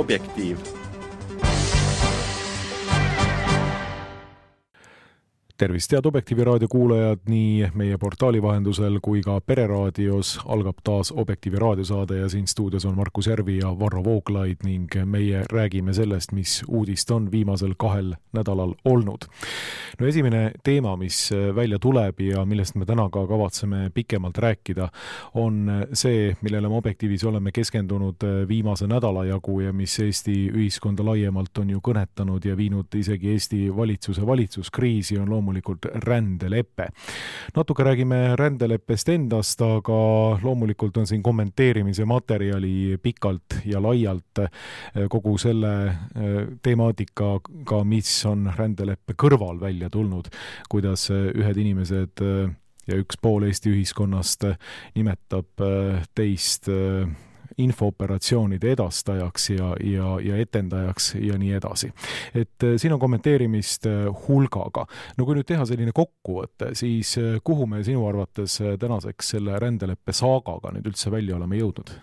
Objektiiv 0.00 0.56
tervist, 5.60 5.92
head 5.92 6.06
Objektiivi 6.08 6.44
raadio 6.44 6.68
kuulajad, 6.72 7.20
nii 7.28 7.66
meie 7.76 7.98
portaali 8.00 8.40
vahendusel 8.40 8.94
kui 9.04 9.20
ka 9.20 9.34
Pereraadios 9.44 10.38
algab 10.48 10.78
taas 10.84 11.10
Objektiivi 11.12 11.58
raadiosaade 11.60 12.16
ja 12.16 12.28
siin 12.32 12.46
stuudios 12.48 12.86
on 12.88 12.94
Markus 12.96 13.26
Järvi 13.28 13.58
ja 13.58 13.74
Varro 13.78 14.00
Vooglaid 14.04 14.64
ning 14.64 14.94
meie 15.04 15.42
räägime 15.52 15.92
sellest, 15.92 16.32
mis 16.32 16.62
uudist 16.68 17.10
on 17.10 17.28
viimasel 17.32 17.74
kahel 17.76 18.14
nädalal 18.32 18.72
olnud. 18.84 19.26
no 20.00 20.06
esimene 20.06 20.52
teema, 20.64 20.96
mis 20.96 21.28
välja 21.56 21.78
tuleb 21.78 22.20
ja 22.20 22.44
millest 22.44 22.74
me 22.74 22.88
täna 22.88 23.10
ka 23.12 23.26
kavatseme 23.26 23.90
pikemalt 23.94 24.38
rääkida, 24.38 24.88
on 25.34 25.68
see, 25.92 26.36
millele 26.40 26.68
me 26.68 26.80
Objektiivis 26.80 27.24
oleme 27.24 27.52
keskendunud 27.52 28.48
viimase 28.48 28.86
nädala 28.86 29.26
jagu 29.28 29.60
ja 29.60 29.72
mis 29.72 29.98
Eesti 30.00 30.38
ühiskonda 30.54 31.04
laiemalt 31.04 31.58
on 31.58 31.76
ju 31.76 31.84
kõnetanud 31.84 32.48
ja 32.48 32.56
viinud 32.56 32.94
isegi 32.96 33.34
Eesti 33.34 33.62
valitsuse 33.76 34.26
valitsuskriisi, 34.26 35.18
on 35.18 35.28
loomulikult 35.28 35.49
loomulikult 35.50 35.86
rändelepe. 36.04 36.88
natuke 37.56 37.84
räägime 37.84 38.36
rändeleppest 38.36 39.08
endast, 39.08 39.60
aga 39.60 40.38
loomulikult 40.42 40.96
on 40.96 41.06
siin 41.06 41.22
kommenteerimise 41.22 42.04
materjali 42.04 42.98
pikalt 43.02 43.60
ja 43.64 43.82
laialt 43.82 44.38
eh, 44.38 45.08
kogu 45.08 45.36
selle 45.38 45.72
eh, 45.86 46.46
temaatikaga, 46.62 47.84
mis 47.84 48.12
on 48.26 48.50
rändeleppe 48.56 49.14
kõrval 49.18 49.60
välja 49.60 49.90
tulnud, 49.90 50.30
kuidas 50.68 51.10
eh, 51.10 51.30
ühed 51.34 51.56
inimesed 51.56 52.22
ja 52.86 52.96
üks 52.96 53.18
pool 53.20 53.44
Eesti 53.46 53.70
ühiskonnast 53.74 54.46
nimetab 54.94 55.62
teist 56.14 56.68
infooperatsioonide 57.64 58.72
edastajaks 58.74 59.50
ja, 59.50 59.70
ja, 59.84 60.12
ja 60.24 60.36
etendajaks 60.40 61.14
ja 61.20 61.38
nii 61.38 61.52
edasi. 61.58 61.92
et 62.34 62.66
äh, 62.66 62.76
siin 62.76 62.92
on 62.96 63.00
kommenteerimist 63.00 63.86
äh, 63.86 64.06
hulgaga. 64.26 64.86
no 65.16 65.26
kui 65.26 65.38
nüüd 65.38 65.48
teha 65.48 65.66
selline 65.68 65.94
kokkuvõte, 65.96 66.74
siis 66.78 67.16
äh, 67.20 67.38
kuhu 67.44 67.66
me 67.70 67.84
sinu 67.86 68.06
arvates 68.08 68.60
tänaseks 68.80 69.34
selle 69.36 69.58
rändeleppe 69.62 70.12
saagaga 70.16 70.74
nüüd 70.74 70.92
üldse 70.92 71.12
välja 71.12 71.36
oleme 71.36 71.60
jõudnud? 71.60 71.94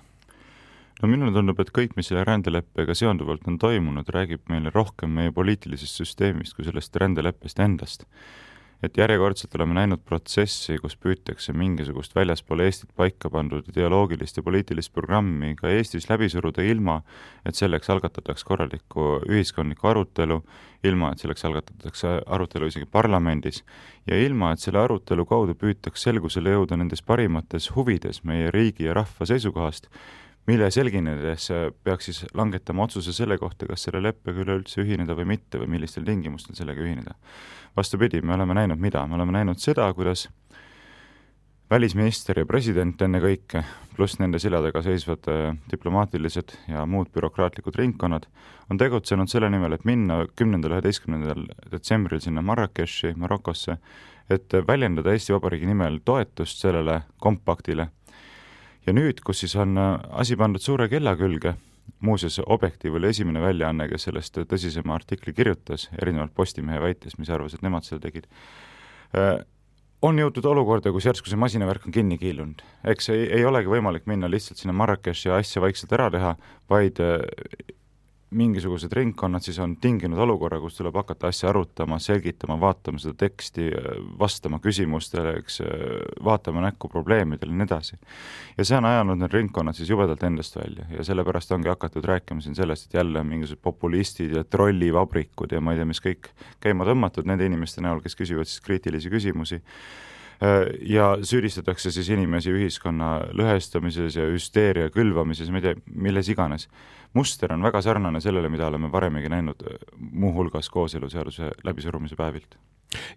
no 1.02 1.12
minule 1.12 1.34
tundub, 1.34 1.60
et 1.62 1.72
kõik, 1.74 1.96
mis 1.98 2.10
selle 2.10 2.26
rändeleppega 2.28 2.96
seonduvalt 2.98 3.48
on 3.48 3.60
toimunud, 3.62 4.10
räägib 4.14 4.48
meile 4.50 4.74
rohkem 4.74 5.14
meie 5.14 5.34
poliitilisest 5.36 6.04
süsteemist 6.04 6.58
kui 6.58 6.66
sellest 6.66 6.96
rändeleppest 6.96 7.60
endast 7.64 8.08
et 8.84 8.98
järjekordselt 8.98 9.56
oleme 9.58 9.74
näinud 9.78 10.04
protsessi, 10.06 10.78
kus 10.82 10.96
püütakse 11.02 11.54
mingisugust 11.58 12.14
väljaspool 12.16 12.62
Eestit 12.66 12.92
paika 12.96 13.30
pandud 13.34 13.66
ideoloogilist 13.72 14.38
ja 14.38 14.44
poliitilist 14.46 14.94
programmi 14.94 15.56
ka 15.58 15.72
Eestis 15.74 16.10
läbi 16.10 16.30
suruda, 16.30 16.62
ilma 16.62 17.00
et 17.46 17.58
selleks 17.58 17.90
algatataks 17.90 18.46
korralikku 18.46 19.08
ühiskondlikku 19.26 19.90
arutelu, 19.90 20.42
ilma 20.86 21.12
et 21.12 21.24
selleks 21.24 21.46
algatatakse 21.50 22.20
arutelu 22.26 22.70
isegi 22.70 22.86
parlamendis, 22.92 23.64
ja 24.08 24.20
ilma, 24.22 24.54
et 24.54 24.62
selle 24.62 24.84
arutelu 24.84 25.26
kaudu 25.26 25.58
püütaks 25.58 26.06
selgusele 26.06 26.54
jõuda 26.54 26.78
nendes 26.78 27.02
parimates 27.02 27.72
huvides 27.76 28.24
meie 28.24 28.54
riigi 28.54 28.86
ja 28.86 28.94
rahva 28.98 29.26
seisukohast, 29.26 29.90
mille 30.48 30.72
selginedes 30.72 31.50
peaks 31.84 32.10
siis 32.10 32.26
langetama 32.34 32.86
otsuse 32.88 33.14
selle 33.14 33.38
kohta, 33.38 33.68
kas 33.68 33.84
selle 33.88 34.02
leppega 34.04 34.46
üleüldse 34.46 34.82
ühineda 34.84 35.16
või 35.18 35.28
mitte 35.36 35.60
või 35.60 35.68
millistel 35.76 36.06
tingimustel 36.08 36.56
sellega 36.56 36.84
ühineda 36.84 37.18
vastupidi, 37.78 38.22
me 38.22 38.34
oleme 38.34 38.54
näinud 38.58 38.80
mida, 38.82 39.06
me 39.08 39.16
oleme 39.16 39.32
näinud 39.32 39.60
seda, 39.62 39.86
kuidas 39.94 40.28
välisminister 41.70 42.40
ja 42.40 42.46
president 42.48 43.02
ennekõike, 43.04 43.62
pluss 43.96 44.18
nende 44.22 44.40
selja 44.40 44.62
taga 44.64 44.82
seisvad 44.86 45.28
äh, 45.32 45.58
diplomaatilised 45.72 46.54
ja 46.72 46.86
muud 46.88 47.12
bürokraatlikud 47.14 47.76
ringkonnad, 47.76 48.28
on 48.72 48.80
tegutsenud 48.80 49.30
selle 49.32 49.50
nimel, 49.52 49.76
et 49.76 49.86
minna 49.86 50.22
kümnendal, 50.40 50.78
üheteistkümnendal 50.78 51.44
detsembril 51.74 52.24
sinna 52.24 52.42
Marrakechi, 52.46 53.14
Marokosse, 53.20 53.78
et 54.32 54.58
väljendada 54.68 55.14
Eesti 55.14 55.36
Vabariigi 55.36 55.68
nimel 55.70 56.00
toetust 56.06 56.64
sellele 56.64 57.02
kompaktile. 57.24 57.90
Ja 58.88 58.96
nüüd, 58.96 59.20
kus 59.26 59.44
siis 59.44 59.56
on 59.60 59.78
äh, 59.80 59.96
asi 60.22 60.38
pandud 60.40 60.64
suure 60.64 60.88
kella 60.92 61.16
külge, 61.20 61.58
muuseas, 62.04 62.40
Objektiiv 62.46 62.98
oli 63.00 63.12
esimene 63.12 63.42
väljaanne, 63.44 63.88
kes 63.92 64.08
sellest 64.08 64.40
tõsisema 64.50 64.96
artikli 64.98 65.34
kirjutas, 65.36 65.88
erinevalt 66.02 66.36
Postimehe 66.36 66.82
väitest, 66.84 67.20
mis 67.22 67.32
arvas, 67.34 67.56
et 67.56 67.64
nemad 67.66 67.88
seda 67.88 68.02
tegid, 68.08 68.28
äh, 69.18 69.38
on 70.06 70.20
jõutud 70.22 70.46
olukorda, 70.46 70.92
kus 70.94 71.08
järsku 71.10 71.32
see 71.32 71.40
masinavärk 71.42 71.88
on 71.90 71.96
kinni 71.96 72.20
kiilunud. 72.22 72.62
eks 72.86 73.10
ei, 73.10 73.26
ei 73.40 73.46
olegi 73.46 73.72
võimalik 73.72 74.06
minna 74.06 74.30
lihtsalt 74.30 74.62
sinna 74.62 74.76
Marrakechi 74.78 75.30
ja 75.30 75.40
asja 75.42 75.62
vaikselt 75.64 75.94
ära 75.98 76.12
teha, 76.14 76.36
vaid 76.70 77.02
äh, 77.02 77.24
mingisugused 78.36 78.92
ringkonnad 78.92 79.44
siis 79.46 79.60
on 79.64 79.78
tinginud 79.80 80.20
olukorra, 80.20 80.60
kus 80.60 80.76
tuleb 80.76 80.96
hakata 81.00 81.30
asja 81.32 81.50
arutama, 81.50 82.00
selgitama, 82.04 82.58
vaatama 82.60 83.00
seda 83.00 83.16
teksti, 83.22 83.70
vastama 84.20 84.60
küsimustele, 84.64 85.38
eks, 85.40 85.62
vaatama 86.24 86.66
näkku 86.66 86.90
probleemidele 86.92 87.54
ja 87.54 87.58
nii 87.62 87.68
edasi. 87.70 88.00
ja 88.58 88.66
see 88.66 88.78
on 88.78 88.90
ajanud 88.90 89.22
need 89.22 89.38
ringkonnad 89.38 89.80
siis 89.80 89.90
jubedalt 89.90 90.24
endast 90.28 90.60
välja 90.60 90.90
ja 90.92 91.06
sellepärast 91.08 91.52
ongi 91.56 91.72
hakatud 91.72 92.06
rääkima 92.06 92.44
siin 92.44 92.56
sellest, 92.56 92.90
et 92.90 93.00
jälle 93.00 93.24
mingisugused 93.24 93.64
populistid 93.64 94.36
ja 94.36 94.44
trollivabrikud 94.44 95.52
ja 95.52 95.62
ma 95.62 95.72
ei 95.72 95.80
tea, 95.80 95.88
mis 95.88 96.04
kõik 96.04 96.32
käima 96.60 96.88
tõmmatud 96.90 97.30
nende 97.30 97.48
inimeste 97.48 97.82
näol, 97.82 98.04
kes 98.04 98.20
küsivad 98.20 98.50
siis 98.50 98.62
kriitilisi 98.66 99.14
küsimusi 99.14 99.62
ja 100.86 101.16
süüdistatakse 101.26 101.92
siis 101.92 102.10
inimesi 102.14 102.52
ühiskonna 102.54 103.32
lõhestamises 103.34 104.20
ja 104.20 104.28
hüsteeria 104.30 104.92
külvamises, 104.94 105.50
ma 105.50 105.62
ei 105.62 105.70
tea, 105.70 105.80
milles 105.96 106.30
iganes 106.30 106.68
muster 107.18 107.54
on 107.54 107.66
väga 107.66 107.82
sarnane 107.82 108.22
sellele, 108.24 108.50
mida 108.54 108.70
oleme 108.70 108.92
varemegi 108.92 109.30
näinud, 109.34 109.68
muuhulgas 109.98 110.70
kooseluseaduse 110.74 111.52
läbisurumise 111.66 112.16
päevilt. 112.20 112.58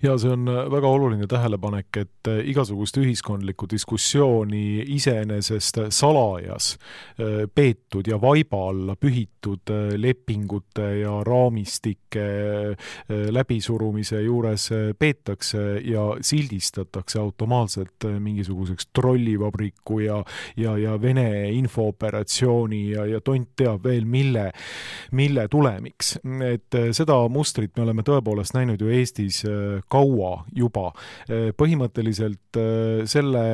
Ja 0.03 0.17
see 0.19 0.33
on 0.33 0.49
äh, 0.51 0.65
väga 0.71 0.89
oluline 0.89 1.27
tähelepanek, 1.31 1.97
et 2.01 2.29
äh, 2.29 2.41
igasugust 2.51 2.97
ühiskondlikku 2.99 3.69
diskussiooni 3.71 4.83
iseenesest 4.97 5.79
salajas 5.95 6.73
äh, 6.75 7.45
peetud 7.55 8.11
ja 8.11 8.19
vaiba 8.21 8.65
alla 8.73 8.97
pühitud 8.99 9.71
lepingute 9.97 10.89
ja 11.01 11.13
raamistike 11.25 12.25
läbisurumise 13.09 14.21
juures 14.23 14.67
peetakse 14.99 15.63
ja 15.85 16.03
sildistatakse 16.21 17.19
automaatselt 17.19 18.05
mingisuguseks 18.19 18.91
trollivabriku 18.93 20.01
ja 20.05 20.19
ja, 20.57 20.77
ja 20.79 20.99
Vene 21.03 21.51
infooperatsiooni 21.57 22.83
ja, 22.91 23.07
ja 23.07 23.21
tont 23.21 23.49
teab 23.57 23.87
veel 23.91 24.07
mille, 24.07 24.51
mille 25.13 25.49
tulemiks. 25.51 26.19
et 26.47 26.79
seda 26.97 27.19
mustrit 27.29 27.75
me 27.77 27.85
oleme 27.85 28.07
tõepoolest 28.07 28.57
näinud 28.57 28.81
ju 28.81 28.95
Eestis 28.95 29.43
kaua 29.91 30.45
juba. 30.55 30.91
põhimõtteliselt 31.57 32.59
äh, 32.59 33.05
selle 33.09 33.45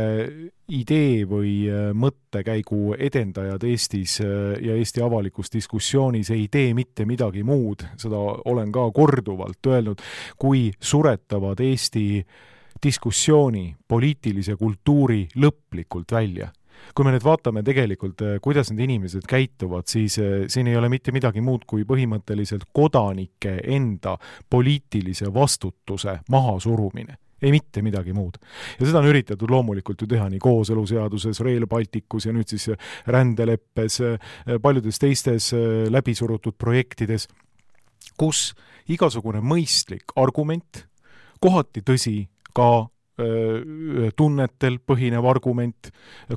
idee 0.72 1.26
või 1.28 1.68
äh, 1.70 1.92
mõttekäigu 1.94 2.96
edendajad 2.98 3.62
Eestis 3.68 4.18
äh, 4.20 4.56
ja 4.62 4.74
Eesti 4.76 5.02
avalikus 5.04 5.52
diskussioonis 5.52 6.30
ei 6.34 6.48
tee 6.50 6.74
mitte 6.74 7.06
midagi 7.06 7.44
muud, 7.46 7.86
seda 8.00 8.18
olen 8.50 8.72
ka 8.74 8.88
korduvalt 8.94 9.70
öelnud, 9.70 10.02
kui 10.38 10.70
suretavad 10.80 11.60
Eesti 11.62 12.24
diskussiooni, 12.82 13.70
poliitilise 13.88 14.56
kultuuri 14.56 15.26
lõplikult 15.38 16.12
välja 16.12 16.50
kui 16.96 17.04
me 17.04 17.12
nüüd 17.14 17.24
vaatame 17.24 17.62
tegelikult, 17.66 18.22
äh, 18.24 18.38
kuidas 18.42 18.70
need 18.72 18.86
inimesed 18.86 19.26
käituvad, 19.28 19.88
siis 19.90 20.18
äh, 20.22 20.46
siin 20.52 20.70
ei 20.70 20.76
ole 20.78 20.90
mitte 20.92 21.12
midagi 21.14 21.42
muud 21.44 21.66
kui 21.68 21.84
põhimõtteliselt 21.88 22.68
kodanike 22.76 23.58
enda 23.76 24.16
poliitilise 24.50 25.32
vastutuse 25.34 26.20
mahasurumine 26.32 27.20
ei 27.44 27.50
mitte 27.52 27.82
midagi 27.84 28.14
muud. 28.16 28.38
ja 28.80 28.86
seda 28.86 29.02
on 29.02 29.10
üritatud 29.10 29.50
loomulikult 29.52 30.00
ju 30.00 30.06
teha 30.08 30.28
nii 30.32 30.40
kooseluseaduses, 30.40 31.40
Rail 31.44 31.66
Balticus 31.68 32.26
ja 32.26 32.32
nüüd 32.32 32.48
siis 32.48 32.70
rändeleppes, 33.06 34.00
äh, 34.00 34.56
paljudes 34.62 34.98
teistes 34.98 35.50
läbisurutud 35.92 36.56
projektides, 36.58 37.28
kus 38.16 38.54
igasugune 38.88 39.42
mõistlik 39.44 40.16
argument, 40.16 40.86
kohati 41.40 41.84
tõsi, 41.84 42.16
ka 42.56 42.88
tunnetel 44.16 44.78
põhinev 44.84 45.24
argument, 45.28 45.88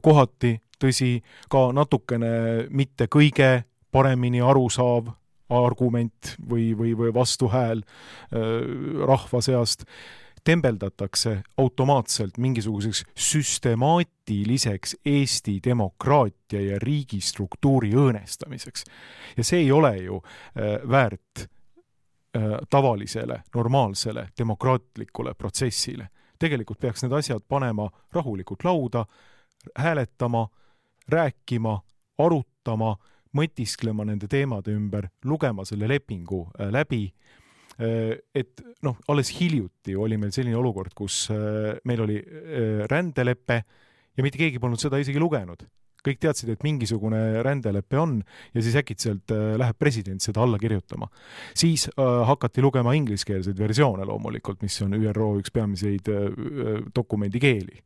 kohati, 0.02 0.54
tõsi, 0.80 1.18
ka 1.52 1.70
natukene 1.76 2.70
mitte 2.72 3.10
kõige 3.12 3.50
paremini 3.92 4.42
arusaав 4.42 5.10
argument 5.50 6.36
või, 6.50 6.72
või, 6.78 6.94
või 6.98 7.12
vastuhääl 7.14 7.82
rahva 9.10 9.42
seast, 9.42 9.86
tembeldatakse 10.44 11.42
automaatselt 11.58 12.38
mingisuguseks 12.38 13.04
süstemaatiliseks 13.16 14.96
Eesti 15.06 15.60
demokraatia 15.66 16.62
ja 16.62 16.80
riigistruktuuri 16.80 17.92
õõnestamiseks. 17.94 18.84
ja 19.38 19.44
see 19.44 19.66
ei 19.66 19.72
ole 19.72 19.98
ju 19.98 20.22
väärt 20.90 21.50
tavalisele, 22.70 23.44
normaalsele, 23.56 24.28
demokraatlikule 24.38 25.34
protsessile 25.34 26.10
tegelikult 26.40 26.80
peaks 26.80 27.04
need 27.04 27.14
asjad 27.16 27.44
panema 27.48 27.90
rahulikult 28.16 28.64
lauda, 28.64 29.06
hääletama, 29.78 30.48
rääkima, 31.10 31.76
arutama, 32.20 32.96
mõtisklema 33.38 34.06
nende 34.08 34.30
teemade 34.30 34.74
ümber, 34.74 35.10
lugema 35.26 35.66
selle 35.68 35.90
lepingu 35.90 36.46
äh, 36.56 36.72
läbi 36.74 37.04
äh, 37.78 38.16
et 38.36 38.64
noh, 38.86 38.98
alles 39.08 39.32
hiljuti 39.38 39.96
oli 39.96 40.18
meil 40.18 40.34
selline 40.36 40.58
olukord, 40.58 40.96
kus 40.98 41.28
äh, 41.34 41.76
meil 41.86 42.06
oli 42.06 42.18
rändelepe 42.90 43.60
ja 44.18 44.26
mitte 44.26 44.42
keegi 44.42 44.60
polnud 44.60 44.82
seda 44.82 45.00
isegi 45.02 45.22
lugenud. 45.22 45.68
Kõik 46.06 46.22
teadsid, 46.24 46.54
et 46.54 46.64
mingisugune 46.64 47.42
rändelepe 47.46 48.00
on 48.00 48.20
ja 48.54 48.64
siis 48.64 48.78
äkitselt 48.80 49.32
läheb 49.32 49.78
president 49.80 50.24
seda 50.24 50.44
alla 50.44 50.60
kirjutama. 50.60 51.10
siis 51.54 51.90
hakati 51.98 52.62
lugema 52.62 52.94
ingliskeelseid 52.94 53.58
versioone 53.58 54.06
loomulikult, 54.06 54.62
mis 54.62 54.82
on 54.82 54.96
ÜRO 54.96 55.34
üks 55.42 55.52
peamiseid 55.54 56.10
dokumendi 56.96 57.40
keeli. 57.40 57.84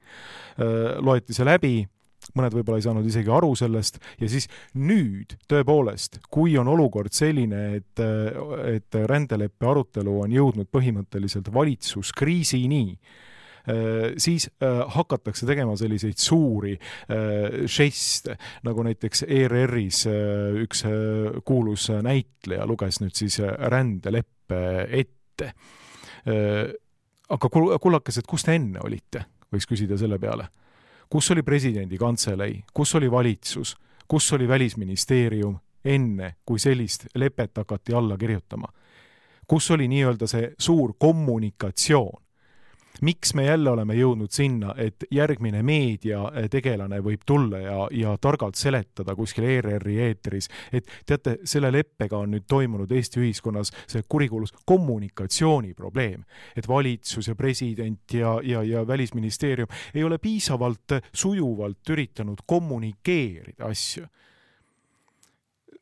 loeti 1.02 1.34
see 1.34 1.46
läbi 1.46 1.76
mõned 2.38 2.56
võib-olla 2.56 2.80
ei 2.80 2.86
saanud 2.86 3.08
isegi 3.08 3.32
aru 3.34 3.52
sellest 3.58 4.00
ja 4.22 4.30
siis 4.32 4.48
nüüd 4.80 5.36
tõepoolest, 5.52 6.22
kui 6.32 6.56
on 6.60 6.70
olukord 6.72 7.14
selline, 7.16 7.64
et, 7.80 8.04
et 8.72 9.00
rändeleppe 9.10 9.68
arutelu 9.70 10.16
on 10.24 10.36
jõudnud 10.38 10.70
põhimõtteliselt 10.74 11.52
valitsuskriisini, 11.54 12.86
siis 14.18 14.50
äh, 14.60 14.82
hakatakse 14.96 15.46
tegema 15.48 15.76
selliseid 15.80 16.20
suuri 16.20 16.74
äh, 16.76 17.64
žeste, 17.70 18.38
nagu 18.68 18.84
näiteks 18.84 19.24
ERR-is 19.28 20.02
äh, 20.12 20.64
üks 20.66 20.84
kuulus 21.48 21.88
näitleja 22.04 22.68
luges 22.68 23.00
nüüd 23.00 23.16
siis 23.16 23.40
rändeleppe 23.42 24.60
ette. 24.92 25.54
aga 27.34 27.50
kullakesed, 27.52 28.28
kus 28.30 28.46
te 28.46 28.54
enne 28.56 28.80
olite, 28.84 29.24
võiks 29.52 29.68
küsida 29.68 29.98
selle 30.00 30.20
peale 30.20 30.46
kus 31.14 31.32
oli 31.32 31.44
presidendi 31.44 31.98
kantselei, 31.98 32.64
kus 32.74 32.96
oli 32.96 33.12
valitsus, 33.12 33.76
kus 34.08 34.34
oli 34.34 34.48
Välisministeerium 34.48 35.60
enne, 35.86 36.36
kui 36.46 36.60
sellist 36.60 37.06
lepet 37.16 37.58
hakati 37.58 37.94
alla 37.94 38.18
kirjutama? 38.18 38.68
kus 39.48 39.72
oli 39.72 39.88
nii-öelda 39.88 40.28
see 40.28 40.54
suur 40.58 40.94
kommunikatsioon? 40.98 42.23
Miks 43.02 43.34
me 43.34 43.46
jälle 43.46 43.70
oleme 43.70 43.96
jõudnud 43.98 44.32
sinna, 44.32 44.74
et 44.78 45.06
järgmine 45.12 45.64
meediategelane 45.64 47.00
võib 47.04 47.24
tulla 47.26 47.60
ja, 47.60 47.88
ja 47.92 48.16
targalt 48.22 48.56
seletada 48.60 49.16
kuskil 49.16 49.48
ERR-i 49.50 50.00
eetris, 50.08 50.50
et 50.74 50.90
teate, 51.06 51.38
selle 51.50 51.72
leppega 51.74 52.18
on 52.18 52.34
nüüd 52.36 52.48
toimunud 52.50 52.92
Eesti 52.92 53.22
ühiskonnas 53.24 53.74
see 53.88 54.04
kurikuulus 54.10 54.54
kommunikatsiooniprobleem. 54.66 56.24
et 56.56 56.68
valitsus 56.68 57.28
ja 57.28 57.36
president 57.36 58.14
ja, 58.14 58.40
ja, 58.44 58.64
ja 58.64 58.88
välisministeerium 58.88 59.68
ei 59.94 60.04
ole 60.04 60.18
piisavalt 60.18 61.00
sujuvalt 61.14 61.90
üritanud 61.90 62.46
kommunikeerida 62.46 63.66
asju 63.66 64.06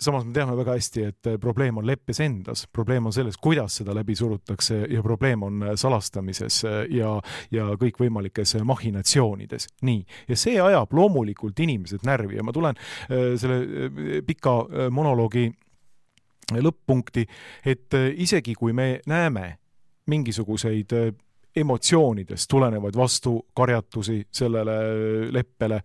samas 0.01 0.25
me 0.25 0.33
teame 0.33 0.55
väga 0.57 0.75
hästi, 0.77 1.03
et 1.11 1.29
eh, 1.29 1.37
probleem 1.41 1.77
on 1.77 1.85
leppes 1.87 2.19
endas, 2.23 2.65
probleem 2.73 3.05
on 3.09 3.13
selles, 3.13 3.37
kuidas 3.41 3.77
seda 3.81 3.93
läbi 3.95 4.15
surutakse 4.17 4.81
ja 4.89 5.03
probleem 5.05 5.43
on 5.45 5.63
eh, 5.63 5.73
salastamises 5.79 6.61
eh, 6.65 6.79
ja, 6.97 7.13
ja 7.53 7.69
kõikvõimalikes 7.79 8.57
mahhinatsioonides. 8.67 9.67
nii, 9.87 10.03
ja 10.29 10.37
see 10.37 10.57
ajab 10.61 10.93
loomulikult 10.93 11.59
inimesed 11.59 12.05
närvi. 12.07 12.39
Ja 12.39 12.43
ma 12.45 12.53
tulen 12.55 12.77
selle 13.09 14.21
pika 14.25 14.53
monoloogi 14.93 15.49
lõpp-punkti, 16.51 17.25
et 17.65 17.95
isegi 18.23 18.55
kui 18.57 18.73
me 18.73 19.01
näeme 19.07 19.57
mingisuguseid 20.09 20.93
emotsioonidest 21.55 22.49
tulenevaid 22.49 22.95
vastukarjatusi 22.97 24.21
sellele 24.31 24.77
leppele, 25.33 25.81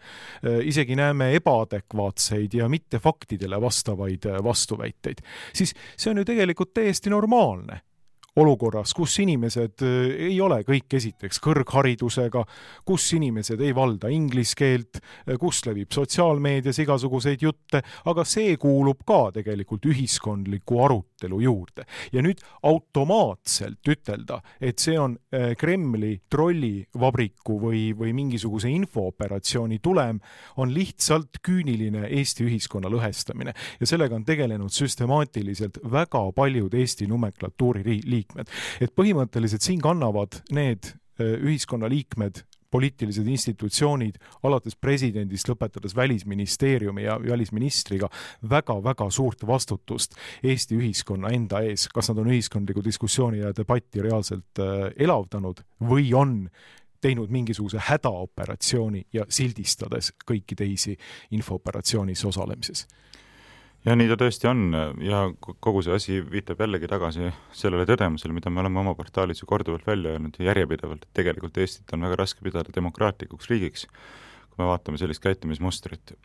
isegi 0.62 0.96
näeme 0.96 1.32
ebaadekvaatseid 1.40 2.54
ja 2.54 2.68
mitte 2.68 2.98
faktidele 3.02 3.60
vastavaid 3.60 4.28
vastuväiteid, 4.44 5.24
siis 5.52 5.74
see 5.96 6.10
on 6.10 6.22
ju 6.22 6.24
tegelikult 6.24 6.74
täiesti 6.74 7.10
normaalne 7.10 7.80
olukorras, 8.36 8.92
kus 8.94 9.16
inimesed 9.24 9.82
äh, 9.84 9.94
ei 10.28 10.36
ole 10.44 10.60
kõik 10.66 10.96
esiteks 10.98 11.40
kõrgharidusega, 11.44 12.42
kus 12.86 13.08
inimesed 13.16 13.60
ei 13.64 13.72
valda 13.76 14.10
inglise 14.12 14.56
keelt, 14.58 15.00
äh, 15.00 15.36
kus 15.40 15.62
levib 15.66 15.94
sotsiaalmeedias 15.94 16.80
igasuguseid 16.84 17.46
jutte, 17.46 17.82
aga 18.04 18.26
see 18.28 18.56
kuulub 18.60 19.04
ka 19.08 19.30
tegelikult 19.38 19.88
ühiskondliku 19.88 20.82
arutelu 20.84 21.15
juurde. 21.42 21.84
ja 22.12 22.22
nüüd 22.22 22.40
automaatselt 22.62 23.88
ütelda, 23.88 24.40
et 24.60 24.78
see 24.78 24.98
on 25.00 25.16
äh, 25.34 25.54
Kremli 25.58 26.20
trollivabriku 26.30 27.58
või, 27.60 27.82
või 27.96 28.12
mingisuguse 28.16 28.70
infooperatsiooni 28.70 29.78
tulem, 29.82 30.20
on 30.56 30.72
lihtsalt 30.74 31.40
küüniline 31.42 32.06
Eesti 32.06 32.46
ühiskonna 32.46 32.90
lõhestamine 32.92 33.54
ja 33.80 33.86
sellega 33.86 34.16
on 34.16 34.24
tegelenud 34.24 34.72
süstemaatiliselt 34.72 35.80
väga 35.90 36.22
paljud 36.36 36.74
Eesti 36.74 37.06
nomenklatuuri 37.10 37.84
liikmed 38.06 38.36
liikmed. 38.36 38.50
et 38.80 38.94
põhimõtteliselt 38.94 39.64
siin 39.64 39.80
kannavad 39.80 40.42
need 40.54 40.92
äh, 41.20 41.36
ühiskonnaliikmed 41.40 42.44
poliitilised 42.70 43.26
institutsioonid, 43.26 44.20
alates 44.42 44.76
presidendist, 44.76 45.48
lõpetades 45.48 45.96
välisministeeriumi 45.96 47.06
ja 47.06 47.18
välisministriga 47.22 48.10
väga,, 48.48 48.66
väga-väga 48.66 49.10
suurt 49.10 49.46
vastutust 49.46 50.16
Eesti 50.42 50.76
ühiskonna 50.76 51.30
enda 51.34 51.60
ees, 51.60 51.88
kas 51.88 52.10
nad 52.10 52.18
on 52.18 52.30
ühiskondlikku 52.30 52.84
diskussiooni 52.84 53.38
ja 53.38 53.52
debatti 53.56 54.02
reaalselt 54.02 54.60
äh, 54.60 54.90
elavdanud 54.96 55.62
või 55.80 56.12
on 56.14 56.48
teinud 57.00 57.30
mingisuguse 57.30 57.78
hädaoperatsiooni 57.90 59.06
ja 59.12 59.26
sildistades 59.28 60.12
kõiki 60.26 60.56
teisi 60.56 60.96
infooperatsioonis 61.30 62.24
osalemises 62.24 62.86
ja 63.86 63.94
nii 63.96 64.10
ta 64.10 64.18
tõesti 64.20 64.48
on 64.50 64.62
ja 65.04 65.22
kogu 65.42 65.82
see 65.86 65.96
asi 65.96 66.18
viitab 66.30 66.60
jällegi 66.64 66.90
tagasi 66.90 67.30
sellele 67.56 67.86
tõdemusele, 67.88 68.34
mida 68.36 68.50
me 68.50 68.62
oleme 68.64 68.82
oma 68.82 68.94
portaalis 68.98 69.42
ju 69.42 69.48
korduvalt 69.50 69.86
välja 69.86 70.16
öelnud 70.16 70.38
järjepidevalt, 70.42 71.06
et 71.06 71.20
tegelikult 71.20 71.58
Eestit 71.62 71.94
on 71.94 72.06
väga 72.06 72.18
raske 72.22 72.42
pidada 72.44 72.74
demokraatlikuks 72.74 73.50
riigiks, 73.52 73.86
kui 73.86 74.62
me 74.62 74.70
vaatame 74.72 74.98
sellist 75.00 75.22
käitumismustrit. 75.24 76.16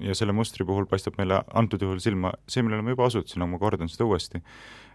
ja 0.00 0.14
selle 0.16 0.32
mustri 0.32 0.64
puhul 0.64 0.86
paistab 0.88 1.18
meile 1.18 1.42
antud 1.52 1.82
juhul 1.82 1.98
silma 2.00 2.32
see, 2.48 2.62
millele 2.64 2.82
ma 2.82 2.94
juba 2.94 3.10
osutasin, 3.10 3.42
aga 3.42 3.50
ma 3.50 3.58
kordan 3.60 3.90
seda 3.92 4.06
uuesti, 4.08 4.40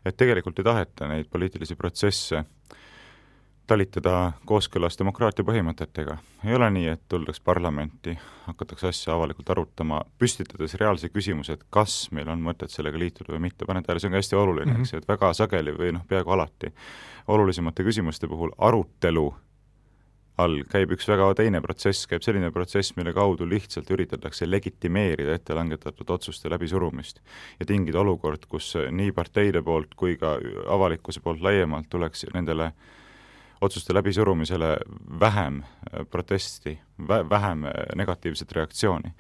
et 0.05 0.17
tegelikult 0.17 0.59
ei 0.59 0.65
taheta 0.65 1.07
neid 1.07 1.29
poliitilisi 1.29 1.75
protsesse 1.77 2.39
äh, 2.41 2.79
talitada 3.71 4.13
kooskõlas 4.47 4.97
demokraatia 4.99 5.45
põhimõtetega. 5.47 6.17
ei 6.43 6.55
ole 6.55 6.67
nii, 6.75 6.87
et 6.91 7.03
tuldaks 7.09 7.39
parlamenti, 7.39 8.17
hakatakse 8.47 8.89
asja 8.89 9.13
avalikult 9.15 9.49
arutama, 9.53 10.01
püstitades 10.19 10.75
reaalse 10.81 11.09
küsimuse, 11.09 11.55
et 11.55 11.63
kas 11.69 12.09
meil 12.11 12.27
on 12.33 12.41
mõtet 12.43 12.73
sellega 12.73 12.99
liituda 12.99 13.31
või 13.35 13.45
mitte, 13.47 13.67
paned 13.69 13.87
tähele, 13.87 14.03
see 14.03 14.11
on 14.11 14.17
ka 14.17 14.23
hästi 14.23 14.39
oluline 14.41 14.65
mm, 14.65 14.75
-hmm. 14.75 14.81
eks 14.81 14.93
ju, 14.93 14.99
et 14.99 15.07
väga 15.07 15.31
sageli 15.37 15.77
või 15.77 15.93
noh, 15.95 16.03
peaaegu 16.07 16.35
alati 16.35 16.73
olulisemate 17.31 17.87
küsimuste 17.87 18.27
puhul 18.27 18.51
arutelu 18.57 19.25
all 20.41 20.63
käib 20.67 20.91
üks 20.95 21.07
väga 21.07 21.33
teine 21.37 21.61
protsess, 21.61 22.07
käib 22.07 22.23
selline 22.25 22.51
protsess, 22.51 22.95
mille 22.97 23.13
kaudu 23.13 23.45
lihtsalt 23.47 23.91
üritatakse 23.91 24.49
legitimeerida 24.49 25.35
ette 25.37 25.55
langetatud 25.55 26.09
otsuste 26.09 26.49
läbisurumist 26.49 27.21
ja 27.59 27.65
tingida 27.65 27.99
olukord, 27.99 28.47
kus 28.49 28.73
nii 28.91 29.11
parteide 29.11 29.61
poolt 29.61 29.95
kui 29.95 30.17
ka 30.17 30.39
avalikkuse 30.67 31.21
poolt 31.23 31.41
laiemalt 31.41 31.89
tuleks 31.89 32.25
nendele 32.33 32.65
äh, 32.65 32.89
otsuste 33.61 33.93
läbisurumisele 33.93 34.77
vähem 35.19 35.61
äh, 35.63 36.05
protesti, 36.09 36.79
vähem 37.07 37.65
äh, 37.65 37.71
negatiivset 37.95 38.51
reaktsiooni. 38.51 39.13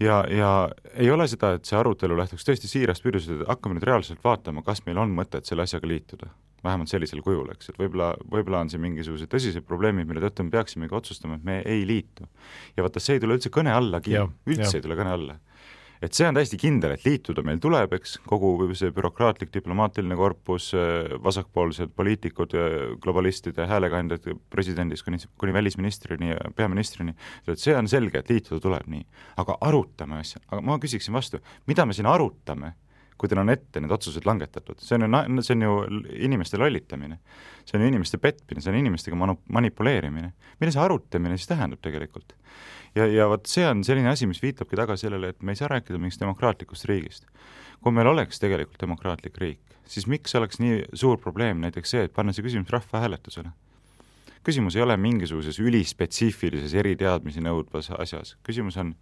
ja, 0.00 0.24
ja 0.30 0.68
ei 0.94 1.10
ole 1.10 1.28
seda, 1.28 1.54
et 1.56 1.64
see 1.64 1.78
arutelu 1.78 2.16
lähtuks 2.18 2.44
tõesti 2.44 2.68
siirast 2.68 3.04
püüdlusest, 3.04 3.40
et 3.40 3.48
hakkame 3.48 3.78
nüüd 3.78 3.86
reaalselt 3.88 4.20
vaatama, 4.24 4.62
kas 4.62 4.82
meil 4.86 4.98
on 5.00 5.14
mõtet 5.16 5.48
selle 5.48 5.64
asjaga 5.64 5.88
liituda. 5.88 6.28
vähemalt 6.64 6.90
sellisel 6.90 7.20
kujul, 7.22 7.46
eks, 7.52 7.68
et 7.70 7.76
võib-olla, 7.78 8.14
võib-olla 8.30 8.60
on 8.64 8.70
siin 8.70 8.82
mingisugused 8.82 9.30
tõsised 9.30 9.62
probleemid, 9.64 10.08
mille 10.08 10.20
tõttu 10.24 10.42
me 10.42 10.50
peaksimegi 10.50 10.94
otsustama, 10.94 11.36
et 11.36 11.44
me 11.44 11.62
ei 11.64 11.86
liitu. 11.86 12.26
ja 12.76 12.82
vaata, 12.82 13.00
see 13.00 13.16
ei 13.16 13.20
tule 13.20 13.38
üldse 13.38 13.52
kõne 13.54 13.72
allagi, 13.72 14.16
üldse 14.46 14.72
ja. 14.72 14.80
ei 14.80 14.82
tule 14.82 14.98
kõne 14.98 15.14
alla 15.14 15.38
et 16.02 16.16
see 16.16 16.26
on 16.28 16.36
täiesti 16.36 16.58
kindel, 16.60 16.94
et 16.96 17.04
liituda 17.06 17.44
meil 17.46 17.60
tuleb, 17.62 17.96
eks, 17.98 18.16
kogu 18.28 18.54
see 18.76 18.92
bürokraatlik 18.94 19.52
diplomaatiline 19.54 20.18
korpus, 20.18 20.70
vasakpoolsed 21.24 21.92
poliitikud, 21.96 22.56
globalistide 23.02 23.68
häälekandjad 23.70 24.30
presidendist 24.52 25.06
kuni, 25.06 25.20
kuni 25.38 25.54
välisministrini 25.56 26.32
ja 26.32 26.50
peaministrini, 26.56 27.16
et 27.46 27.62
see 27.62 27.76
on 27.76 27.88
selge, 27.90 28.20
et 28.20 28.32
liituda 28.32 28.60
tuleb 28.62 28.90
nii. 28.92 29.06
aga 29.36 29.58
arutame 29.60 30.20
asja, 30.20 30.40
aga 30.48 30.62
ma 30.64 30.78
küsiksin 30.82 31.14
vastu, 31.14 31.40
mida 31.66 31.86
me 31.86 31.96
siin 31.96 32.08
arutame, 32.10 32.74
kui 33.16 33.30
teil 33.30 33.40
on 33.40 33.50
ette 33.52 33.80
need 33.80 33.92
otsused 33.92 34.26
langetatud, 34.28 34.80
see 34.82 34.98
on 34.98 35.06
ju, 35.06 35.42
see 35.44 35.56
on 35.56 35.64
ju 35.64 35.76
inimeste 36.28 36.60
lollitamine. 36.60 37.18
see 37.64 37.78
on 37.78 37.84
ju 37.84 37.88
inimeste 37.88 38.18
petmine, 38.22 38.60
see 38.62 38.72
on 38.72 38.78
inimestega 38.78 39.16
manu-, 39.16 39.40
manipuleerimine. 39.52 40.32
mida 40.60 40.72
see 40.72 40.82
arutamine 40.82 41.38
siis 41.38 41.48
tähendab 41.52 41.80
tegelikult? 41.84 42.36
ja, 42.96 43.06
ja 43.06 43.28
vot 43.30 43.46
see 43.50 43.66
on 43.68 43.84
selline 43.84 44.10
asi, 44.12 44.28
mis 44.28 44.42
viitabki 44.42 44.78
tagasi 44.78 45.06
sellele, 45.06 45.32
et 45.32 45.42
me 45.42 45.52
ei 45.54 45.60
saa 45.60 45.70
rääkida 45.72 46.00
mingist 46.00 46.20
demokraatlikust 46.20 46.88
riigist. 46.90 47.26
kui 47.80 47.92
meil 47.92 48.08
oleks 48.10 48.40
tegelikult 48.42 48.80
demokraatlik 48.82 49.38
riik, 49.40 49.78
siis 49.86 50.06
miks 50.10 50.34
oleks 50.34 50.60
nii 50.60 50.82
suur 50.94 51.20
probleem 51.22 51.60
näiteks 51.64 51.96
see, 51.96 52.04
et 52.08 52.14
panna 52.16 52.36
see 52.36 52.44
küsimus 52.46 52.72
rahvahääletusele? 52.74 53.52
küsimus 54.46 54.76
ei 54.76 54.84
ole 54.84 54.96
mingisuguses 55.00 55.58
ülispetsiifilises 55.58 56.74
eriteadmisi 56.78 57.42
nõudvas 57.42 57.90
asjas, 57.98 58.36
küsimus 58.46 58.76
on 58.78 58.94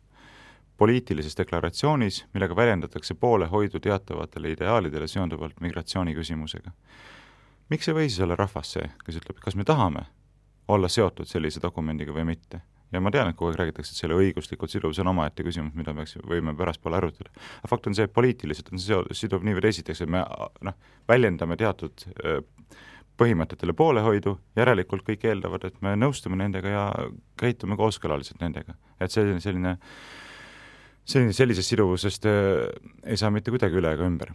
poliitilises 0.76 1.36
deklaratsioonis, 1.38 2.24
millega 2.34 2.56
väljendatakse 2.56 3.14
poolehoidu 3.14 3.80
teatavatele 3.80 4.50
ideaalidele 4.50 5.06
seonduvalt 5.06 5.60
migratsiooniküsimusega. 5.60 6.70
miks 7.68 7.88
ei 7.88 7.94
või 7.94 8.08
siis 8.08 8.20
olla 8.20 8.36
rahvas 8.36 8.72
see, 8.72 8.90
kes 9.04 9.16
ütleb, 9.16 9.38
kas 9.40 9.56
me 9.56 9.64
tahame 9.64 10.06
olla 10.68 10.88
seotud 10.88 11.26
sellise 11.26 11.62
dokumendiga 11.62 12.12
või 12.12 12.24
mitte? 12.24 12.60
ja 12.92 13.00
ma 13.00 13.10
tean, 13.10 13.28
et 13.28 13.36
kogu 13.36 13.50
aeg 13.50 13.58
räägitakse, 13.58 13.92
et 13.92 13.98
selle 13.98 14.14
õiguslikult 14.14 14.70
siduv, 14.70 14.92
see 14.94 15.02
on 15.02 15.10
omaette 15.10 15.42
küsimus, 15.42 15.74
mida 15.74 15.94
peaks, 15.94 16.16
võime 16.30 16.54
pärastpoole 16.56 16.96
arutada. 16.96 17.30
aga 17.58 17.70
fakt 17.70 17.86
on 17.90 17.94
see, 17.94 18.06
et 18.06 18.12
poliitiliselt 18.14 18.70
on 18.72 18.82
see 18.82 19.00
siduv 19.18 19.46
nii 19.46 19.56
või 19.58 19.64
teisiti, 19.66 19.94
eks, 19.94 20.04
me 20.06 20.22
noh, 20.68 20.76
väljendame 21.08 21.56
teatud 21.60 22.06
põhimõtetele 23.20 23.74
poolehoidu, 23.78 24.34
järelikult 24.58 25.04
kõik 25.06 25.26
eeldavad, 25.30 25.66
et 25.68 25.80
me 25.82 25.94
nõustume 25.98 26.38
nendega 26.38 26.70
ja 26.70 26.84
käitume 27.40 27.76
kooskõlaliselt 27.78 28.40
nendega. 28.42 28.74
et 29.00 29.10
selline, 29.10 29.40
selline 29.40 29.76
selline, 31.04 31.36
sellisest 31.36 31.74
siduvusest 31.74 32.28
äh, 32.30 32.66
ei 33.04 33.20
saa 33.20 33.32
mitte 33.34 33.54
kuidagi 33.54 33.80
üle 33.80 33.94
ega 33.96 34.08
ümber 34.08 34.34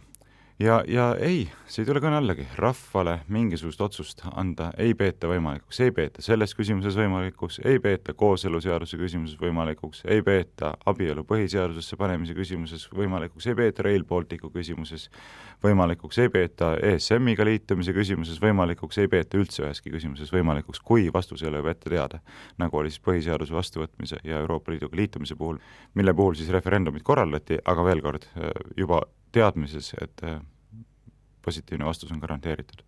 ja, 0.60 0.84
ja 0.88 1.16
ei, 1.20 1.46
see 1.70 1.82
ei 1.82 1.88
tule 1.88 2.02
kõne 2.04 2.18
allagi, 2.20 2.44
rahvale 2.60 3.20
mingisugust 3.32 3.80
otsust 3.80 4.22
anda 4.38 4.70
ei 4.80 4.92
peeta 4.98 5.28
võimalikuks, 5.30 5.78
ei 5.84 5.92
peeta 5.96 6.22
selles 6.24 6.52
küsimuses 6.56 6.96
võimalikuks, 7.00 7.60
ei 7.64 7.80
peeta 7.82 8.12
kooseluseaduse 8.18 8.98
küsimuses 9.00 9.40
võimalikuks, 9.40 10.02
ei 10.10 10.22
peeta 10.26 10.74
abielu 10.90 11.24
põhiseadusesse 11.28 11.96
panemise 12.00 12.36
küsimuses 12.36 12.84
võimalikuks, 12.92 13.48
ei 13.48 13.56
peeta 13.56 13.86
Rail 13.86 14.04
Balticu 14.08 14.50
küsimuses 14.52 15.08
võimalikuks, 15.64 16.18
ei 16.20 16.32
peeta 16.32 16.74
ESM-iga 16.90 17.46
liitumise 17.48 17.94
küsimuses 17.96 18.40
võimalikuks, 18.42 19.00
ei 19.00 19.08
peeta 19.12 19.40
üldse 19.40 19.64
üheski 19.64 19.92
küsimuses 19.94 20.32
võimalikuks, 20.34 20.82
kui 20.84 21.08
vastus 21.12 21.44
ei 21.44 21.48
ole 21.52 21.62
juba 21.62 21.72
ette 21.72 21.92
teada, 21.92 22.20
nagu 22.60 22.82
oli 22.82 22.92
siis 22.92 23.04
põhiseaduse 23.06 23.56
vastuvõtmise 23.56 24.20
ja 24.24 24.42
Euroopa 24.44 24.74
Liiduga 24.74 25.00
liitumise 25.00 25.38
puhul, 25.40 25.60
mille 25.96 26.14
puhul 26.16 26.36
siis 26.36 26.52
referendumid 26.52 27.06
korraldati, 27.06 27.60
aga 27.64 27.86
veel 27.86 28.04
kord, 28.04 28.28
juba 28.76 29.00
teadmises, 29.32 29.92
et 30.00 30.24
äh, 30.26 30.40
positiivne 31.44 31.86
vastus 31.88 32.12
on 32.12 32.20
garanteeritud. 32.22 32.84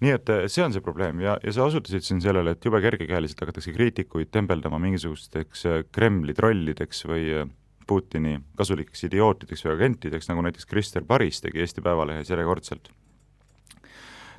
nii 0.00 0.12
et 0.12 0.28
äh, 0.28 0.42
see 0.52 0.64
on 0.64 0.74
see 0.74 0.84
probleem 0.84 1.20
ja, 1.24 1.38
ja 1.44 1.52
sa 1.56 1.68
osutasid 1.70 2.04
siin 2.04 2.20
sellele, 2.20 2.52
et 2.52 2.64
jube 2.64 2.80
kergekäeliselt 2.84 3.40
hakatakse 3.40 3.72
kriitikuid 3.72 4.32
tembeldama 4.34 4.80
mingisugusteks 4.82 5.66
äh, 5.66 5.78
Kremli 5.92 6.34
trollideks 6.36 7.06
või 7.08 7.46
Putini 7.86 8.40
kasulikeks 8.58 9.04
idiootideks 9.06 9.62
või 9.64 9.76
agentideks, 9.76 10.28
nagu 10.28 10.42
näiteks 10.42 10.66
Krister 10.66 11.04
Paris 11.06 11.38
tegi 11.40 11.62
Eesti 11.62 11.84
Päevalehes 11.84 12.30
järjekordselt, 12.32 12.90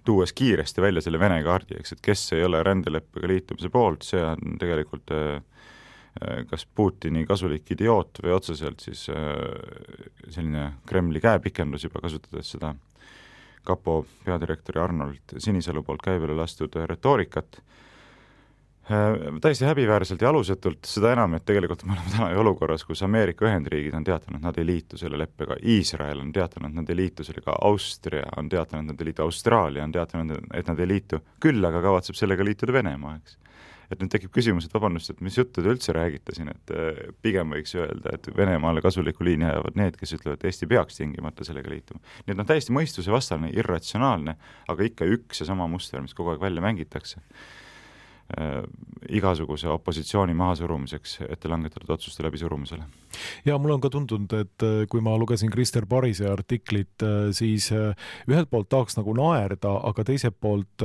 tuues 0.08 0.34
kiiresti 0.34 0.84
välja 0.84 1.02
selle 1.04 1.20
Vene 1.20 1.40
kaardi, 1.44 1.78
eks, 1.80 1.96
et 1.96 2.02
kes 2.04 2.26
ei 2.36 2.44
ole 2.48 2.60
rändeleppega 2.64 3.28
liitumise 3.32 3.72
poolt, 3.72 4.04
see 4.08 4.24
on 4.24 4.60
tegelikult 4.60 5.16
äh, 5.16 5.40
kas 6.50 6.66
Putini 6.76 7.26
kasulik 7.28 7.72
idioot 7.76 8.22
või 8.24 8.34
otseselt 8.36 8.84
siis 8.84 9.08
äh, 9.14 9.34
selline 10.30 10.72
Kremli 10.88 11.22
käepikendus 11.24 11.88
juba, 11.88 12.02
kasutades 12.04 12.54
seda 12.56 12.74
kapo 13.68 14.06
peadirektori 14.26 14.80
Arnold 14.80 15.40
Sinisalu 15.44 15.84
poolt 15.84 16.06
käibele 16.06 16.36
lastud 16.38 16.76
retoorikat, 16.90 17.60
äh, 18.90 19.08
täiesti 19.44 19.68
häbiväärselt 19.68 20.24
ja 20.24 20.32
alusetult, 20.32 20.88
seda 20.88 21.12
enam, 21.14 21.36
et 21.38 21.46
tegelikult 21.46 21.84
me 21.86 21.98
oleme 21.98 22.14
täna 22.16 22.30
ju 22.32 22.44
olukorras, 22.46 22.86
kus 22.88 23.04
Ameerika 23.04 23.46
Ühendriigid 23.50 23.98
on 23.98 24.08
teatanud, 24.08 24.42
nad 24.44 24.58
ei 24.58 24.70
liitu 24.70 24.98
selle 24.98 25.20
leppega, 25.20 25.60
Iisrael 25.64 26.24
on 26.24 26.32
teatanud, 26.34 26.78
nad 26.80 26.90
ei 26.90 27.02
liitu 27.04 27.28
sellega, 27.28 27.58
Austria 27.68 28.24
on 28.38 28.50
teatanud, 28.50 28.94
nad 28.94 29.04
ei 29.04 29.12
liitu, 29.12 29.28
Austraalia 29.28 29.84
on 29.84 29.98
teatanud, 29.98 30.48
et 30.54 30.72
nad 30.72 30.80
ei 30.80 30.94
liitu, 30.96 31.22
küll 31.44 31.68
aga 31.68 31.84
kavatseb 31.84 32.18
sellega 32.18 32.48
liituda 32.48 32.80
Venemaa, 32.80 33.20
eks 33.20 33.38
et 33.92 34.02
nüüd 34.02 34.12
tekib 34.12 34.34
küsimus, 34.36 34.68
et 34.68 34.74
vabandust, 34.76 35.14
et 35.14 35.22
mis 35.24 35.38
juttu 35.38 35.64
te 35.64 35.72
üldse 35.72 35.96
räägite 35.96 36.36
siin, 36.36 36.52
et 36.54 36.74
äh, 36.76 37.04
pigem 37.24 37.54
võiks 37.56 37.76
öelda, 37.78 38.16
et 38.18 38.32
Venemaale 38.38 38.84
kasulikku 38.84 39.28
liini 39.28 39.48
ajavad 39.50 39.80
need, 39.80 40.00
kes 40.00 40.18
ütlevad, 40.18 40.42
et 40.42 40.50
Eesti 40.52 40.70
peaks 40.70 41.00
tingimata 41.00 41.48
sellega 41.48 41.72
liituma. 41.72 42.04
nii 42.26 42.36
et 42.36 42.42
noh, 42.42 42.48
täiesti 42.48 42.76
mõistusevastane, 42.76 43.54
irratsionaalne, 43.56 44.36
aga 44.74 44.90
ikka 44.90 45.08
üks 45.18 45.44
ja 45.44 45.50
sama 45.52 45.70
muster, 45.72 46.04
mis 46.04 46.18
kogu 46.18 46.36
aeg 46.36 46.44
välja 46.44 46.64
mängitakse 46.64 47.24
igasuguse 49.10 49.70
opositsiooni 49.72 50.34
mahasurumiseks 50.36 51.22
ette 51.30 51.50
langetatud 51.50 51.90
otsuste 51.96 52.24
läbisurumisele. 52.24 52.84
ja 53.46 53.58
mulle 53.58 53.74
on 53.74 53.82
ka 53.82 53.90
tundunud, 53.90 54.34
et 54.34 54.64
äh, 54.64 54.84
kui 54.90 55.02
ma 55.02 55.16
lugesin 55.18 55.50
Krister 55.52 55.86
Parise 55.86 56.28
artiklit, 56.30 57.04
äh, 57.04 57.32
siis 57.32 57.72
äh, 57.72 57.96
ühelt 58.28 58.50
poolt 58.50 58.70
tahaks 58.70 58.98
nagu 58.98 59.14
naerda, 59.16 59.78
aga 59.90 60.04
teiselt 60.04 60.36
poolt 60.42 60.84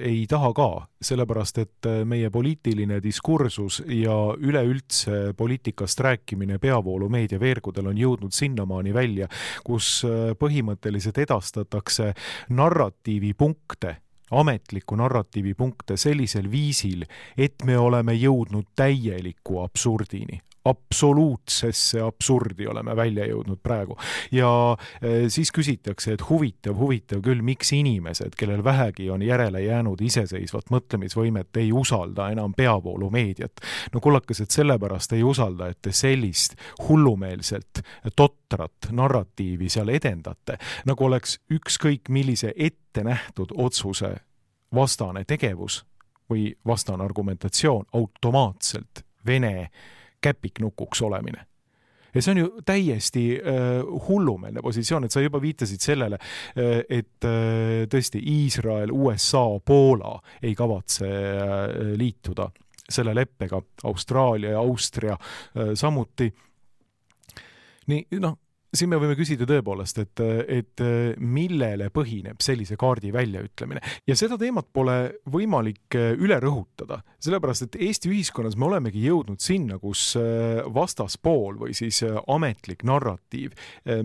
ei 0.00 0.24
taha 0.28 0.52
ka, 0.56 0.68
sellepärast 1.04 1.58
et 1.62 1.88
meie 2.08 2.30
poliitiline 2.32 3.00
diskursus 3.02 3.80
ja 3.86 4.16
üleüldse 4.38 5.34
poliitikast 5.36 6.00
rääkimine 6.00 6.58
peavoolumeedia 6.58 7.40
veergudel 7.40 7.92
on 7.92 7.98
jõudnud 8.00 8.34
sinnamaani 8.34 8.94
välja, 8.94 9.28
kus 9.64 10.00
põhimõtteliselt 10.40 11.18
edastatakse 11.24 12.12
narratiivipunkte 12.56 13.96
ametliku 14.30 14.96
narratiivi 14.96 15.54
punkte 15.54 15.96
sellisel 15.96 16.50
viisil, 16.50 17.04
et 17.36 17.64
me 17.64 17.78
oleme 17.78 18.14
jõudnud 18.14 18.70
täieliku 18.76 19.60
absurdini 19.64 20.40
absoluutsesse 20.64 22.00
absurdi 22.00 22.66
oleme 22.66 22.96
välja 22.96 23.24
jõudnud 23.26 23.58
praegu. 23.62 23.96
ja 24.32 24.76
eh, 25.02 25.28
siis 25.28 25.52
küsitakse, 25.52 26.12
et 26.12 26.24
huvitav, 26.28 26.76
huvitav 26.76 27.22
küll, 27.24 27.42
miks 27.42 27.72
inimesed, 27.72 28.36
kellel 28.36 28.64
vähegi 28.64 29.10
on 29.10 29.22
järele 29.22 29.62
jäänud 29.62 30.00
iseseisvat 30.00 30.70
mõtlemisvõimet, 30.70 31.56
ei 31.56 31.72
usalda 31.72 32.30
enam 32.30 32.54
peavoolumeediat. 32.54 33.60
no 33.92 34.00
kullakesed, 34.00 34.50
sellepärast 34.50 35.12
ei 35.12 35.22
usalda, 35.22 35.68
et 35.68 35.78
te 35.82 35.92
sellist 35.92 36.54
hullumeelselt 36.88 37.82
totrat 38.16 38.90
narratiivi 38.92 39.68
seal 39.68 39.88
edendate, 39.88 40.58
nagu 40.84 41.04
oleks 41.04 41.38
ükskõik 41.50 42.08
millise 42.08 42.52
ettenähtud 42.56 43.56
otsuse 43.56 44.16
vastane 44.74 45.24
tegevus 45.24 45.84
või 46.30 46.52
vastane 46.66 47.04
argumentatsioon 47.04 47.86
automaatselt 47.92 49.04
Vene 49.26 49.70
käpiknukuks 50.20 51.02
olemine 51.02 51.46
ja 52.14 52.22
see 52.22 52.32
on 52.34 52.40
ju 52.42 52.48
täiesti 52.66 53.24
äh, 53.38 53.84
hullumeelne 54.08 54.62
positsioon, 54.62 55.06
et 55.06 55.14
sa 55.14 55.22
juba 55.22 55.40
viitasid 55.42 55.82
sellele 55.84 56.18
äh,, 56.18 56.80
et 56.88 57.26
äh, 57.28 57.86
tõesti 57.90 58.22
Iisrael, 58.32 58.90
USA, 58.90 59.44
Poola 59.64 60.16
ei 60.42 60.54
kavatse 60.58 61.06
äh, 61.06 61.94
liituda 61.98 62.50
selle 62.90 63.14
leppega, 63.14 63.60
Austraalia 63.86 64.56
ja 64.56 64.58
Austria 64.58 65.14
äh, 65.14 65.74
samuti. 65.78 66.32
nii, 67.86 68.06
noh 68.18 68.38
siin 68.74 68.90
me 68.92 68.98
võime 69.00 69.16
küsida 69.18 69.46
tõepoolest, 69.48 69.98
et, 70.02 70.22
et 70.60 70.82
millele 71.18 71.90
põhineb 71.94 72.42
sellise 72.44 72.78
kaardi 72.80 73.12
väljaütlemine. 73.14 73.82
Ja 74.08 74.16
seda 74.18 74.38
teemat 74.40 74.68
pole 74.72 74.96
võimalik 75.30 75.96
üle 75.96 76.38
rõhutada, 76.42 77.00
sellepärast 77.22 77.66
et 77.66 77.80
Eesti 77.88 78.12
ühiskonnas 78.12 78.56
me 78.58 78.68
olemegi 78.70 79.02
jõudnud 79.04 79.42
sinna, 79.42 79.80
kus 79.82 80.12
vastaspool 80.74 81.58
või 81.64 81.74
siis 81.76 82.02
ametlik 82.06 82.84
narratiiv 82.86 83.56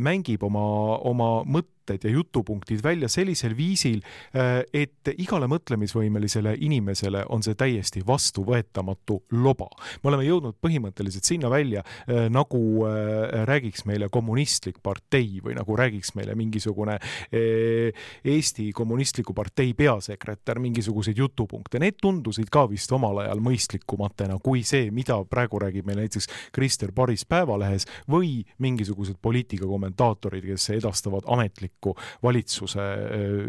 mängib 0.02 0.44
oma, 0.48 0.66
oma 1.06 1.32
mõtteid 1.46 1.75
mõtted 1.86 2.04
ja 2.04 2.12
jutupunktid 2.14 2.82
välja 2.84 3.08
sellisel 3.08 3.56
viisil, 3.56 4.02
äh, 4.34 4.64
et 4.74 5.14
igale 5.18 5.48
mõtlemisvõimelisele 5.48 6.56
inimesele 6.60 7.26
on 7.30 7.44
see 7.44 7.56
täiesti 7.56 8.02
vastuvõetamatu 8.06 9.24
loba. 9.32 9.68
me 10.04 10.10
oleme 10.10 10.24
jõudnud 10.24 10.56
põhimõtteliselt 10.62 11.24
sinna 11.24 11.50
välja, 11.50 11.84
äh, 12.10 12.30
nagu 12.30 12.86
äh, 12.86 13.46
räägiks 13.46 13.86
meile 13.86 14.10
kommunistlik 14.10 14.82
partei 14.82 15.40
või 15.44 15.56
nagu 15.56 15.76
räägiks 15.76 16.16
meile 16.16 16.36
mingisugune 16.36 17.00
Eesti 18.26 18.72
Kommunistliku 18.74 19.34
Partei 19.34 19.74
peasekretär 19.74 20.60
mingisuguseid 20.60 21.18
jutupunkte, 21.18 21.80
need 21.80 21.98
tundusid 22.02 22.50
ka 22.50 22.66
vist 22.70 22.92
omal 22.92 23.20
ajal 23.24 23.40
mõistlikumatena 23.40 24.40
kui 24.44 24.64
see, 24.64 24.92
mida 24.92 25.18
praegu 25.26 25.60
räägib 25.60 25.86
meile 25.86 26.06
näiteks 26.06 26.28
Krister 26.52 26.92
Paris 26.92 27.26
Päevalehes 27.26 27.86
või 28.10 28.46
mingisugused 28.60 29.18
poliitikakommentaatorid, 29.22 30.46
kes 30.46 30.70
edastavad 30.70 31.28
ametlikku 31.28 31.75
ametliku 31.76 31.98
valitsuse 32.24 32.80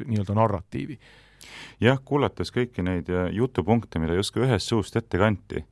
nii-öelda 0.07 0.35
narratiivi. 0.35 0.99
jah, 1.81 1.99
kuulates 2.05 2.51
kõiki 2.51 2.83
neid 2.83 3.09
jutupunkte, 3.33 3.99
mida 3.99 4.15
justkui 4.15 4.47
ühest 4.47 4.67
suust 4.67 4.97
ette 4.97 5.19
kanti, 5.19 5.65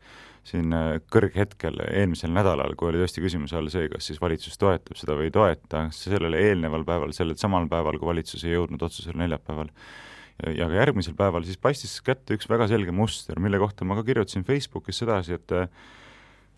siin 0.44 0.70
kõrghetkel 1.10 1.80
eelmisel 1.90 2.30
nädalal, 2.30 2.74
kui 2.76 2.90
oli 2.90 3.00
tõesti 3.00 3.22
küsimuse 3.24 3.56
all 3.56 3.70
see, 3.72 3.88
kas 3.88 4.06
siis 4.06 4.20
valitsus 4.20 4.58
toetab 4.58 4.96
seda 4.96 5.16
või 5.16 5.30
ei 5.30 5.34
toeta, 5.34 5.88
sellele 5.90 6.38
eelneval 6.50 6.84
päeval, 6.84 7.12
sellel 7.16 7.36
samal 7.36 7.66
päeval, 7.68 7.98
kui 7.98 8.12
valitsus 8.12 8.44
ei 8.44 8.52
jõudnud 8.52 8.82
otsusele 8.82 9.18
neljapäeval, 9.24 9.72
ja 10.52 10.68
ka 10.68 10.78
järgmisel 10.78 11.16
päeval, 11.16 11.48
siis 11.48 11.58
paistis 11.58 11.96
kätte 12.04 12.36
üks 12.36 12.48
väga 12.50 12.68
selge 12.68 12.92
muster, 12.92 13.40
mille 13.40 13.58
kohta 13.58 13.88
ma 13.88 13.96
ka 13.96 14.04
kirjutasin 14.04 14.44
Facebookis 14.44 15.00
sedasi, 15.00 15.40
et 15.40 15.58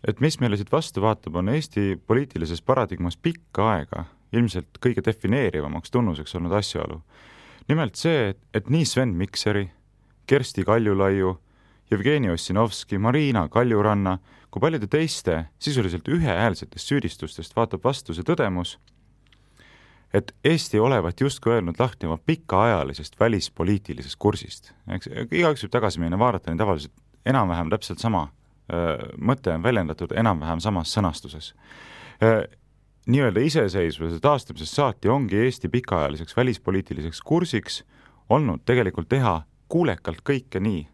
et 0.06 0.20
mis 0.20 0.36
meile 0.38 0.58
siit 0.58 0.70
vastu 0.70 1.00
vaatab, 1.02 1.38
on 1.40 1.48
Eesti 1.50 1.96
poliitilises 2.06 2.60
paradigmas 2.62 3.16
pikka 3.16 3.70
aega 3.72 4.04
ilmselt 4.32 4.78
kõige 4.82 5.04
defineerivamaks 5.04 5.90
tunnuseks 5.90 6.34
olnud 6.34 6.52
asjaolu. 6.58 7.00
nimelt 7.68 7.96
see, 7.96 8.28
et, 8.30 8.38
et 8.54 8.70
nii 8.70 8.84
Sven 8.84 9.14
Mikseri, 9.14 9.70
Kersti 10.26 10.64
Kaljulaiu 10.64 11.36
Jevgeni 11.90 12.30
Ossinovski, 12.30 12.98
Marina 12.98 13.48
Kaljuranna 13.48 14.18
kui 14.50 14.60
paljude 14.60 14.86
teiste 14.86 15.44
sisuliselt 15.58 16.08
ühehäälsetest 16.08 16.86
süüdistustest 16.86 17.56
vaatab 17.56 17.84
vastu 17.84 18.14
see 18.14 18.26
tõdemus, 18.26 18.76
et 20.14 20.32
Eesti 20.44 20.80
olevat 20.80 21.20
justkui 21.20 21.52
öelnud 21.52 21.78
lahti 21.78 22.06
oma 22.06 22.18
pikaajalisest 22.18 23.20
välispoliitilisest 23.20 24.16
kursist. 24.18 24.72
eks 24.88 25.10
igaüks 25.30 25.66
võib 25.66 25.74
tagasi 25.74 26.00
minna, 26.00 26.18
vaadata 26.18 26.50
neid 26.50 26.62
avaldusi, 26.62 26.90
enam-vähem 27.26 27.70
täpselt 27.70 28.02
sama 28.02 28.28
mõte 29.18 29.54
on 29.54 29.62
väljendatud 29.62 30.12
enam-vähem 30.16 30.60
samas 30.60 30.94
sõnastuses. 30.94 31.52
Nii-öelda 33.06 33.40
iseseisvuse 33.40 34.18
taastamisest 34.20 34.74
saati 34.74 35.08
ongi 35.08 35.36
Eesti 35.36 35.68
pikaajaliseks 35.68 36.36
välispoliitiliseks 36.36 37.22
kursiks 37.22 37.84
olnud 38.28 38.64
tegelikult 38.66 39.08
teha 39.08 39.42
kuulekalt 39.68 40.22
kõike 40.26 40.60
nii, 40.62 40.86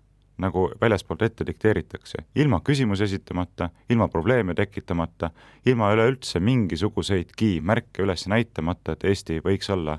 nagu 0.44 0.66
väljaspoolt 0.80 1.22
ette 1.22 1.46
dikteeritakse, 1.46 2.24
ilma 2.34 2.60
küsimusi 2.64 3.04
esitamata, 3.04 3.70
ilma 3.90 4.08
probleeme 4.08 4.54
tekitamata, 4.54 5.30
ilma 5.66 5.92
üleüldse 5.94 6.40
mingisuguseidki 6.40 7.60
märke 7.60 8.04
üles 8.04 8.26
näitamata, 8.28 8.92
et 8.96 9.04
Eesti 9.04 9.40
võiks 9.44 9.72
olla 9.72 9.98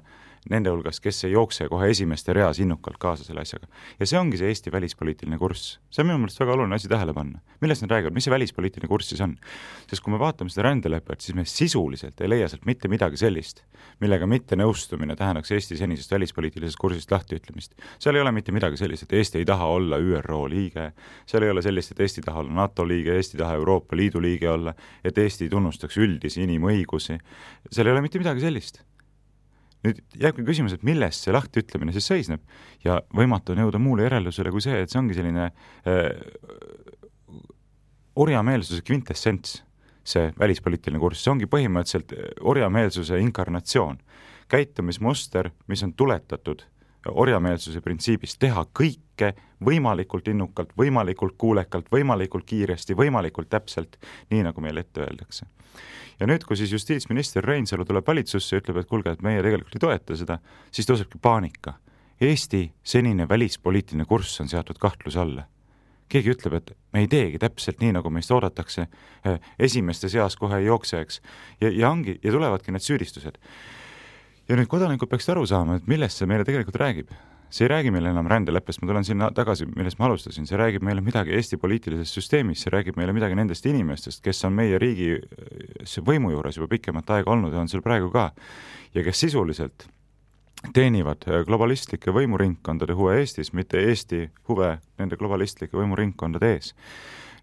nende 0.51 0.71
hulgas, 0.73 0.99
kes 1.03 1.23
ei 1.27 1.33
jookse 1.33 1.67
kohe 1.71 1.87
esimeste 1.91 2.33
reas 2.35 2.59
innukalt 2.59 2.97
kaasa 3.01 3.23
selle 3.23 3.43
asjaga. 3.43 3.67
ja 3.99 4.07
see 4.09 4.19
ongi 4.19 4.39
see 4.39 4.49
Eesti 4.51 4.71
välispoliitiline 4.71 5.37
kurss. 5.39 5.77
see 5.89 6.03
on 6.03 6.09
minu 6.09 6.19
meelest 6.23 6.39
väga 6.41 6.55
oluline 6.57 6.75
asi 6.75 6.89
tähele 6.91 7.13
panna. 7.13 7.39
millest 7.61 7.85
nad 7.85 7.91
räägivad, 7.95 8.13
mis 8.13 8.27
see 8.27 8.33
välispoliitiline 8.33 8.89
kurss 8.91 9.13
siis 9.13 9.21
on? 9.21 9.37
sest 9.87 10.03
kui 10.03 10.13
me 10.13 10.19
vaatame 10.19 10.51
seda 10.51 10.67
rändelepet, 10.67 11.21
siis 11.21 11.35
me 11.35 11.45
sisuliselt 11.47 12.21
ei 12.21 12.29
leia 12.29 12.49
sealt 12.51 12.65
mitte 12.67 12.91
midagi 12.91 13.19
sellist, 13.19 13.63
millega 14.03 14.27
mittenõustumine 14.27 15.15
tähendaks 15.19 15.51
Eesti 15.55 15.77
senisest 15.79 16.11
välispoliitilisest 16.11 16.79
kursist 16.79 17.11
lahtiütlemist. 17.11 17.75
seal 17.99 18.15
ei 18.15 18.25
ole 18.25 18.35
mitte 18.35 18.51
midagi 18.51 18.77
sellist, 18.77 19.07
et 19.07 19.17
Eesti 19.19 19.43
ei 19.43 19.45
taha 19.47 19.69
olla 19.77 19.99
ÜRO 19.99 20.43
liige, 20.49 20.91
seal 21.25 21.47
ei 21.47 21.53
ole 21.55 21.61
sellist, 21.61 21.91
et 21.95 21.99
Eesti 22.03 22.23
ei 22.23 22.29
taha 22.31 22.43
olla 22.43 22.53
NATO 22.63 22.87
liige, 22.87 23.15
Eesti 23.15 23.37
ei 23.37 23.45
taha 23.45 23.59
Euroopa 23.61 23.97
Liidu 23.97 24.21
liige 24.21 24.49
olla, 24.49 24.73
et 25.03 25.17
Eesti 25.17 25.49
tunnustaks 25.49 25.97
üldisi 25.97 26.43
inimõigusi, 26.43 27.19
seal 27.71 27.87
ei 27.87 27.95
ole 27.95 28.03
mitte 28.03 28.19
midagi 28.19 28.43
sellist 28.43 28.83
nüüd 29.83 29.99
jääbki 30.19 30.45
küsimus, 30.47 30.75
et 30.75 30.85
milles 30.87 31.19
see 31.23 31.33
lahtiütlemine 31.35 31.93
siis 31.95 32.07
seisneb 32.07 32.41
ja 32.85 33.01
võimatu 33.15 33.53
on 33.53 33.63
jõuda 33.65 33.81
muule 33.83 34.07
järeldusele 34.07 34.51
kui 34.53 34.63
see, 34.63 34.79
et 34.83 34.91
see 34.91 35.01
ongi 35.01 35.17
selline 35.17 35.49
äh, 35.49 36.09
orjameelsuse 38.15 38.83
kvintessents, 38.85 39.61
see 40.03 40.31
välispoliitiline 40.39 41.01
kurss, 41.01 41.23
see 41.23 41.31
ongi 41.33 41.49
põhimõtteliselt 41.49 42.13
orjameelsuse 42.41 43.19
inkarnatsioon. 43.23 43.97
käitumismuster, 44.51 45.49
mis 45.67 45.83
on 45.83 45.93
tuletatud 45.93 46.61
orjameelsuse 47.09 47.81
printsiibist, 47.81 48.37
teha 48.39 48.65
kõike 49.13 49.33
võimalikult 49.63 50.27
innukalt, 50.27 50.73
võimalikult 50.77 51.37
kuulekalt, 51.37 51.87
võimalikult 51.91 52.45
kiiresti, 52.45 52.95
võimalikult 52.95 53.49
täpselt, 53.49 53.97
nii 54.31 54.43
nagu 54.43 54.61
meile 54.61 54.83
ette 54.83 55.01
öeldakse 55.01 55.45
ja 56.19 56.27
nüüd, 56.27 56.43
kui 56.45 56.57
siis 56.57 56.71
justiitsminister 56.71 57.43
Reinsalu 57.43 57.85
tuleb 57.85 58.05
valitsusse 58.07 58.55
ja 58.55 58.61
ütleb, 58.61 58.77
et 58.81 58.87
kuulge, 58.87 59.11
et 59.11 59.23
meie 59.25 59.41
tegelikult 59.41 59.75
ei 59.75 59.81
toeta 59.81 60.17
seda, 60.17 60.37
siis 60.71 60.87
tõusebki 60.87 61.17
paanika. 61.21 61.73
Eesti 62.21 62.67
senine 62.83 63.25
välispoliitiline 63.27 64.05
kurss 64.05 64.39
on 64.41 64.47
seatud 64.47 64.77
kahtluse 64.79 65.19
alla. 65.19 65.47
keegi 66.13 66.29
ütleb, 66.29 66.53
et 66.53 66.71
me 66.93 67.01
ei 67.01 67.07
teegi 67.09 67.39
täpselt 67.41 67.79
nii, 67.81 67.95
nagu 67.95 68.09
meist 68.13 68.29
oodatakse, 68.31 68.85
eh, 69.25 69.39
esimeste 69.57 70.09
seas 70.09 70.35
kohe 70.37 70.59
ei 70.59 70.67
jookse, 70.67 70.99
eks, 71.01 71.21
ja, 71.61 71.71
ja 71.73 71.89
ongi, 71.89 72.19
ja 72.23 72.31
tulevadki 72.31 72.71
need 72.71 72.85
süüdistused. 72.85 73.39
ja 74.47 74.55
nüüd 74.55 74.67
kodanikud 74.69 75.09
peaksid 75.09 75.33
aru 75.33 75.47
saama, 75.49 75.75
et 75.75 75.87
millest 75.87 76.21
see 76.21 76.29
meile 76.29 76.45
tegelikult 76.45 76.77
räägib 76.77 77.09
see 77.53 77.67
ei 77.67 77.69
räägi 77.69 77.91
meile 77.93 78.09
enam 78.09 78.27
rändeleppest, 78.29 78.81
ma 78.81 78.89
tulen 78.89 79.05
sinna 79.05 79.29
tagasi, 79.35 79.67
millest 79.77 79.99
ma 79.99 80.07
alustasin, 80.07 80.47
see 80.49 80.57
räägib 80.57 80.85
meile 80.85 81.03
midagi 81.05 81.35
Eesti 81.37 81.59
poliitilisest 81.61 82.17
süsteemist, 82.17 82.65
see 82.65 82.73
räägib 82.73 82.97
meile 82.97 83.13
midagi 83.13 83.37
nendest 83.37 83.67
inimestest, 83.69 84.23
kes 84.25 84.41
on 84.49 84.55
meie 84.57 84.79
riigi 84.81 85.11
võimu 86.07 86.33
juures 86.33 86.57
juba 86.57 86.71
pikemat 86.71 87.13
aega 87.13 87.33
olnud 87.35 87.53
ja 87.53 87.61
on 87.61 87.69
seal 87.69 87.85
praegu 87.85 88.09
ka. 88.13 88.31
ja 88.93 89.03
kes 89.05 89.19
sisuliselt 89.25 89.85
teenivad 90.73 91.25
globalistlike 91.45 92.13
võimuringkondade 92.15 92.95
huve 92.97 93.19
Eestis, 93.19 93.53
mitte 93.53 93.81
Eesti 93.83 94.29
huve 94.49 94.77
nende 94.97 95.19
globalistlike 95.19 95.77
võimuringkondade 95.77 96.55
ees 96.55 96.73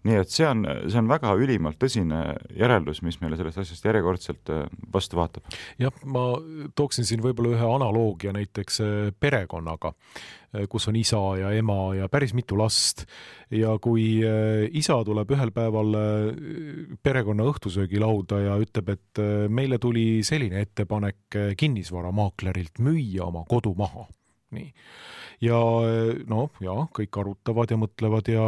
nii 0.07 0.17
et 0.21 0.33
see 0.33 0.47
on, 0.49 0.63
see 0.89 0.99
on 1.01 1.09
väga 1.09 1.33
ülimalt 1.37 1.77
tõsine 1.81 2.21
järeldus, 2.57 3.03
mis 3.05 3.19
meile 3.21 3.37
sellest 3.39 3.61
asjast 3.61 3.85
järjekordselt 3.85 4.51
äh, 4.53 4.63
vastu 4.93 5.19
vaatab. 5.19 5.45
jah, 5.81 5.93
ma 6.09 6.25
tooksin 6.77 7.07
siin 7.07 7.21
võib-olla 7.23 7.53
ühe 7.55 7.67
analoogia 7.75 8.33
näiteks 8.33 8.81
äh, 8.81 8.95
perekonnaga, 9.13 9.93
äh, 10.55 10.65
kus 10.71 10.89
on 10.89 10.97
isa 10.97 11.21
ja 11.37 11.51
ema 11.57 11.77
ja 11.99 12.09
päris 12.09 12.33
mitu 12.37 12.57
last. 12.57 13.05
Ja 13.51 13.75
kui 13.83 14.23
isa 14.79 14.95
tuleb 15.03 15.31
ühel 15.35 15.49
päeval 15.51 15.89
perekonna 17.03 17.43
õhtusöögilauda 17.51 18.37
ja 18.45 18.53
ütleb, 18.63 18.93
et 18.93 19.19
meile 19.51 19.75
tuli 19.75 20.21
selline 20.23 20.61
ettepanek 20.63 21.35
kinnisvaramaaklerilt 21.59 22.79
müüa 22.79 23.27
oma 23.27 23.43
kodu 23.49 23.73
maha, 23.75 24.05
nii 24.55 24.69
ja 25.41 25.59
noh, 26.29 26.51
ja 26.61 26.75
kõik 26.93 27.17
arutavad 27.17 27.71
ja 27.73 27.79
mõtlevad 27.81 28.29
ja 28.29 28.45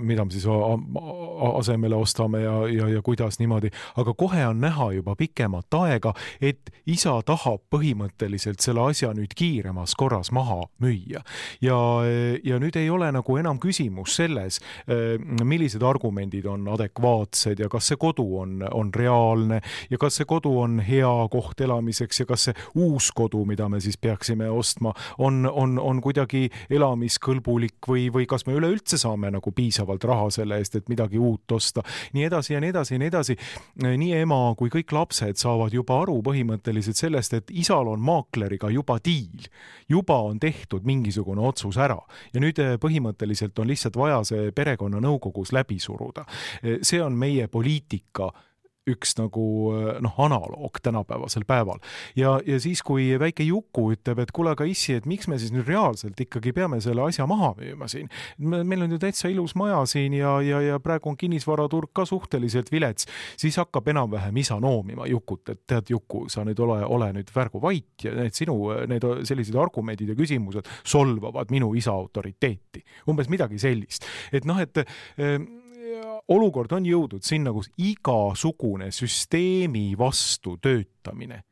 mida 0.00 0.24
me 0.24 0.34
siis 0.34 0.46
asemele 1.40 1.96
ostame 1.96 2.42
ja, 2.42 2.54
ja, 2.68 2.88
ja 2.88 3.02
kuidas 3.02 3.38
niimoodi, 3.38 3.70
aga 3.96 4.14
kohe 4.14 4.46
on 4.46 4.60
näha 4.60 4.90
juba 4.92 5.16
pikemat 5.16 5.74
aega, 5.74 6.14
et 6.40 6.70
isa 6.86 7.16
tahab 7.26 7.62
põhimõtteliselt 7.74 8.62
selle 8.62 8.84
asja 8.90 9.12
nüüd 9.16 9.34
kiiremas 9.36 9.94
korras 9.98 10.32
maha 10.32 10.62
müüa. 10.82 11.22
ja, 11.60 11.78
ja 12.44 12.60
nüüd 12.62 12.76
ei 12.76 12.90
ole 12.90 13.10
nagu 13.12 13.36
enam 13.36 13.58
küsimus 13.60 14.16
selles, 14.20 14.60
millised 15.44 15.82
argumendid 15.82 16.46
on 16.46 16.68
adekvaatsed 16.68 17.60
ja 17.60 17.68
kas 17.68 17.90
see 17.90 18.00
kodu 18.00 18.26
on, 18.40 18.60
on 18.70 18.94
reaalne 18.94 19.60
ja 19.90 19.98
kas 19.98 20.20
see 20.20 20.28
kodu 20.28 20.56
on 20.62 20.80
hea 20.84 21.12
koht 21.30 21.60
elamiseks 21.60 22.22
ja 22.22 22.26
kas 22.26 22.48
see 22.48 22.56
uus 22.74 23.10
kodu, 23.16 23.44
mida 23.48 23.68
me 23.68 23.80
siis 23.80 23.98
peaksime 23.98 24.50
ostma, 24.50 24.94
on, 25.18 25.44
on, 25.50 25.78
on 25.78 26.00
kuidagi 26.00 26.20
kuidagi 26.20 26.50
elamiskõlbulik 26.70 27.86
või, 27.86 28.08
või 28.12 28.26
kas 28.26 28.46
me 28.46 28.54
üleüldse 28.54 28.98
saame 28.98 29.30
nagu 29.30 29.52
piisavalt 29.52 30.04
raha 30.04 30.28
selle 30.30 30.58
eest, 30.58 30.76
et 30.76 30.88
midagi 30.88 31.18
uut 31.18 31.29
osta, 31.52 31.84
nii 32.12 32.24
edasi 32.26 32.54
ja 32.54 32.60
nii 32.60 32.72
edasi 32.74 32.94
ja 32.94 32.98
nii 33.02 33.10
edasi. 33.10 33.36
nii 33.80 34.12
ema 34.20 34.40
kui 34.58 34.70
kõik 34.72 34.92
lapsed 34.92 35.38
saavad 35.40 35.74
juba 35.74 36.00
aru 36.02 36.20
põhimõtteliselt 36.26 36.96
sellest, 36.96 37.34
et 37.34 37.50
isal 37.50 37.88
on 37.88 38.00
maakleriga 38.04 38.70
juba 38.70 38.98
diil, 39.04 39.48
juba 39.88 40.20
on 40.26 40.40
tehtud 40.40 40.86
mingisugune 40.86 41.40
otsus 41.40 41.78
ära 41.80 41.98
ja 42.34 42.42
nüüd 42.42 42.58
eh, 42.62 42.76
põhimõtteliselt 42.80 43.58
on 43.58 43.70
lihtsalt 43.70 43.96
vaja 43.96 44.22
see 44.24 44.50
perekonnanõukogus 44.56 45.52
läbi 45.56 45.78
suruda. 45.82 46.26
Eh, 46.62 46.80
see 46.82 47.02
on 47.02 47.18
meie 47.18 47.48
poliitika 47.48 48.30
üks 48.92 49.16
nagu 49.18 49.44
noh, 50.02 50.18
analoog 50.20 50.80
tänapäevasel 50.82 51.44
päeval. 51.48 51.80
ja, 52.16 52.38
ja 52.46 52.60
siis, 52.60 52.82
kui 52.82 53.10
väike 53.18 53.44
Juku 53.46 53.90
ütleb, 53.94 54.22
et 54.22 54.32
kuule, 54.34 54.54
aga 54.54 54.66
issi, 54.68 54.94
et 54.98 55.06
miks 55.08 55.28
me 55.28 55.38
siis 55.40 55.52
nüüd 55.54 55.68
reaalselt 55.68 56.20
ikkagi 56.20 56.52
peame 56.56 56.80
selle 56.84 57.04
asja 57.06 57.26
maha 57.30 57.52
müüma 57.58 57.88
siin. 57.90 58.10
meil 58.38 58.84
on 58.84 58.94
ju 58.94 59.00
täitsa 59.02 59.30
ilus 59.32 59.54
maja 59.58 59.82
siin 59.90 60.14
ja, 60.18 60.36
ja, 60.44 60.60
ja 60.64 60.80
praegu 60.82 61.12
on 61.12 61.18
kinnisvaraturg 61.20 61.92
ka 61.94 62.04
suhteliselt 62.08 62.72
vilets, 62.72 63.08
siis 63.40 63.58
hakkab 63.60 63.88
enam-vähem 63.92 64.36
isa 64.42 64.60
noomima 64.60 65.06
Jukut, 65.10 65.48
et 65.52 65.62
tead, 65.66 65.90
Juku, 65.90 66.26
sa 66.32 66.44
nüüd 66.46 66.60
ole, 66.62 66.80
ole 66.86 67.12
nüüd 67.16 67.30
värgu 67.34 67.62
vait 67.62 68.04
ja 68.04 68.14
need 68.16 68.36
sinu, 68.36 68.56
need 68.90 69.06
sellised 69.28 69.56
argumendid 69.58 70.12
ja 70.12 70.18
küsimused 70.18 70.68
solvavad 70.84 71.50
minu 71.50 71.72
isa 71.78 71.94
autoriteeti. 71.94 72.84
umbes 73.08 73.28
midagi 73.32 73.58
sellist, 73.58 74.06
et 74.32 74.46
noh, 74.48 74.60
et 74.60 74.84
olukord 76.28 76.72
on 76.72 76.86
jõudnud 76.86 77.24
sinna, 77.26 77.52
kus 77.52 77.70
igasugune 77.78 78.90
süsteemi 78.94 79.92
vastu 79.98 80.56
töötamine, 80.62 81.42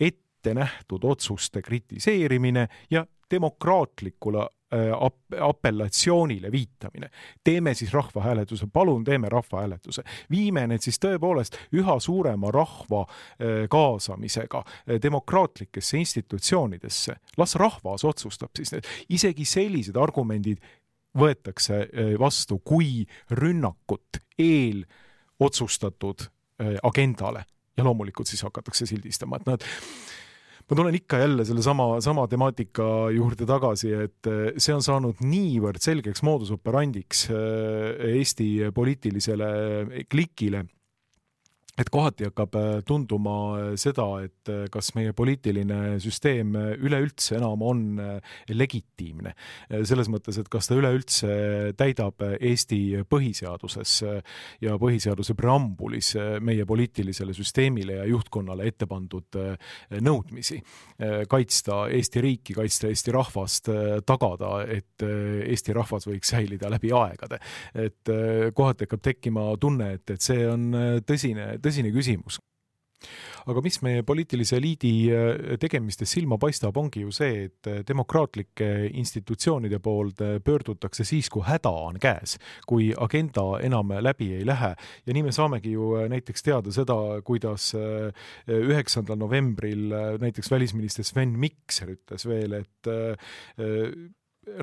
ette 0.00 0.54
nähtud 0.54 1.04
otsuste 1.04 1.62
kritiseerimine 1.62 2.68
ja 2.90 3.06
demokraatlikule 3.30 4.42
äh, 4.42 5.40
apellatsioonile 5.40 6.52
viitamine. 6.52 7.10
teeme 7.44 7.74
siis 7.74 7.92
rahvahääletuse, 7.92 8.66
palun 8.72 9.04
teeme 9.04 9.28
rahvahääletuse, 9.28 10.02
viime 10.30 10.66
need 10.66 10.80
siis 10.80 11.00
tõepoolest 11.04 11.56
üha 11.72 11.98
suurema 12.00 12.50
rahva 12.50 13.00
äh, 13.00 13.68
kaasamisega 13.70 14.58
äh, 14.58 15.02
demokraatlikesse 15.02 15.98
institutsioonidesse, 15.98 17.16
las 17.36 17.54
rahvas 17.54 18.04
otsustab 18.04 18.50
siis 18.56 18.72
need, 18.72 18.88
isegi 19.08 19.44
sellised 19.44 19.96
argumendid 19.96 20.58
võetakse 21.18 21.82
eh, 21.86 22.14
vastu 22.20 22.60
kui 22.64 23.02
rünnakut 23.34 24.22
eelotsustatud 24.38 26.26
eh, 26.26 26.78
agendale. 26.82 27.44
Ja 27.78 27.86
loomulikult 27.86 28.26
siis 28.26 28.42
hakatakse 28.42 28.88
sildistama, 28.90 29.38
et 29.38 29.46
noh, 29.46 29.54
et 29.54 30.64
ma 30.66 30.78
tulen 30.80 30.96
ikka 30.98 31.20
jälle 31.22 31.44
sellesama, 31.46 32.00
sama 32.02 32.24
temaatika 32.30 33.08
juurde 33.14 33.46
tagasi, 33.46 33.92
et 34.06 34.30
eh, 34.30 34.48
see 34.58 34.74
on 34.74 34.82
saanud 34.84 35.22
niivõrd 35.22 35.82
selgeks 35.82 36.24
moodus 36.26 36.50
operandiks 36.54 37.28
Eesti 37.30 38.72
poliitilisele 38.74 39.52
klikile 40.10 40.64
et 41.78 41.90
kohati 41.94 42.26
hakkab 42.26 42.56
äh, 42.58 42.68
tunduma 42.86 43.36
äh, 43.58 43.70
seda, 43.78 44.06
et 44.26 44.50
äh, 44.50 44.66
kas 44.72 44.90
meie 44.96 45.14
poliitiline 45.16 45.98
süsteem 46.02 46.56
üleüldse 46.58 47.36
enam 47.38 47.62
on 47.62 47.82
legitiimne. 48.50 49.32
selles 49.86 50.08
mõttes, 50.10 50.38
et 50.40 50.48
kas 50.50 50.68
ta 50.68 50.76
üleüldse 50.78 51.28
täidab 51.78 52.22
Eesti 52.34 53.04
põhiseaduses 53.08 53.92
ja 54.64 54.76
põhiseaduse 54.80 55.34
preambulis 55.38 56.12
meie 56.44 56.64
poliitilisele 56.66 57.34
süsteemile 57.36 57.98
ja 58.00 58.06
juhtkonnale 58.08 58.66
ette 58.68 58.88
pandud 58.90 59.38
nõudmisi. 60.04 60.60
kaitsta 61.28 61.80
Eesti 61.94 62.22
riiki, 62.24 62.56
kaitsta 62.56 62.88
Eesti 62.90 63.14
rahvast, 63.14 63.70
tagada, 64.06 64.52
et 64.66 65.04
Eesti 65.04 65.76
rahvas 65.76 66.08
võiks 66.08 66.32
säilida 66.34 66.70
läbi 66.72 66.92
aegade. 66.92 67.38
et 67.74 68.12
kohati 68.54 68.88
hakkab 68.88 69.04
tekkima 69.04 69.50
tunne, 69.60 69.92
et, 69.98 70.10
et 70.16 70.24
see 70.24 70.46
on 70.48 70.70
tõsine, 71.06 71.58
tõsine 71.62 71.67
tõsine 71.68 71.94
küsimus. 71.94 72.40
Aga 73.48 73.62
mis 73.64 73.78
meie 73.84 74.02
poliitilise 74.04 74.58
eliidi 74.58 74.90
äh, 75.14 75.54
tegemistes 75.60 76.10
silma 76.12 76.36
paistab, 76.40 76.76
ongi 76.80 77.04
ju 77.04 77.12
see, 77.14 77.46
et 77.46 77.68
äh, 77.70 77.78
demokraatlike 77.86 78.68
institutsioonide 78.90 79.78
poolt 79.84 80.20
pöördutakse 80.44 81.06
siis, 81.08 81.30
kui 81.32 81.46
häda 81.46 81.72
on 81.88 82.00
käes, 82.02 82.36
kui 82.68 82.90
agenda 82.92 83.46
enam 83.64 83.94
läbi 84.04 84.32
ei 84.40 84.46
lähe. 84.48 84.74
Ja 85.06 85.16
nii 85.16 85.28
me 85.28 85.34
saamegi 85.34 85.72
ju 85.76 85.94
äh, 86.00 86.08
näiteks 86.12 86.44
teada 86.44 86.74
seda, 86.74 86.98
kuidas 87.24 87.70
üheksandal 88.48 89.18
novembril 89.20 89.92
näiteks 90.20 90.50
välisminister 90.50 91.06
Sven 91.06 91.32
Mikser 91.38 91.92
ütles 91.94 92.24
veel, 92.28 92.54
et 92.60 92.90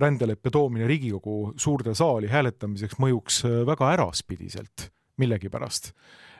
rändeleppe 0.01 0.51
toomine 0.53 0.87
Riigikogu 0.89 1.53
suurde 1.61 1.93
saali 1.97 2.29
hääletamiseks 2.31 2.97
mõjuks 3.01 3.43
väga 3.67 3.91
äraspidiselt 3.95 4.89
millegipärast 5.21 5.93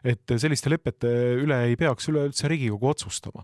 et 0.06 0.36
selliste 0.40 0.70
lepete 0.70 1.10
üle 1.42 1.58
ei 1.70 1.76
peaks 1.80 2.10
üleüldse 2.12 2.50
Riigikogu 2.52 2.90
otsustama. 2.92 3.44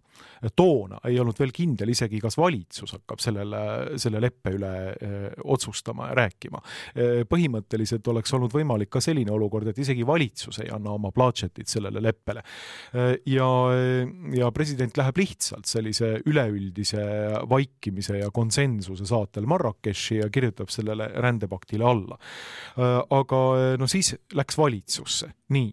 toona 0.56 1.00
ei 1.10 1.20
olnud 1.22 1.38
veel 1.40 1.52
kindel 1.54 1.92
isegi, 1.94 2.20
kas 2.22 2.38
valitsus 2.38 2.94
hakkab 2.96 3.22
sellele, 3.22 3.62
selle 4.02 4.22
leppe 4.22 4.54
üle 4.56 4.72
eh, 4.94 5.28
otsustama 5.44 6.10
ja 6.12 6.18
rääkima. 6.22 6.62
Eh, 6.96 7.22
põhimõtteliselt 7.30 8.08
oleks 8.14 8.34
olnud 8.38 8.54
võimalik 8.54 8.92
ka 8.94 9.02
selline 9.04 9.32
olukord, 9.34 9.72
et 9.72 9.82
isegi 9.82 10.06
valitsus 10.08 10.62
ei 10.64 10.72
anna 10.74 10.94
oma 10.96 11.12
plaatšetit 11.16 11.70
sellele 11.70 12.04
leppele. 12.04 12.44
Eh, 12.94 13.14
ja, 13.34 13.50
ja 14.38 14.52
president 14.56 14.98
läheb 14.98 15.22
lihtsalt 15.22 15.70
sellise 15.70 16.14
üleüldise 16.30 17.06
vaikimise 17.50 18.22
ja 18.22 18.32
konsensuse 18.34 19.08
saatel 19.10 19.50
Marrakechi 19.50 20.22
ja 20.22 20.30
kirjutab 20.34 20.70
sellele 20.74 21.10
rändepaktile 21.22 21.86
alla. 21.86 22.18
aga 23.12 23.40
no 23.80 23.88
siis 23.90 24.14
läks 24.36 24.58
valitsusse, 24.58 25.28
nii 25.54 25.70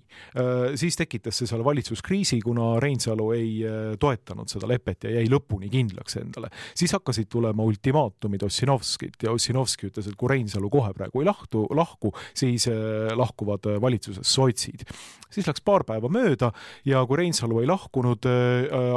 siis 0.79 0.97
tekitas 0.99 1.41
see 1.41 1.49
seal 1.51 1.63
valitsuskriisi, 1.67 2.41
kuna 2.45 2.77
Reinsalu 2.83 3.29
ei 3.37 3.51
äh, 3.67 3.79
toetanud 4.01 4.51
seda 4.51 4.69
lepet 4.71 5.09
ja 5.09 5.15
jäi 5.19 5.29
lõpuni 5.31 5.71
kindlaks 5.73 6.19
endale. 6.21 6.51
siis 6.79 6.93
hakkasid 6.97 7.29
tulema 7.31 7.65
ultimaatumid 7.67 8.43
Ossinovskilt 8.47 9.23
ja 9.23 9.33
Ossinovski 9.35 9.91
ütles, 9.91 10.09
et 10.09 10.19
kui 10.19 10.31
Reinsalu 10.33 10.71
kohe 10.73 10.93
praegu 10.97 11.23
ei 11.23 11.29
lahtu, 11.29 11.67
lahku, 11.77 12.13
siis 12.37 12.69
äh, 12.71 13.11
lahkuvad 13.17 13.71
äh, 13.75 13.81
valitsusest 13.83 14.31
sotsid. 14.31 14.87
siis 15.31 15.47
läks 15.47 15.61
paar 15.65 15.85
päeva 15.85 16.09
mööda 16.13 16.53
ja 16.89 17.05
kui 17.07 17.19
Reinsalu 17.21 17.61
ei 17.63 17.69
lahkunud, 17.69 18.25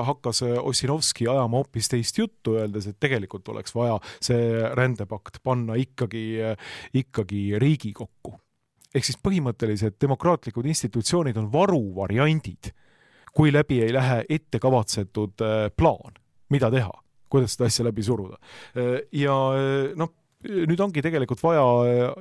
hakkas 0.06 0.42
Ossinovski 0.62 1.28
ajama 1.28 1.60
hoopis 1.60 1.90
teist 1.92 2.18
juttu, 2.18 2.56
öeldes, 2.60 2.88
et 2.88 3.00
tegelikult 3.00 3.50
oleks 3.52 3.76
vaja 3.76 3.98
see 4.24 4.70
rändepakt 4.78 5.42
panna 5.44 5.76
ikkagi, 5.80 6.24
ikkagi 7.02 7.44
Riigikokku 7.60 8.38
ehk 8.96 9.08
siis 9.08 9.20
põhimõtteliselt 9.24 9.98
demokraatlikud 10.02 10.68
institutsioonid 10.72 11.38
on 11.40 11.52
varuvariandid, 11.54 12.72
kui 13.34 13.54
läbi 13.54 13.82
ei 13.86 13.94
lähe 13.96 14.24
ettekavatsetud 14.30 15.44
äh, 15.46 15.68
plaan, 15.78 16.18
mida 16.52 16.72
teha, 16.74 16.92
kuidas 17.32 17.56
seda 17.56 17.70
asja 17.72 17.88
läbi 17.88 18.04
suruda. 18.04 18.40
Äh, 18.76 18.98
ja 19.24 19.38
äh, 19.56 19.94
noh, 20.00 20.14
nüüd 20.48 20.80
ongi 20.82 21.04
tegelikult 21.04 21.42
vaja 21.44 21.64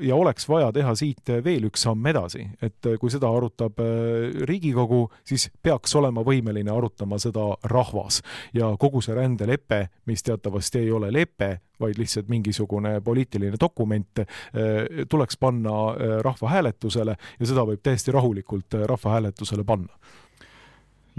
ja 0.04 0.16
oleks 0.16 0.48
vaja 0.48 0.70
teha 0.74 0.92
siit 0.98 1.32
veel 1.44 1.68
üks 1.70 1.84
samm 1.86 2.06
edasi, 2.10 2.44
et 2.62 2.90
kui 3.00 3.12
seda 3.12 3.30
arutab 3.32 3.80
äh, 3.82 4.44
Riigikogu, 4.48 5.06
siis 5.26 5.48
peaks 5.62 5.94
olema 5.98 6.24
võimeline 6.26 6.72
arutama 6.72 7.18
seda 7.22 7.46
rahvas. 7.70 8.20
Ja 8.56 8.72
kogu 8.80 9.02
see 9.04 9.16
rändelepe, 9.16 9.86
mis 10.10 10.24
teatavasti 10.26 10.84
ei 10.84 10.92
ole 10.92 11.12
lepe, 11.14 11.52
vaid 11.80 11.96
lihtsalt 12.00 12.28
mingisugune 12.28 12.98
poliitiline 13.04 13.60
dokument, 13.60 14.24
äh, 14.24 15.04
tuleks 15.08 15.40
panna 15.40 15.76
rahvahääletusele 16.24 17.16
ja 17.16 17.46
seda 17.46 17.64
võib 17.66 17.80
täiesti 17.82 18.12
rahulikult 18.12 18.76
rahvahääletusele 18.90 19.64
panna 19.64 19.96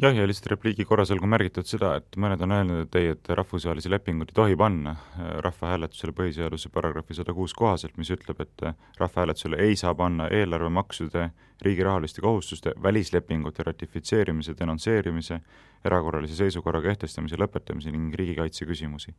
jah, 0.02 0.16
ja 0.16 0.26
lihtsalt 0.28 0.50
repliigi 0.56 0.86
korras 0.86 1.12
olgu 1.14 1.28
märgitud 1.30 1.68
seda, 1.70 1.94
et 2.00 2.18
mõned 2.20 2.42
on 2.42 2.56
öelnud, 2.56 2.82
et 2.86 2.98
ei, 2.98 3.12
et 3.14 3.30
rahvusvahelisi 3.38 3.92
lepinguid 3.92 4.32
ei 4.34 4.38
tohi 4.40 4.58
panna 4.58 4.96
äh, 4.96 5.30
rahvahääletusele 5.46 6.16
põhiseaduse 6.18 6.72
paragrahvi 6.74 7.18
sada 7.18 7.36
kuus 7.38 7.54
kohaselt, 7.58 7.98
mis 8.02 8.10
ütleb, 8.14 8.42
et 8.42 8.66
äh, 8.66 8.76
rahvahääletusele 9.00 9.62
ei 9.62 9.78
saa 9.80 9.94
panna 9.96 10.28
eelarvemaksude, 10.34 11.30
riigi 11.62 11.86
rahaliste 11.86 12.22
kohustuste, 12.26 12.74
välislepingute 12.84 13.64
ratifitseerimise, 13.64 14.58
denonsseerimise, 14.60 15.42
erakorralise 15.86 16.36
seisukorra 16.40 16.82
kehtestamise, 16.82 17.38
lõpetamise 17.38 17.94
ning 17.94 18.16
riigikaitse 18.18 18.66
küsimusi 18.66 19.14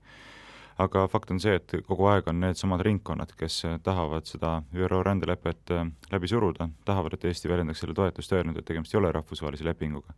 aga 0.79 1.05
fakt 1.09 1.31
on 1.31 1.41
see, 1.43 1.55
et 1.59 1.75
kogu 1.87 2.07
aeg 2.11 2.29
on 2.31 2.41
needsamad 2.41 2.81
ringkonnad, 2.87 3.35
kes 3.39 3.63
tahavad 3.85 4.27
seda 4.29 4.55
ÜRO 4.75 5.03
rändelepet 5.07 5.73
äh, 5.75 5.87
läbi 6.13 6.31
suruda, 6.31 6.69
tahavad, 6.89 7.17
et 7.17 7.25
Eesti 7.31 7.51
väljendaks 7.51 7.83
selle 7.85 7.95
toetust, 7.95 8.33
öelnud, 8.33 8.59
et 8.59 8.69
tegemist 8.69 8.95
ei 8.95 9.01
ole 9.01 9.13
rahvusvahelise 9.13 9.65
lepinguga. 9.69 10.15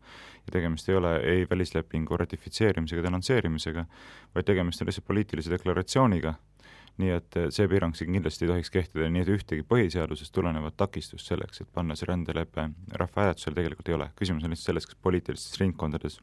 ja 0.46 0.52
tegemist 0.52 0.88
ei 0.88 0.96
ole 0.96 1.16
ei 1.16 1.46
välislepingu 1.50 2.16
ratifitseerimisega, 2.16 3.02
denonsseerimisega, 3.02 3.86
vaid 4.34 4.44
tegemist 4.46 4.82
on 4.82 4.90
lihtsalt 4.90 5.06
poliitilise 5.06 5.50
deklaratsiooniga, 5.50 6.34
nii 6.98 7.10
et 7.10 7.36
äh, 7.36 7.48
see 7.50 7.68
piirang 7.68 7.96
siin 7.96 8.12
kindlasti 8.14 8.46
ei 8.46 8.52
tohiks 8.52 8.70
kehtida, 8.70 9.08
nii 9.10 9.24
et 9.24 9.32
ühtegi 9.34 9.66
põhiseadusest 9.66 10.34
tulenevat 10.34 10.76
takistust 10.76 11.26
selleks, 11.30 11.64
et 11.64 11.72
panna 11.74 11.96
see 11.98 12.10
rändelepe 12.10 12.68
rahvahääletusele 12.92 13.58
tegelikult 13.58 13.90
ei 13.90 13.98
ole. 13.98 14.10
küsimus 14.20 14.44
on 14.44 14.54
lihtsalt 14.54 14.72
selles, 14.72 14.86
kas 14.86 15.02
poliitilistes 15.02 15.60
ringkondades 15.60 16.20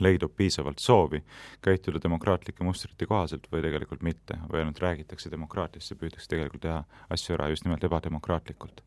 leidub 0.00 0.34
piisavalt 0.36 0.78
soovi 0.78 1.22
käituda 1.64 2.00
demokraatlike 2.02 2.64
mustrite 2.64 3.06
kohaselt 3.06 3.48
või 3.52 3.62
tegelikult 3.64 4.02
mitte, 4.02 4.38
või 4.52 4.62
ainult 4.62 4.80
räägitakse 4.82 5.30
demokraatiast 5.32 5.92
ja 5.92 5.96
püütakse 6.00 6.30
tegelikult 6.30 6.62
teha 6.66 6.82
asju 7.10 7.36
ära 7.36 7.48
just 7.52 7.64
nimelt 7.64 7.84
ebademokraatlikult. 7.84 8.82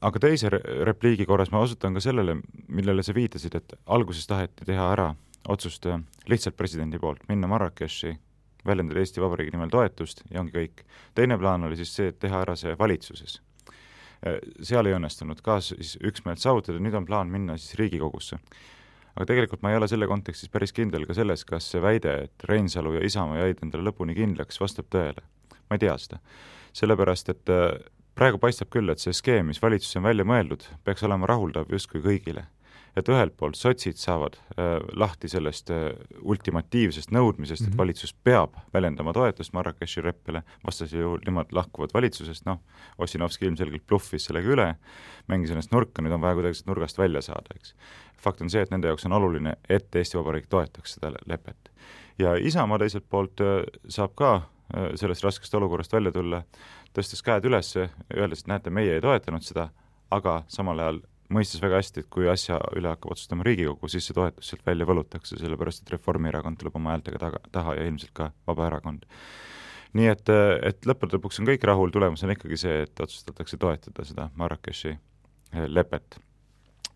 aga 0.00 0.18
teise 0.18 0.50
repliigi 0.88 1.26
korras 1.26 1.52
ma 1.52 1.60
osutan 1.62 1.94
ka 1.94 2.00
sellele, 2.00 2.36
millele 2.68 3.02
sa 3.02 3.14
viitasid, 3.14 3.54
et 3.54 3.74
alguses 3.86 4.26
taheti 4.26 4.64
teha 4.64 4.88
ära 4.92 5.14
otsust 5.48 5.86
lihtsalt 6.28 6.56
presidendi 6.56 6.98
poolt, 6.98 7.22
minna 7.28 7.46
Marrakechi, 7.46 8.16
väljendada 8.66 9.00
Eesti 9.00 9.20
Vabariigi 9.20 9.54
nimel 9.54 9.70
toetust 9.70 10.22
ja 10.30 10.40
ongi 10.40 10.52
kõik. 10.52 10.84
teine 11.14 11.38
plaan 11.38 11.64
oli 11.64 11.76
siis 11.76 11.94
see, 11.94 12.08
et 12.08 12.18
teha 12.18 12.42
ära 12.42 12.56
see 12.56 12.76
valitsuses. 12.78 13.40
seal 14.62 14.86
ei 14.86 14.94
õnnestunud 14.94 15.40
ka 15.42 15.60
siis 15.60 15.96
üksmeelt 16.02 16.38
saavutada, 16.38 16.78
nüüd 16.78 16.94
on 16.94 17.06
plaan 17.06 17.30
minna 17.30 17.56
siis 17.56 17.74
Riigikogusse 17.78 18.38
aga 19.14 19.26
tegelikult 19.28 19.62
ma 19.62 19.72
ei 19.72 19.78
ole 19.80 19.88
selle 19.90 20.08
kontekstis 20.10 20.52
päris 20.52 20.72
kindel 20.76 21.06
ka 21.08 21.16
selles, 21.16 21.44
kas 21.48 21.68
see 21.72 21.82
väide, 21.82 22.14
et 22.26 22.46
Reinsalu 22.48 22.96
ja 22.96 23.04
Isamaa 23.06 23.42
jäid 23.42 23.62
endale 23.64 23.90
lõpuni 23.90 24.16
kindlaks, 24.16 24.60
vastab 24.60 24.88
tõele. 24.92 25.24
ma 25.68 25.76
ei 25.76 25.84
tea 25.84 25.96
seda. 25.98 26.20
sellepärast, 26.72 27.28
et 27.28 27.52
äh, 27.52 27.76
praegu 28.14 28.38
paistab 28.40 28.70
küll, 28.72 28.88
et 28.92 29.00
see 29.00 29.12
skeem, 29.12 29.46
mis 29.52 29.60
valitsus 29.62 29.96
on 30.00 30.08
välja 30.08 30.24
mõeldud, 30.24 30.64
peaks 30.84 31.04
olema 31.04 31.28
rahuldav 31.28 31.68
justkui 31.72 32.00
kõigile 32.04 32.46
et 32.96 33.08
ühelt 33.08 33.34
poolt 33.40 33.56
sotsid 33.56 33.96
saavad 33.96 34.36
äh, 34.36 34.74
lahti 34.98 35.30
sellest 35.32 35.70
äh, 35.72 35.92
ultimatiivsest 36.20 37.12
nõudmisest 37.14 37.62
mm, 37.62 37.64
-hmm. 37.64 37.68
et 37.68 37.74
mhm. 37.74 37.78
valitsus 37.78 38.14
peab 38.24 38.56
väljendama 38.74 39.12
toetust 39.16 39.52
Marrakechi 39.52 40.04
leppele, 40.04 40.42
vastasel 40.66 41.00
juhul 41.00 41.20
nemad 41.26 41.52
lahkuvad 41.52 41.94
valitsusest, 41.94 42.44
noh, 42.46 42.60
Ossinovski 42.98 43.46
ilmselgelt 43.46 43.86
bluffis 43.86 44.28
sellega 44.28 44.48
üle, 44.48 44.68
mängis 45.28 45.50
ennast 45.50 45.72
nurka, 45.72 46.02
nüüd 46.02 46.12
on 46.12 46.20
vaja 46.20 46.34
kuidagi 46.34 46.54
sellest 46.54 46.68
nurgast 46.68 46.98
välja 46.98 47.22
saada, 47.22 47.56
eks. 47.56 47.74
fakt 48.22 48.42
on 48.42 48.50
see, 48.50 48.62
et 48.62 48.70
nende 48.70 48.88
jaoks 48.88 49.06
on 49.06 49.12
oluline, 49.12 49.56
et 49.68 49.96
Eesti 49.96 50.18
Vabariik 50.18 50.46
toetaks 50.48 50.98
seda 50.98 51.12
lepet. 51.26 51.72
ja 52.18 52.34
Isamaa 52.36 52.78
teiselt 52.78 53.08
poolt 53.08 53.40
äh, 53.40 53.62
saab 53.88 54.14
ka 54.14 54.34
äh, 54.34 54.92
sellest 54.94 55.24
raskest 55.24 55.54
olukorrast 55.54 55.92
välja 55.92 56.12
tulla, 56.12 56.42
tõstes 56.92 57.24
käed 57.24 57.44
üles, 57.48 57.76
öeldes, 58.16 58.44
et 58.44 58.52
näete, 58.52 58.70
meie 58.70 58.94
ei 58.94 59.00
toetanud 59.00 59.42
seda, 59.42 59.70
aga 60.10 60.42
samal 60.48 60.78
ajal 60.78 61.00
mõistes 61.32 61.62
väga 61.62 61.80
hästi, 61.80 62.04
et 62.04 62.10
kui 62.12 62.28
asja 62.30 62.58
üle 62.78 62.90
hakkab 62.92 63.14
otsustama 63.14 63.46
Riigikogu, 63.46 63.88
siis 63.90 64.06
see 64.08 64.16
toetus 64.16 64.50
sealt 64.52 64.66
välja 64.66 64.86
võlutakse, 64.88 65.38
sellepärast 65.40 65.84
et 65.84 65.94
Reformierakond 65.94 66.60
tuleb 66.60 66.76
oma 66.78 66.94
häältega 66.94 67.20
taga, 67.22 67.40
taha 67.54 67.76
ja 67.78 67.86
ilmselt 67.88 68.12
ka 68.16 68.30
Vabaerakond. 68.48 69.06
nii 69.98 70.08
et, 70.08 70.28
et 70.64 70.86
lõppude 70.88 71.18
lõpuks 71.18 71.40
on 71.42 71.48
kõik 71.50 71.64
rahul, 71.68 71.92
tulemus 71.92 72.22
on 72.24 72.32
ikkagi 72.32 72.56
see, 72.60 72.82
et 72.86 73.00
otsustatakse 73.04 73.58
toetada 73.60 74.06
seda 74.08 74.30
Marrakechi 74.40 74.94
lepet. 75.68 76.20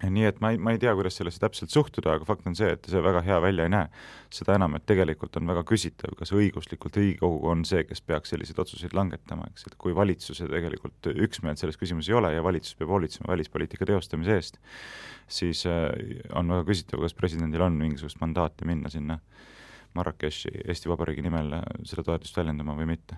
Nii 0.05 0.27
et 0.29 0.41
ma 0.45 0.51
ei, 0.53 0.59
ma 0.61 0.75
ei 0.75 0.81
tea, 0.81 0.93
kuidas 0.97 1.17
sellesse 1.17 1.41
täpselt 1.41 1.73
suhtuda, 1.73 2.17
aga 2.19 2.27
fakt 2.29 2.47
on 2.49 2.57
see, 2.59 2.69
et 2.77 2.85
see 2.91 3.01
väga 3.01 3.23
hea 3.25 3.39
välja 3.41 3.65
ei 3.65 3.73
näe. 3.73 3.89
seda 4.37 4.57
enam, 4.59 4.75
et 4.77 4.85
tegelikult 4.85 5.37
on 5.39 5.47
väga 5.49 5.63
küsitav, 5.65 6.13
kas 6.19 6.33
õiguslikult 6.37 6.99
Riigikogu 6.99 7.49
on 7.49 7.63
see, 7.65 7.85
kes 7.89 8.03
peaks 8.05 8.35
selliseid 8.35 8.59
otsuseid 8.61 8.93
langetama, 8.97 9.47
eks, 9.53 9.65
et 9.71 9.77
kui 9.81 9.95
valitsuse 9.97 10.49
tegelikult 10.51 11.09
üksmeelt 11.15 11.63
selles 11.63 11.79
küsimuses 11.81 12.11
ei 12.11 12.19
ole 12.19 12.35
ja 12.35 12.43
valitsus 12.45 12.77
peab 12.77 12.93
hoolitsema 12.93 13.33
välispoliitika 13.33 13.89
teostamise 13.89 14.37
eest, 14.37 14.59
siis 15.29 15.65
äh, 15.71 15.89
on 16.37 16.53
väga 16.53 16.67
küsitav, 16.69 17.01
kas 17.07 17.17
presidendil 17.17 17.65
on 17.65 17.79
mingisugust 17.81 18.21
mandaati 18.21 18.69
minna 18.69 18.93
sinna 18.93 19.21
Marrakechi 19.97 20.51
Eesti 20.67 20.91
Vabariigi 20.93 21.25
nimel 21.25 21.55
äh, 21.57 21.65
seda 21.89 22.05
toetust 22.05 22.37
väljendama 22.37 22.77
või 22.77 22.91
mitte 22.93 23.17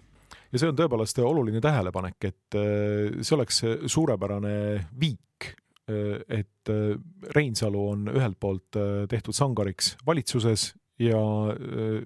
ja 0.53 0.61
see 0.61 0.69
on 0.71 0.77
tõepoolest 0.79 1.19
oluline 1.25 1.61
tähelepanek, 1.65 2.29
et 2.29 2.61
äh, 2.61 3.19
see 3.19 3.35
oleks 3.35 3.65
suurepärane 3.91 4.53
viik 5.01 5.57
et 5.89 6.73
äh, 6.73 6.99
Reinsalu 7.37 7.87
on 7.95 8.11
ühelt 8.13 8.39
poolt 8.41 8.77
äh, 8.77 9.07
tehtud 9.11 9.37
sangariks 9.37 9.97
valitsuses 10.07 10.75
ja 10.99 11.19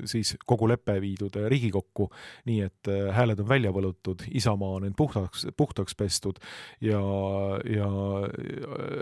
siis 0.05 0.35
kogu 0.45 0.67
lepe 0.69 0.99
viidud 1.01 1.33
Riigikokku, 1.49 2.11
nii 2.45 2.59
et 2.61 2.91
hääled 3.17 3.41
on 3.41 3.47
välja 3.49 3.71
võlutud, 3.73 4.21
Isamaa 4.37 4.75
on 4.77 4.85
end 4.85 4.99
puhtaks, 4.99 5.47
puhtaks 5.57 5.97
pestud 5.97 6.37
ja, 6.85 7.01
ja 7.73 7.89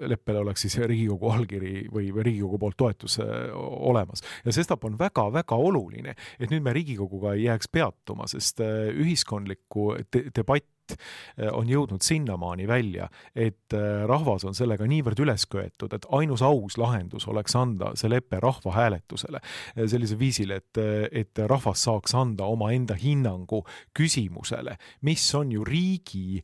leppele 0.07 0.45
oleks 0.45 0.63
siis 0.63 0.79
Riigikogu 0.79 1.33
allkiri 1.35 1.89
või, 1.91 2.13
või 2.15 2.23
Riigikogu 2.29 2.61
poolt 2.63 2.79
toetus 2.79 3.19
olemas. 3.19 4.23
ja 4.45 4.55
sestap 4.55 4.87
on 4.87 4.95
väga-väga 5.01 5.59
oluline, 5.59 6.15
et 6.39 6.55
nüüd 6.55 6.63
me 6.63 6.77
Riigikoguga 6.79 7.35
ei 7.35 7.49
jääks 7.49 7.75
peatuma, 7.75 8.31
sest 8.31 8.63
ühiskondlikku 8.63 9.97
de 10.07 10.29
debatt 10.31 10.71
debatt 10.91 11.39
eh, 11.39 11.51
on 11.53 11.69
jõudnud 11.69 12.03
sinnamaani 12.03 12.67
välja, 12.69 13.09
et 13.35 13.73
eh, 13.75 14.05
rahvas 14.09 14.45
on 14.45 14.55
sellega 14.55 14.87
niivõrd 14.87 15.21
üles 15.21 15.47
köetud, 15.51 15.93
et 15.93 16.07
ainus 16.11 16.43
aus 16.43 16.79
lahendus 16.79 17.27
oleks 17.29 17.57
anda 17.57 17.95
see 17.95 18.11
lepe 18.11 18.41
rahvahääletusele 18.41 19.41
eh, 19.41 19.87
sellisel 19.87 20.19
viisil, 20.19 20.51
et, 20.51 20.79
et 21.13 21.39
rahvas 21.47 21.85
saaks 21.87 22.15
anda 22.15 22.45
omaenda 22.45 22.95
hinnangu 22.95 23.65
küsimusele, 23.97 24.77
mis 25.03 25.35
on 25.35 25.53
ju 25.53 25.65
riigi 25.65 26.43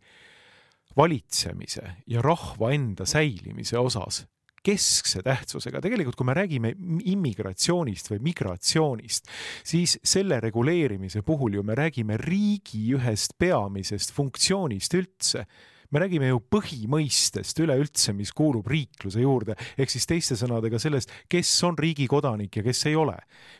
valitsemise 0.96 1.84
ja 2.06 2.22
rahva 2.24 2.72
enda 2.72 3.04
säilimise 3.06 3.78
osas 3.78 4.24
keskse 4.66 5.22
tähtsusega. 5.26 5.80
tegelikult, 5.84 6.16
kui 6.18 6.26
me 6.26 6.34
räägime 6.36 6.72
immigratsioonist 7.12 8.10
või 8.10 8.20
migratsioonist, 8.30 9.30
siis 9.64 9.98
selle 10.02 10.40
reguleerimise 10.42 11.22
puhul 11.26 11.60
ju 11.60 11.64
me 11.66 11.78
räägime 11.78 12.18
riigi 12.20 12.88
ühest 12.96 13.38
peamisest 13.38 14.14
funktsioonist 14.16 14.98
üldse 14.98 15.46
me 15.94 16.02
räägime 16.02 16.26
ju 16.32 16.40
põhimõistest 16.50 17.60
üleüldse, 17.62 18.10
mis 18.16 18.32
kuulub 18.34 18.66
riikluse 18.66 19.22
juurde, 19.22 19.54
ehk 19.78 19.92
siis 19.92 20.08
teiste 20.10 20.34
sõnadega 20.38 20.80
sellest, 20.82 21.12
kes 21.30 21.52
on 21.68 21.78
riigi 21.78 22.08
kodanik 22.10 22.58
ja 22.58 22.64
kes 22.66 22.86
ei 22.90 22.96
ole. 22.98 23.16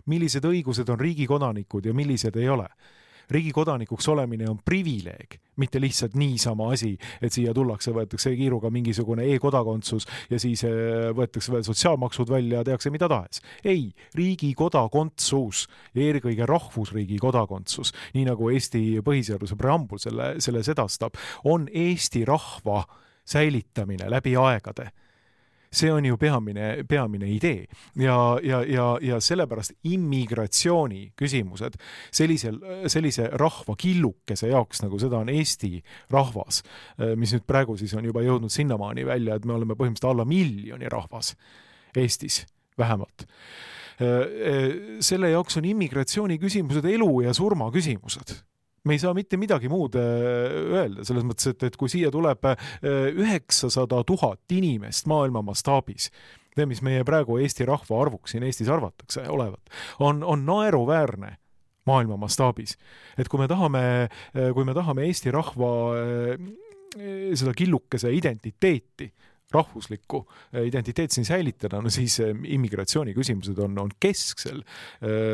millised 0.06 0.44
õigused 0.44 0.90
on 0.90 1.00
riigi 1.00 1.26
kodanikud 1.26 1.86
ja 1.86 1.94
millised 1.94 2.36
ei 2.36 2.48
ole 2.50 2.66
riigi 3.30 3.52
kodanikuks 3.52 4.08
olemine 4.08 4.48
on 4.50 4.58
privileeg, 4.64 5.38
mitte 5.56 5.80
lihtsalt 5.80 6.14
niisama 6.14 6.70
asi, 6.72 6.92
et 7.22 7.32
siia 7.32 7.54
tullakse, 7.54 7.92
võetakse 7.96 8.34
kiiruga 8.36 8.70
mingisugune 8.74 9.26
e-kodakondsus 9.34 10.06
ja 10.30 10.40
siis 10.42 10.64
eh, 10.68 11.08
võetakse 11.16 11.54
veel 11.54 11.64
sotsiaalmaksud 11.66 12.30
välja 12.30 12.60
ja 12.60 12.68
tehakse 12.70 12.92
mida 12.94 13.08
tahes. 13.08 13.42
ei, 13.64 13.88
riigi 14.14 14.52
kodakondsus 14.54 15.66
ja 15.94 16.04
eelkõige 16.06 16.46
rahvusriigi 16.46 17.18
kodakondsus, 17.22 17.92
nii 18.14 18.28
nagu 18.28 18.50
Eesti 18.52 18.84
põhiseaduse 19.06 19.56
preambul 19.58 20.02
selle, 20.02 20.34
selle 20.44 20.62
sedastab, 20.66 21.16
on 21.44 21.68
Eesti 21.72 22.24
rahva 22.24 22.84
säilitamine 23.26 24.10
läbi 24.10 24.36
aegade 24.38 24.90
see 25.72 25.90
on 25.92 26.04
ju 26.04 26.16
peamine, 26.16 26.84
peamine 26.88 27.28
idee. 27.30 27.66
Ja, 28.00 28.38
ja, 28.42 28.62
ja, 28.64 28.86
ja 29.02 29.20
sellepärast 29.20 29.76
immigratsiooni 29.84 31.12
küsimused 31.18 31.78
sellisel, 32.14 32.58
sellise 32.90 33.28
rahva 33.32 33.76
killukese 33.78 34.50
jaoks, 34.52 34.82
nagu 34.84 34.98
seda 35.02 35.20
on 35.22 35.30
Eesti 35.32 35.80
rahvas, 36.14 36.62
mis 37.18 37.34
nüüd 37.36 37.46
praegu 37.48 37.76
siis 37.78 37.94
on 37.98 38.06
juba 38.08 38.24
jõudnud 38.24 38.52
sinnamaani 38.52 39.06
välja, 39.06 39.36
et 39.36 39.46
me 39.46 39.56
oleme 39.56 39.76
põhimõtteliselt 39.76 40.10
alla 40.12 40.26
miljoni 40.28 40.90
rahvas 40.92 41.34
Eestis 41.96 42.44
vähemalt. 42.78 43.24
Selle 45.00 45.30
jaoks 45.32 45.56
on 45.56 45.64
immigratsiooni 45.64 46.36
küsimused 46.40 46.84
elu 46.84 47.10
ja 47.24 47.32
surma 47.36 47.70
küsimused 47.72 48.34
me 48.86 48.96
ei 48.96 49.02
saa 49.02 49.14
mitte 49.16 49.38
midagi 49.40 49.70
muud 49.70 49.96
äh, 49.98 50.56
öelda, 50.78 51.04
selles 51.06 51.26
mõttes, 51.26 51.50
et, 51.50 51.66
et 51.68 51.78
kui 51.78 51.90
siia 51.92 52.12
tuleb 52.14 52.46
äh, 52.48 52.68
üheksasada 53.12 54.02
tuhat 54.06 54.54
inimest 54.54 55.08
maailma 55.10 55.42
mastaabis, 55.46 56.10
see, 56.56 56.68
mis 56.68 56.82
meie 56.86 57.04
praegu 57.06 57.40
Eesti 57.42 57.66
rahvaarvuks 57.68 58.34
siin 58.34 58.46
Eestis 58.46 58.70
arvatakse 58.72 59.26
olevat, 59.32 59.74
on, 60.00 60.22
on 60.24 60.46
naeruväärne 60.48 61.36
maailma 61.86 62.18
mastaabis. 62.18 62.76
et 63.18 63.28
kui 63.30 63.42
me 63.42 63.48
tahame, 63.50 63.84
äh, 64.06 64.50
kui 64.54 64.66
me 64.68 64.74
tahame 64.76 65.08
Eesti 65.10 65.34
rahva 65.34 65.72
seda 66.96 67.52
killukese 67.52 68.08
identiteeti 68.14 69.10
rahvuslikku 69.54 70.24
identiteeti 70.64 71.20
siin 71.20 71.28
säilitada, 71.28 71.78
no 71.82 71.92
siis 71.92 72.18
immigratsiooni 72.24 73.14
küsimused 73.14 73.58
on, 73.62 73.78
on 73.78 73.92
kesksel 74.00 74.62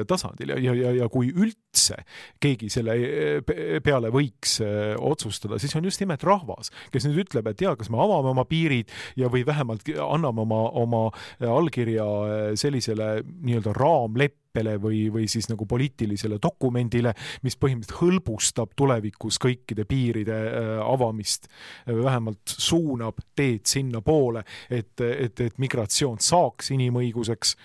tasandil 0.09 0.53
ja, 0.53 0.59
ja, 0.61 0.75
ja, 0.77 0.93
ja 1.01 1.09
kui 1.13 1.31
üld, 1.33 1.57
üldse 1.73 1.97
keegi 2.43 2.69
selle 2.71 2.97
eh, 3.01 3.81
peale 3.83 4.11
võiks 4.13 4.59
eh, 4.61 4.93
otsustada, 5.01 5.59
siis 5.59 5.75
on 5.79 5.85
just 5.89 6.03
nimelt 6.03 6.23
rahvas, 6.25 6.71
kes 6.93 7.07
nüüd 7.09 7.25
ütleb, 7.25 7.49
et 7.49 7.65
jaa, 7.65 7.75
kas 7.77 7.91
me 7.91 8.01
avame 8.03 8.33
oma 8.33 8.45
piirid 8.45 8.93
ja, 9.17 9.31
või 9.33 9.47
vähemalt 9.47 9.89
anname 9.89 10.45
oma, 10.45 10.61
oma 10.83 11.03
allkirja 11.41 12.05
eh, 12.05 12.53
sellisele 12.61 13.23
nii-öelda 13.25 13.73
raamleppele 13.79 14.42
leppele 14.53 14.77
või, 14.81 15.11
või 15.11 15.29
siis 15.29 15.49
nagu 15.49 15.67
poliitilisele 15.67 16.39
dokumendile, 16.43 17.15
mis 17.43 17.57
põhimõtteliselt 17.57 18.01
hõlbustab 18.01 18.75
tulevikus 18.77 19.39
kõikide 19.41 19.85
piiride 19.89 20.37
avamist, 20.85 21.49
vähemalt 21.87 22.41
suunab 22.47 23.19
teed 23.35 23.67
sinnapoole, 23.67 24.45
et, 24.71 25.01
et, 25.01 25.41
et 25.41 25.59
migratsioon 25.59 26.19
saaks 26.21 26.71
inimõiguseks, 26.73 27.57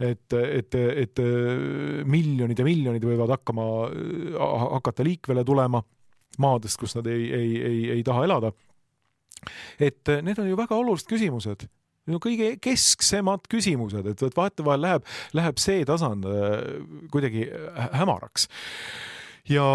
et, 0.00 0.32
et, 0.32 0.74
et 0.74 1.24
miljonid 2.04 2.58
ja 2.58 2.64
miljonid 2.64 3.04
võivad 3.04 3.32
hakkama, 3.36 3.66
äh, 3.88 4.68
hakata 4.76 5.04
liikvele 5.04 5.44
tulema 5.44 5.82
maadest, 6.38 6.76
kus 6.78 6.96
nad 6.98 7.06
ei, 7.08 7.30
ei, 7.32 7.56
ei, 7.62 7.82
ei 7.96 8.02
taha 8.04 8.24
elada. 8.24 8.52
et 9.80 10.08
äh, 10.08 10.22
need 10.22 10.38
on 10.38 10.48
ju 10.48 10.56
väga 10.56 10.74
olulised 10.76 11.08
küsimused 11.08 11.66
no 12.10 12.20
kõige 12.22 12.54
kesksemad 12.62 13.46
küsimused, 13.50 14.06
et, 14.06 14.22
et 14.22 14.38
vahetevahel 14.38 14.84
läheb, 14.86 15.12
läheb 15.36 15.60
see 15.62 15.84
tasand 15.88 16.26
äh, 16.30 16.56
kuidagi 17.12 17.48
hämaraks 17.96 18.48
ja, 19.48 19.66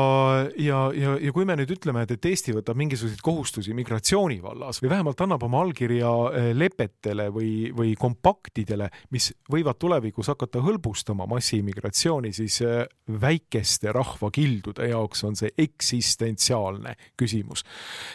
ja, 0.58 0.80
ja, 0.96 1.14
ja 1.22 1.34
kui 1.34 1.46
me 1.48 1.56
nüüd 1.60 1.72
ütleme, 1.76 2.04
et, 2.06 2.14
et 2.16 2.28
Eesti 2.32 2.56
võtab 2.56 2.80
mingisuguseid 2.80 3.22
kohustusi 3.24 3.76
migratsiooni 3.78 4.42
vallas 4.44 4.82
või 4.84 4.92
vähemalt 4.92 5.24
annab 5.24 5.46
oma 5.48 5.62
allkirja 5.66 6.12
eh, 6.38 6.50
lepetele 6.58 7.30
või, 7.34 7.54
või 7.76 7.94
kompaktidele, 8.00 8.90
mis 9.16 9.32
võivad 9.52 9.80
tulevikus 9.82 10.32
hakata 10.34 10.64
hõlbustama 10.66 11.28
massiimmigratsiooni, 11.32 12.34
siis 12.36 12.60
eh, 12.66 12.84
väikeste 13.22 13.94
rahvakildude 13.96 14.92
jaoks 14.92 15.24
on 15.28 15.40
see 15.40 15.54
eksistentsiaalne 15.58 16.98
küsimus. 17.20 17.64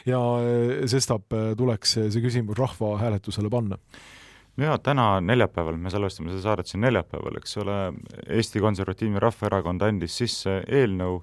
ja 0.07 0.21
eh, 0.42 0.85
sestap 0.90 1.33
tuleks 1.57 1.99
see 1.99 2.23
küsimus 2.23 2.59
rahvahääletusele 2.59 3.51
panna 3.51 3.81
ja 4.57 4.79
täna 4.79 5.21
neljapäeval, 5.21 5.77
me 5.77 5.90
salvestame 5.92 6.33
seda 6.33 6.42
saadet 6.42 6.71
siin 6.71 6.81
neljapäeval, 6.85 7.37
eks 7.40 7.59
ole, 7.61 7.77
Eesti 8.38 8.62
Konservatiivne 8.64 9.21
Rahvaerakond 9.21 9.85
andis 9.85 10.16
sisse 10.16 10.62
eelnõu, 10.64 11.21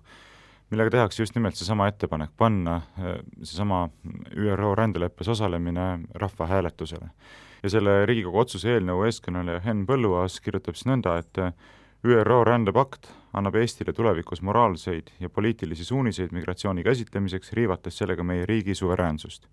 millega 0.74 0.96
tehakse 0.98 1.22
just 1.22 1.38
nimelt 1.38 1.58
seesama 1.60 1.88
ettepanek, 1.92 2.34
panna 2.38 2.76
äh, 2.98 3.16
seesama 3.44 3.86
ÜRO 4.34 4.74
rändeleppes 4.76 5.30
osalemine 5.30 6.00
rahvahääletusele. 6.16 7.10
ja 7.64 7.70
selle 7.70 8.06
Riigikogu 8.06 8.40
otsuse 8.40 8.74
eelnõu 8.74 9.06
eestkõneleja 9.08 9.62
Henn 9.64 9.86
Põlluaas 9.88 10.42
kirjutab 10.44 10.76
siis 10.76 10.90
nõnda, 10.90 11.16
et 11.22 11.40
ÜRO 12.04 12.42
rändepakt 12.44 13.08
annab 13.34 13.56
Eestile 13.56 13.94
tulevikus 13.94 14.42
moraalseid 14.42 15.14
ja 15.20 15.30
poliitilisi 15.30 15.86
suuniseid 15.86 16.36
migratsiooni 16.36 16.84
käsitlemiseks, 16.84 17.54
riivates 17.54 17.98
sellega 17.98 18.24
meie 18.24 18.46
riigi 18.46 18.76
suveräänsust. 18.76 19.48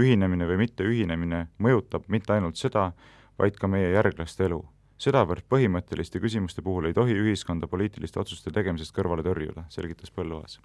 ühinemine 0.00 0.46
või 0.46 0.62
mitteühinemine 0.62 1.46
mõjutab 1.58 2.06
mitte 2.08 2.32
ainult 2.32 2.56
seda, 2.56 2.92
vaid 3.38 3.56
ka 3.56 3.68
meie 3.68 3.90
järglaste 3.90 4.44
elu 4.44 4.64
sedavõrd 5.00 5.44
põhimõtteliste 5.50 6.20
küsimuste 6.22 6.64
puhul 6.64 6.88
ei 6.88 6.96
tohi 6.96 7.16
ühiskonda 7.20 7.68
poliitiliste 7.68 8.20
otsuste 8.20 8.52
tegemisest 8.54 8.94
kõrvale 8.96 9.24
tõrjuda, 9.26 9.66
selgitas 9.72 10.12
Põlluaas. 10.14 10.58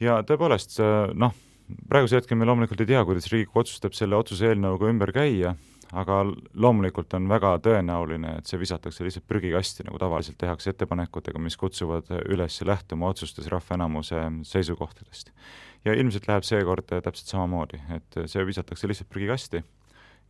ja 0.00 0.20
tõepoolest, 0.22 0.78
noh, 1.14 1.34
praegusel 1.88 2.20
hetkel 2.20 2.38
me 2.38 2.48
loomulikult 2.48 2.84
ei 2.84 2.92
tea, 2.92 3.02
kuidas 3.08 3.30
Riigikogu 3.32 3.64
otsustab 3.64 3.96
selle 3.96 4.18
otsuse 4.18 4.50
eelnõuga 4.50 4.90
ümber 4.92 5.12
käia, 5.16 5.54
aga 5.96 6.20
loomulikult 6.52 7.14
on 7.16 7.28
väga 7.30 7.54
tõenäoline, 7.64 8.34
et 8.38 8.50
see 8.50 8.60
visatakse 8.60 9.06
lihtsalt 9.06 9.24
prügikasti, 9.28 9.86
nagu 9.88 10.00
tavaliselt 10.00 10.36
tehakse 10.40 10.74
ettepanekutega, 10.74 11.40
mis 11.40 11.56
kutsuvad 11.56 12.10
üles 12.28 12.60
lähtuma 12.68 13.08
otsustes 13.08 13.48
rahva 13.48 13.80
enamuse 13.80 14.20
seisukohtadest. 14.44 15.32
ja 15.84 15.94
ilmselt 15.94 16.26
läheb 16.28 16.44
seekord 16.44 16.88
täpselt 16.90 17.30
samamoodi, 17.30 17.80
et 17.94 18.16
see 18.28 18.44
visatakse 18.44 18.88
lihtsalt 18.90 19.08
prügikasti 19.08 19.62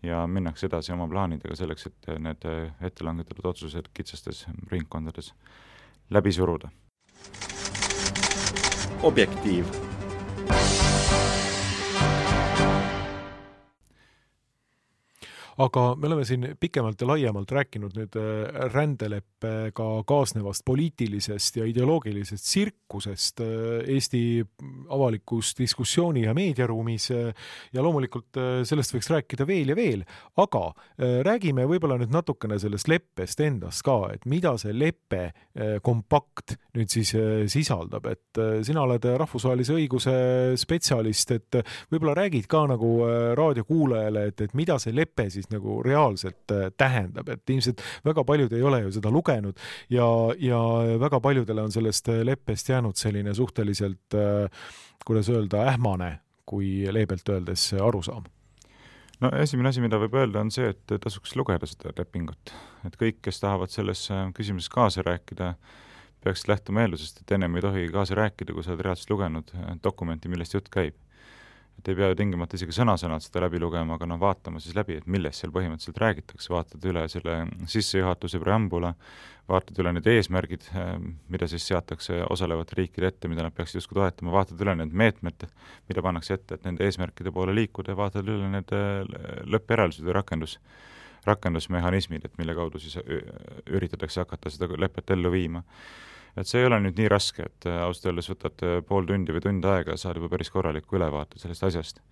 ja 0.03 0.27
minnakse 0.27 0.67
edasi 0.67 0.93
oma 0.93 1.09
plaanidega 1.09 1.57
selleks, 1.57 1.87
et 1.87 2.11
need 2.19 2.45
ette 2.81 3.05
langetatud 3.05 3.51
otsused 3.53 3.91
kitsastes 3.95 4.47
ringkondades 4.71 5.33
läbi 6.11 6.33
suruda. 6.33 6.71
objektiiv 9.03 9.88
aga 15.59 15.83
me 15.99 16.07
oleme 16.07 16.25
siin 16.27 16.47
pikemalt 16.61 17.01
ja 17.03 17.07
laiemalt 17.09 17.51
rääkinud 17.51 17.97
nüüd 17.99 18.16
äh, 18.18 18.68
rändeleppega 18.71 19.87
kaasnevast 20.07 20.62
poliitilisest 20.68 21.59
ja 21.59 21.66
ideoloogilisest 21.66 22.47
tsirkusest 22.47 23.42
äh, 23.42 23.49
Eesti 23.94 24.23
avalikus 24.94 25.57
diskussiooni 25.59 26.23
ja 26.29 26.35
meediaruumis 26.38 27.11
äh, 27.11 27.49
ja 27.75 27.83
loomulikult 27.83 28.38
sellest 28.68 28.94
võiks 28.94 29.11
rääkida 29.11 29.47
veel 29.49 29.73
ja 29.73 29.77
veel, 29.77 30.05
aga 30.38 30.62
räägime 31.27 31.64
võib-olla 31.68 31.97
nüüd 31.99 32.12
natukene 32.12 32.59
sellest 32.61 32.88
leppest 32.90 33.40
endast 33.42 33.83
ka, 33.87 33.97
et 34.14 34.27
mida 34.31 34.55
see 34.61 34.75
lepe 34.75 35.31
kompakt 35.85 36.55
nüüd 36.77 36.90
siis 36.92 37.12
sisaldab, 37.51 38.07
et 38.11 38.40
sina 38.66 38.85
oled 38.85 39.05
rahvusvahelise 39.23 39.75
õiguse 39.77 40.14
spetsialist, 40.61 41.33
et 41.35 41.59
võib-olla 41.92 42.16
räägid 42.21 42.49
ka 42.51 42.64
nagu 42.71 42.92
raadiokuulajale, 43.38 44.27
et, 44.33 44.44
et 44.47 44.57
mida 44.59 44.79
see 44.83 44.94
lepe 44.97 45.29
siis 45.33 45.48
siis 45.49 45.57
nagu 45.57 45.83
reaalselt 45.83 46.53
äh, 46.53 46.71
tähendab, 46.77 47.29
et 47.29 47.51
ilmselt 47.51 47.83
väga 48.05 48.25
paljud 48.25 48.53
ei 48.53 48.63
ole 48.63 48.83
ju 48.83 48.93
seda 48.93 49.11
lugenud 49.11 49.57
ja, 49.91 50.07
ja 50.39 50.61
väga 51.01 51.21
paljudele 51.21 51.63
on 51.63 51.73
sellest 51.73 52.09
äh, 52.09 52.23
leppest 52.25 52.69
jäänud 52.69 52.97
selline 52.97 53.35
suhteliselt, 53.35 54.15
äh, 54.15 54.51
kuidas 55.07 55.29
öelda, 55.29 55.65
ähmane, 55.73 56.21
kui 56.47 56.87
leebelt 56.93 57.29
öeldes 57.29 57.73
arusaam 57.75 58.25
no 59.21 59.33
esimene 59.41 59.69
asi, 59.69 59.81
mida 59.81 59.99
võib 59.99 60.15
öelda, 60.15 60.41
on 60.41 60.51
see, 60.51 60.69
et 60.69 61.01
tasuks 61.01 61.37
lugeda 61.37 61.67
seda 61.67 61.93
lepingut. 61.97 62.55
et 62.87 62.97
kõik, 62.97 63.23
kes 63.23 63.41
tahavad 63.41 63.73
selles 63.73 64.09
küsimuses 64.35 64.69
kaasa 64.71 65.03
rääkida, 65.03 65.55
peaksid 66.25 66.49
lähtuma 66.51 66.85
eeldusest, 66.85 67.23
et 67.23 67.33
ennem 67.33 67.57
ei 67.57 67.63
tohi 67.63 67.89
kaasa 67.93 68.15
rääkida, 68.19 68.53
kui 68.53 68.65
sa 68.65 68.75
oled 68.75 68.85
reaalselt 68.87 69.11
lugenud 69.11 69.53
dokumenti, 69.83 70.29
millest 70.29 70.55
jutt 70.55 70.71
käib 70.71 70.97
et 71.79 71.88
ei 71.93 71.97
pea 71.99 72.14
tingimata 72.19 72.59
isegi 72.59 72.75
sõna-sõnalt 72.75 73.23
seda 73.23 73.45
läbi 73.45 73.61
lugema, 73.62 73.97
aga 73.97 74.07
noh, 74.11 74.19
vaatama 74.21 74.61
siis 74.62 74.75
läbi, 74.77 74.97
et 74.99 75.07
millest 75.07 75.43
seal 75.43 75.53
põhimõtteliselt 75.55 76.01
räägitakse, 76.03 76.51
vaatad 76.53 76.87
üle 76.91 77.05
selle 77.12 77.37
sissejuhatuse 77.71 78.41
preambula, 78.43 78.91
vaatad 79.49 79.79
üle 79.81 79.93
need 79.97 80.09
eesmärgid, 80.11 80.67
mida 81.33 81.49
siis 81.49 81.69
seatakse 81.71 82.19
osalevate 82.29 82.77
riikide 82.81 83.12
ette, 83.12 83.31
mida 83.31 83.47
nad 83.47 83.55
peaksid 83.57 83.79
justkui 83.79 84.01
toetama, 84.01 84.35
vaatad 84.35 84.61
üle 84.64 84.75
need 84.83 84.99
meetmed, 85.05 85.47
mida 85.88 86.05
pannakse 86.05 86.35
ette, 86.37 86.59
et 86.59 86.67
nende 86.67 86.85
eesmärkide 86.88 87.33
poole 87.35 87.55
liikuda 87.57 87.95
ja 87.95 88.01
vaatad 88.03 88.29
üle 88.29 88.51
need 88.59 88.75
lõppjäreldused 89.55 90.05
või 90.05 90.19
rakendus, 90.19 90.59
rakendusmehhanismid, 91.29 92.27
et 92.27 92.37
mille 92.43 92.59
kaudu 92.59 92.83
siis 92.83 92.99
üritatakse 93.71 94.25
hakata 94.25 94.51
seda 94.51 94.69
lepet 94.79 95.14
ellu 95.14 95.33
viima 95.33 95.62
et 96.38 96.48
see 96.48 96.62
ei 96.62 96.68
ole 96.68 96.79
nüüd 96.83 96.98
nii 96.98 97.11
raske, 97.11 97.46
et 97.48 97.68
äh, 97.68 97.81
ausalt 97.85 98.12
öeldes 98.12 98.31
võtad 98.31 98.64
äh, 98.66 98.79
pool 98.87 99.07
tundi 99.09 99.35
või 99.35 99.44
tund 99.44 99.66
aega 99.66 99.94
ja 99.94 100.01
saad 100.01 100.20
juba 100.20 100.31
päris 100.33 100.51
korraliku 100.55 100.98
ülevaate 100.98 101.40
sellest 101.42 101.66
asjast. 101.68 102.03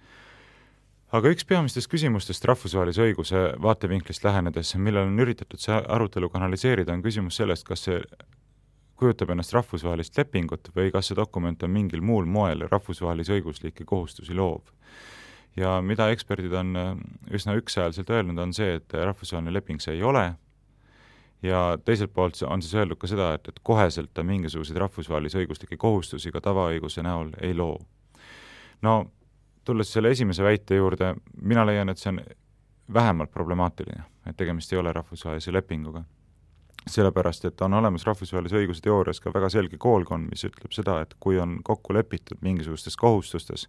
aga 1.16 1.30
üks 1.30 1.46
peamistest 1.46 1.90
küsimustest 1.90 2.44
rahvusvahelise 2.50 3.04
õiguse 3.06 3.42
vaatevinklist 3.62 4.24
lähenedes, 4.26 4.74
millele 4.76 5.06
on 5.06 5.20
üritatud 5.22 5.62
see 5.62 5.76
arutelu 5.76 6.30
kanaliseerida, 6.30 6.92
on 6.92 7.04
küsimus 7.04 7.38
sellest, 7.38 7.66
kas 7.68 7.86
see 7.86 8.00
kujutab 8.96 9.30
ennast 9.30 9.52
rahvusvahelist 9.54 10.16
lepingut 10.18 10.72
või 10.76 10.90
kas 10.92 11.10
see 11.10 11.18
dokument 11.18 11.62
on 11.62 11.70
mingil 11.70 12.02
muul 12.02 12.26
moel 12.26 12.66
rahvusvahelisi 12.70 13.36
õiguslikke 13.38 13.84
kohustusi 13.84 14.34
loov. 14.34 14.72
ja 15.56 15.78
mida 15.80 16.10
eksperdid 16.10 16.52
on 16.52 16.76
äh, 16.76 16.90
üsna 17.30 17.54
ükshäälselt 17.60 18.10
öelnud, 18.10 18.38
on 18.38 18.52
see, 18.52 18.74
et 18.80 18.92
rahvusvaheline 18.92 19.54
leping 19.54 19.80
see 19.80 19.94
ei 19.94 20.02
ole 20.02 20.32
ja 21.46 21.78
teiselt 21.85 22.12
poolt 22.14 22.38
on 22.46 22.62
siis 22.62 22.74
öeldud 22.74 22.98
ka 23.00 23.11
seda, 23.11 23.32
et, 23.37 23.48
et 23.48 23.61
koheselt 23.62 24.11
ta 24.14 24.24
mingisuguseid 24.26 24.78
rahvusvahelisi 24.82 25.42
õiguslikke 25.42 25.78
kohustusi 25.80 26.32
ka 26.35 26.42
tavaõiguse 26.44 27.04
näol 27.06 27.30
ei 27.40 27.54
loo. 27.54 27.78
no 28.82 28.96
tulles 29.64 29.92
selle 29.92 30.11
esimese 30.14 30.44
väite 30.44 30.76
juurde, 30.76 31.14
mina 31.42 31.66
leian, 31.66 31.88
et 31.88 31.98
see 31.98 32.12
on 32.12 32.20
vähemalt 32.92 33.32
problemaatiline, 33.35 34.04
et 34.26 34.37
tegemist 34.37 34.72
ei 34.72 34.78
ole 34.78 34.92
rahvusvahelise 34.92 35.52
lepinguga. 35.52 36.04
sellepärast, 36.87 37.44
et 37.44 37.61
on 37.61 37.74
olemas 37.74 38.04
rahvusvahelise 38.06 38.56
õiguse 38.56 38.82
teoorias 38.82 39.20
ka 39.20 39.32
väga 39.35 39.48
selge 39.50 39.78
koolkond, 39.78 40.28
mis 40.30 40.44
ütleb 40.46 40.72
seda, 40.72 41.00
et 41.02 41.16
kui 41.20 41.38
on 41.38 41.59
kokku 41.64 41.94
lepitud 41.94 42.38
mingisugustes 42.40 42.96
kohustustes 42.96 43.68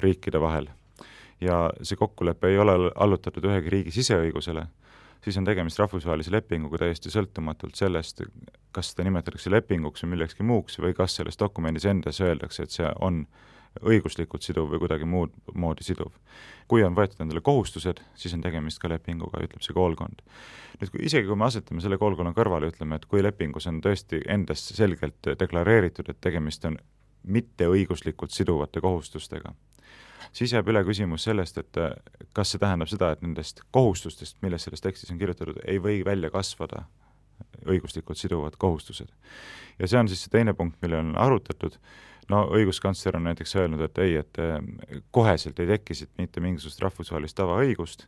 riikide 0.00 0.40
vahel 0.40 0.70
ja 1.40 1.70
see 1.82 1.96
kokkulepe 1.96 2.48
ei 2.48 2.58
ole 2.58 2.72
allutatud 2.94 3.44
ühegi 3.44 3.70
riigi 3.70 3.92
siseõigusele, 3.94 4.64
siis 5.28 5.36
on 5.40 5.44
tegemist 5.44 5.78
rahvusvahelise 5.78 6.32
lepinguga 6.32 6.80
täiesti 6.80 7.12
sõltumatult 7.12 7.76
sellest, 7.76 8.22
kas 8.72 8.92
seda 8.92 9.04
nimetatakse 9.04 9.52
lepinguks 9.52 10.04
või 10.04 10.14
millekski 10.14 10.46
muuks 10.46 10.80
või 10.80 10.96
kas 10.96 11.18
selles 11.18 11.36
dokumendis 11.40 11.84
endas 11.90 12.20
öeldakse, 12.24 12.64
et 12.64 12.74
see 12.74 12.88
on 13.04 13.26
õiguslikult 13.84 14.42
siduv 14.42 14.70
või 14.72 14.80
kuidagi 14.82 15.06
muud 15.06 15.34
moodi 15.54 15.84
siduv. 15.84 16.14
kui 16.68 16.82
on 16.84 16.96
võetud 16.96 17.20
endale 17.24 17.40
kohustused, 17.40 18.00
siis 18.14 18.34
on 18.34 18.42
tegemist 18.44 18.80
ka 18.80 18.88
lepinguga, 18.88 19.40
ütleb 19.44 19.62
see 19.64 19.76
koolkond. 19.76 20.22
nüüd 20.80 20.90
kui 20.90 21.04
isegi, 21.04 21.26
kui 21.26 21.36
me 21.36 21.44
asetame 21.44 21.84
selle 21.84 21.98
koolkonna 21.98 22.32
kõrvale, 22.32 22.72
ütleme, 22.72 22.96
et 22.96 23.06
kui 23.06 23.22
lepingus 23.22 23.66
on 23.66 23.80
tõesti 23.84 24.22
endas 24.26 24.64
selgelt 24.68 25.32
deklareeritud, 25.38 26.08
et 26.08 26.20
tegemist 26.20 26.64
on 26.64 26.78
mitteõiguslikult 27.24 28.32
siduvate 28.32 28.80
kohustustega, 28.80 29.52
siis 30.32 30.52
jääb 30.52 30.68
üle 30.72 30.82
küsimus 30.86 31.26
sellest, 31.28 31.58
et 31.60 31.80
äh, 31.80 31.92
kas 32.36 32.52
see 32.52 32.62
tähendab 32.62 32.90
seda, 32.90 33.12
et 33.14 33.22
nendest 33.24 33.62
kohustustest, 33.74 34.38
millest 34.42 34.68
selles 34.68 34.84
tekstis 34.84 35.12
on 35.14 35.20
kirjutatud, 35.20 35.60
ei 35.66 35.80
või 35.82 36.00
välja 36.06 36.30
kasvada 36.34 36.84
õiguslikult 37.68 38.18
siduvad 38.18 38.58
kohustused. 38.58 39.08
ja 39.78 39.88
see 39.88 39.98
on 39.98 40.08
siis 40.10 40.24
see 40.24 40.34
teine 40.34 40.54
punkt, 40.54 40.78
mille 40.82 40.98
on 40.98 41.14
arutatud, 41.18 41.78
no 42.32 42.44
õiguskantsler 42.54 43.16
on 43.16 43.28
näiteks 43.30 43.56
öelnud, 43.56 43.82
et 43.86 43.98
ei, 44.04 44.16
et 44.22 44.40
äh, 44.42 44.58
koheselt 45.10 45.60
ei 45.60 45.74
teki 45.74 45.94
siit 45.94 46.14
mitte 46.18 46.42
mingisugust 46.44 46.82
rahvusvahelist 46.82 47.38
tavaõigust, 47.38 48.06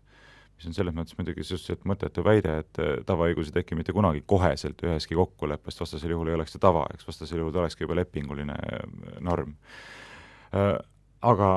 mis 0.61 0.69
on 0.69 0.77
selles 0.77 0.95
mõttes 0.95 1.17
muidugi 1.17 1.45
suhteliselt 1.47 1.87
mõttetu 1.89 2.25
väide, 2.27 2.59
et 2.65 2.83
äh, 2.83 2.95
tavaõigus 3.07 3.51
ei 3.51 3.61
teki 3.61 3.79
mitte 3.79 3.97
kunagi 3.97 4.23
koheselt 4.27 4.83
ühestki 4.87 5.19
kokkuleppest, 5.19 5.81
vastasel 5.81 6.17
juhul 6.17 6.33
ei 6.33 6.39
oleks 6.39 6.57
ta 6.57 6.63
tava, 6.69 6.87
eks, 6.95 7.07
vastasel 7.09 7.43
juhul 7.43 7.55
ta 7.55 7.65
olekski 7.65 7.87
juba 7.87 8.01
lepinguline 8.03 8.59
norm 9.25 9.55
aga, 11.23 11.49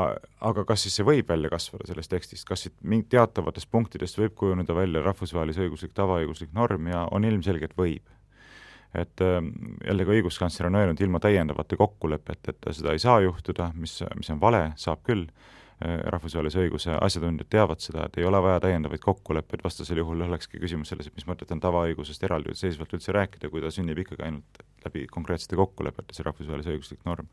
aga 0.42 0.66
kas 0.68 0.86
siis 0.86 0.98
see 1.00 1.08
võib 1.08 1.30
välja 1.30 1.52
kasvada 1.54 1.88
sellest 1.88 2.12
tekstist, 2.12 2.48
kas 2.48 2.66
siit 2.66 2.76
mingi 2.82 3.08
teatavatest 3.14 3.70
punktidest 3.72 4.20
võib 4.20 4.36
kujuneda 4.40 4.76
välja 4.76 5.04
rahvusvahelise 5.06 5.66
õiguslik, 5.68 5.94
tavaõiguslik 5.96 6.52
norm 6.56 6.92
ja 6.92 7.06
on 7.12 7.26
ilmselge, 7.28 7.72
et 7.72 7.78
võib. 7.78 8.04
et 8.94 9.22
ähm, 9.26 9.50
jällegi 9.88 10.20
õiguskantsler 10.20 10.68
on 10.70 10.76
öelnud, 10.78 11.00
ilma 11.02 11.20
täiendavate 11.20 11.76
kokkulepeteta 11.76 12.74
seda 12.74 12.94
ei 12.94 13.00
saa 13.02 13.22
juhtuda, 13.22 13.72
mis, 13.76 14.04
mis 14.16 14.30
on 14.30 14.42
vale, 14.42 14.68
saab 14.78 15.02
küll 15.04 15.26
Äh, 15.84 15.98
rahvusvahelise 16.14 16.62
õiguse 16.62 16.94
asjatundjad 17.02 17.50
teavad 17.52 17.82
seda, 17.84 18.06
et 18.08 18.20
ei 18.22 18.28
ole 18.28 18.40
vaja 18.46 18.62
täiendavaid 18.64 19.02
kokkuleppeid, 19.04 19.64
vastasel 19.66 20.00
juhul 20.00 20.22
olekski 20.24 20.62
küsimus 20.62 20.94
selles, 20.94 21.10
et 21.10 21.18
mis 21.18 21.26
mõtet 21.28 21.50
on 21.52 21.60
tavaõigusest 21.64 22.24
eraldiseisvalt 22.24 22.94
üldse 22.96 23.16
rääkida, 23.16 23.50
kui 23.52 23.64
ta 23.64 23.72
sünnib 23.74 24.00
ikkagi 24.00 24.24
ainult 24.24 24.62
läbi 24.86 25.06
konkreetsete 25.12 25.58
kokkulepete, 25.60 26.16
see 26.16 26.26
rahvusvahelise 26.28 26.74
õiguslik 26.76 27.02
norm. 27.08 27.30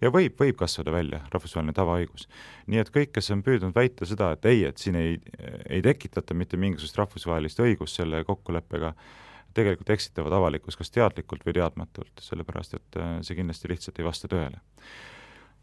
ja 0.00 0.10
võib, 0.14 0.36
võib 0.40 0.58
kasvada 0.60 0.92
välja 0.94 1.22
rahvusvaheline 1.32 1.76
tavaõigus. 1.76 2.28
nii 2.66 2.82
et 2.82 2.92
kõik, 2.94 3.12
kes 3.16 3.30
on 3.34 3.44
püüdnud 3.46 3.74
väita 3.76 4.08
seda, 4.08 4.32
et 4.36 4.50
ei, 4.50 4.64
et 4.68 4.78
siin 4.78 4.98
ei, 5.00 5.18
ei 5.68 5.82
tekitata 5.82 6.34
mitte 6.34 6.60
mingisugust 6.60 6.98
rahvusvahelist 6.98 7.60
õigust 7.60 8.00
selle 8.00 8.24
kokkuleppega, 8.24 8.94
tegelikult 9.54 9.90
eksitavad 9.90 10.32
avalikkust 10.32 10.78
kas 10.78 10.92
teadlikult 10.94 11.46
või 11.46 11.56
teadmatult, 11.58 12.20
sellepärast 12.22 12.76
et 12.78 13.00
äh, 13.00 13.16
see 13.26 13.38
kindlasti 13.38 13.70
lihtsalt 13.72 13.98
ei 13.98 14.06
vasta 14.06 14.30
tõele 14.30 14.60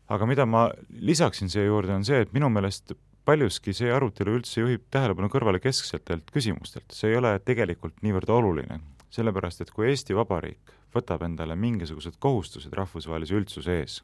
aga 0.07 0.27
mida 0.29 0.45
ma 0.47 0.67
lisaksin 0.89 1.51
siia 1.51 1.67
juurde, 1.67 1.95
on 1.95 2.05
see, 2.07 2.21
et 2.23 2.33
minu 2.35 2.49
meelest 2.53 2.93
paljuski 3.27 3.73
see 3.75 3.91
arutelu 3.91 4.37
üldse 4.39 4.61
juhib 4.61 4.85
tähelepanu 4.93 5.29
kõrvale 5.31 5.59
kesksetelt 5.63 6.31
küsimustelt, 6.33 6.87
see 6.95 7.11
ei 7.11 7.19
ole 7.19 7.33
tegelikult 7.43 7.99
niivõrd 8.05 8.31
oluline, 8.37 8.79
sellepärast 9.13 9.65
et 9.65 9.73
kui 9.75 9.89
Eesti 9.91 10.15
Vabariik 10.15 10.76
võtab 10.95 11.23
endale 11.27 11.55
mingisugused 11.55 12.19
kohustused 12.19 12.73
rahvusvahelise 12.73 13.35
üldsuse 13.37 13.79
ees, 13.81 14.01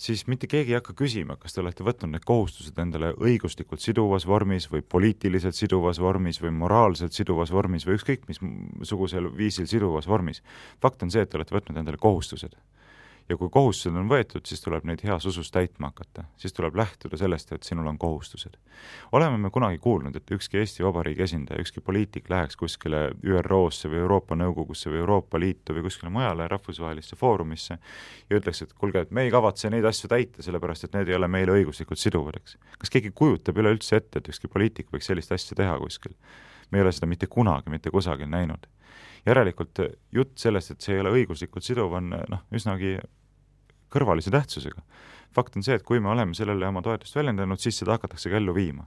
siis 0.00 0.24
mitte 0.30 0.48
keegi 0.48 0.72
ei 0.72 0.78
hakka 0.78 0.94
küsima, 0.96 1.36
kas 1.36 1.54
te 1.54 1.60
olete 1.60 1.84
võtnud 1.84 2.14
need 2.14 2.24
kohustused 2.28 2.78
endale 2.80 3.12
õiguslikult 3.20 3.82
siduvas 3.84 4.26
vormis 4.28 4.70
või 4.72 4.82
poliitiliselt 4.82 5.58
siduvas 5.58 6.00
vormis 6.00 6.40
või 6.40 6.54
moraalselt 6.56 7.16
siduvas 7.16 7.52
vormis 7.52 7.86
või 7.86 7.98
ükskõik 7.98 8.28
missugusel 8.30 9.28
viisil 9.36 9.68
siduvas 9.68 10.08
vormis. 10.08 10.42
fakt 10.80 11.02
on 11.02 11.10
see, 11.10 11.22
et 11.22 11.30
te 11.30 11.36
olete 11.36 11.56
võtnud 11.56 11.82
endale 11.82 12.00
kohustused 12.00 12.56
ja 13.30 13.36
kui 13.38 13.50
kohustused 13.52 13.94
on 13.94 14.08
võetud, 14.10 14.42
siis 14.48 14.62
tuleb 14.64 14.86
neid 14.88 15.04
heas 15.06 15.24
usus 15.28 15.52
täitma 15.54 15.90
hakata, 15.92 16.24
siis 16.40 16.54
tuleb 16.56 16.74
lähtuda 16.78 17.18
sellest, 17.20 17.52
et 17.54 17.66
sinul 17.66 17.86
on 17.86 17.98
kohustused. 17.98 18.56
oleme 19.12 19.38
me 19.38 19.50
kunagi 19.50 19.78
kuulnud, 19.78 20.16
et 20.16 20.30
ükski 20.34 20.58
Eesti 20.58 20.84
Vabariigi 20.84 21.22
esindaja, 21.22 21.60
ükski 21.62 21.80
poliitik 21.80 22.30
läheks 22.30 22.56
kuskile 22.56 23.10
ÜRO-sse 23.22 23.90
või 23.90 24.02
Euroopa 24.02 24.34
Nõukogusse 24.34 24.90
või 24.90 25.02
Euroopa 25.04 25.40
Liitu 25.40 25.76
või 25.76 25.86
kuskile 25.86 26.10
mujale 26.10 26.48
rahvusvahelisse 26.48 27.16
foorumisse 27.16 27.78
ja 28.30 28.40
ütleks, 28.40 28.62
et 28.62 28.74
kuulge, 28.74 29.06
et 29.06 29.14
me 29.14 29.22
ei 29.28 29.30
kavatse 29.30 29.70
neid 29.70 29.86
asju 29.86 30.10
täita, 30.10 30.42
sellepärast 30.42 30.88
et 30.88 30.98
need 30.98 31.08
ei 31.08 31.18
ole 31.20 31.28
meile 31.28 31.54
õiguslikult 31.54 32.02
siduvad, 32.02 32.40
eks. 32.42 32.58
kas 32.78 32.90
keegi 32.90 33.14
kujutab 33.14 33.62
üleüldse 33.62 33.96
ette, 33.96 34.18
et 34.18 34.34
ükski 34.34 34.50
poliitik 34.50 34.90
võiks 34.90 35.06
sellist 35.06 35.32
asja 35.32 35.56
teha 35.56 35.78
kuskil? 35.78 36.16
me 36.70 36.78
ei 36.78 36.82
ole 36.82 36.92
seda 36.94 37.06
mitte 37.10 37.26
kunagi 37.26 37.70
mitte 37.70 37.90
kusagil 37.90 38.30
näinud 38.30 38.66
järelikult 39.26 39.80
jutt 40.12 40.38
sellest, 40.38 40.74
et 40.74 40.84
see 40.84 40.96
ei 40.96 41.02
ole 41.02 41.12
õiguslikult 41.20 41.64
siduv, 41.64 41.92
on 41.98 42.14
noh, 42.14 42.44
üsnagi 42.56 42.96
kõrvalise 43.92 44.32
tähtsusega. 44.32 44.82
fakt 45.34 45.56
on 45.56 45.62
see, 45.62 45.76
et 45.78 45.86
kui 45.86 46.00
me 46.02 46.10
oleme 46.10 46.34
sellele 46.34 46.66
oma 46.66 46.82
toetust 46.82 47.14
väljendanud, 47.14 47.60
siis 47.62 47.76
seda 47.78 47.94
hakatakse 47.94 48.30
ka 48.30 48.38
ellu 48.40 48.54
viima. 48.54 48.86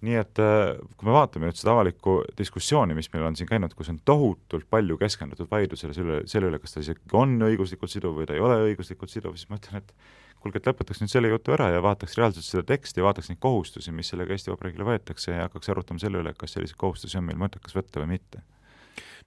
nii 0.00 0.14
et 0.14 0.38
äh, 0.38 0.76
kui 0.96 1.08
me 1.08 1.14
vaatame 1.16 1.48
nüüd 1.48 1.58
seda 1.58 1.72
avalikku 1.74 2.20
diskussiooni, 2.38 2.94
mis 2.94 3.10
meil 3.12 3.24
on 3.26 3.36
siin 3.36 3.48
käinud, 3.48 3.74
kus 3.74 3.88
on 3.90 3.98
tohutult 4.06 4.68
palju 4.70 4.98
keskendutud 5.00 5.50
vaidlusele 5.50 5.94
selle, 5.94 6.20
selle 6.30 6.52
üle, 6.52 6.60
kas 6.62 6.76
ta 6.76 6.84
isegi 6.84 7.18
on 7.18 7.34
õiguslikult 7.42 7.90
siduv 7.90 8.20
või 8.20 8.28
ta 8.28 8.36
ei 8.36 8.44
ole 8.44 8.60
õiguslikult 8.68 9.10
siduv, 9.10 9.34
siis 9.34 9.50
ma 9.50 9.58
ütlen, 9.58 9.82
et 9.82 9.90
kuulge, 10.38 10.62
et 10.62 10.70
lõpetaks 10.70 11.02
nüüd 11.02 11.10
selle 11.10 11.32
jutu 11.32 11.56
ära 11.56 11.72
ja 11.74 11.82
vaataks 11.82 12.14
reaalselt 12.14 12.46
seda 12.46 12.62
teksti, 12.68 13.02
vaataks 13.02 13.32
neid 13.32 13.40
kohustusi, 13.42 13.90
mis 13.90 14.12
sellega 14.12 14.36
Eesti 14.36 14.54
Vabariigile 14.54 14.86
võetakse 14.86 15.34
ja 15.34 15.48
hakkaks 15.48 15.74
arutama 15.74 15.98
selle 15.98 16.22
üle, 16.22 16.34
kas 16.38 16.54
selliseid 16.54 16.78
kohustusi 16.78 17.18
on 17.18 17.26
meil 17.26 17.42
mõttekas 17.42 17.74
võtta 17.74 18.04
või 18.04 18.14
mitte 18.14 18.44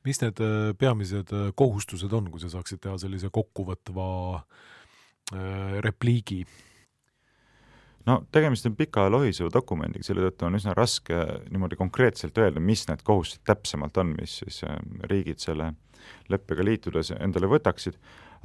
mis 0.07 0.21
need 0.21 0.41
äh, 0.41 0.71
peamised 0.77 1.33
äh, 1.35 1.49
kohustused 1.57 2.13
on, 2.15 2.29
kui 2.33 2.41
sa 2.41 2.49
saaksid 2.51 2.81
teha 2.81 2.97
sellise 3.01 3.29
kokkuvõtva 3.33 4.07
äh, 4.39 4.69
repliigi? 5.86 6.41
no 8.05 8.17
tegemist 8.34 8.65
on 8.65 8.75
pika 8.75 9.05
lohiseva 9.11 9.51
dokumendiga, 9.53 10.05
selle 10.05 10.25
tõttu 10.25 10.47
on 10.47 10.57
üsna 10.57 10.73
raske 10.77 11.17
niimoodi 11.51 11.77
konkreetselt 11.79 12.38
öelda, 12.41 12.63
mis 12.63 12.86
need 12.89 13.03
kohustused 13.07 13.43
täpsemalt 13.47 13.97
on, 14.01 14.15
mis 14.17 14.39
siis 14.41 14.61
riigid 15.09 15.41
selle 15.43 15.71
leppega 16.32 16.65
liitudes 16.65 17.13
endale 17.19 17.49
võtaksid, 17.51 17.97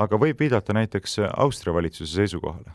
aga 0.03 0.19
võib 0.21 0.41
viidata 0.41 0.77
näiteks 0.77 1.19
Austria 1.31 1.75
valitsuse 1.77 2.19
seisukohale, 2.21 2.75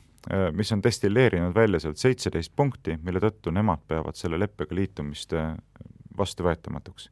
mis 0.58 0.72
on 0.74 0.82
destilleerinud 0.84 1.56
välja 1.56 1.82
sealt 1.84 2.02
seitseteist 2.02 2.56
punkti, 2.56 2.98
mille 3.04 3.22
tõttu 3.22 3.54
nemad 3.54 3.84
peavad 3.88 4.18
selle 4.18 4.40
leppega 4.42 4.76
liitumist 4.76 5.36
vastuvõetamatuks. 6.18 7.10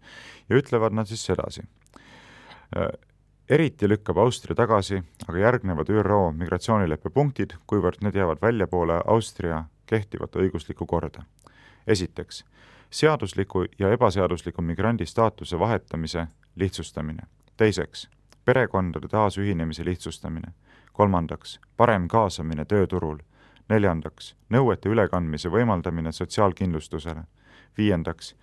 ja 0.49 0.57
ütlevad 0.57 0.93
nad 0.93 1.07
siis 1.09 1.23
sedasi. 1.25 1.63
Eriti 3.49 3.89
lükkab 3.89 4.17
Austria 4.17 4.55
tagasi 4.55 4.99
aga 5.27 5.37
järgnevad 5.37 5.89
ÜRO 5.89 6.17
migratsioonileppe 6.37 7.09
punktid, 7.09 7.55
kuivõrd 7.67 8.03
need 8.05 8.13
jäävad 8.19 8.37
väljapoole 8.43 8.99
Austria 9.09 9.63
kehtivat 9.89 10.35
õiguslikku 10.35 10.85
korda. 10.85 11.23
esiteks, 11.87 12.45
seadusliku 12.89 13.65
ja 13.79 13.89
ebaseadusliku 13.89 14.61
migrandi 14.61 15.05
staatuse 15.05 15.59
vahetamise 15.59 16.27
lihtsustamine. 16.55 17.23
teiseks, 17.57 18.09
perekondade 18.45 19.07
taasühinemise 19.07 19.85
lihtsustamine. 19.85 20.53
kolmandaks, 20.93 21.59
parem 21.77 22.07
kaasamine 22.07 22.65
tööturul. 22.65 23.17
neljandaks, 23.69 24.35
nõuete 24.49 24.89
ülekandmise 24.89 25.49
võimaldamine 25.49 26.11
sotsiaalkindlustusele. 26.11 27.23
viiendaks, 27.77 28.35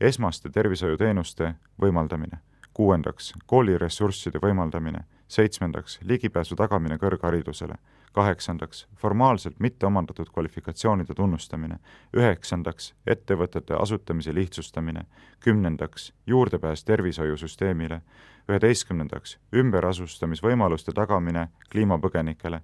esmaste 0.00 0.50
tervishoiuteenuste 0.50 1.54
võimaldamine, 1.82 2.38
kuuendaks, 2.80 3.34
kooliressursside 3.46 4.40
võimaldamine, 4.40 5.02
seitsmendaks, 5.28 5.98
ligipääsu 6.08 6.56
tagamine 6.56 6.96
kõrgharidusele, 6.96 7.74
kaheksandaks, 8.16 8.86
formaalselt 8.96 9.58
mitteomandatud 9.60 10.30
kvalifikatsioonide 10.32 11.14
tunnustamine, 11.18 11.76
üheksandaks, 12.16 12.94
ettevõtete 13.06 13.76
asutamise 13.76 14.32
lihtsustamine, 14.34 15.04
kümnendaks, 15.44 16.14
juurdepääs 16.26 16.84
tervishoiusüsteemile, 16.88 18.00
üheteistkümnendaks, 18.48 19.36
ümberasustamisvõimaluste 19.52 20.96
tagamine 20.96 21.50
kliimapõgenikele, 21.72 22.62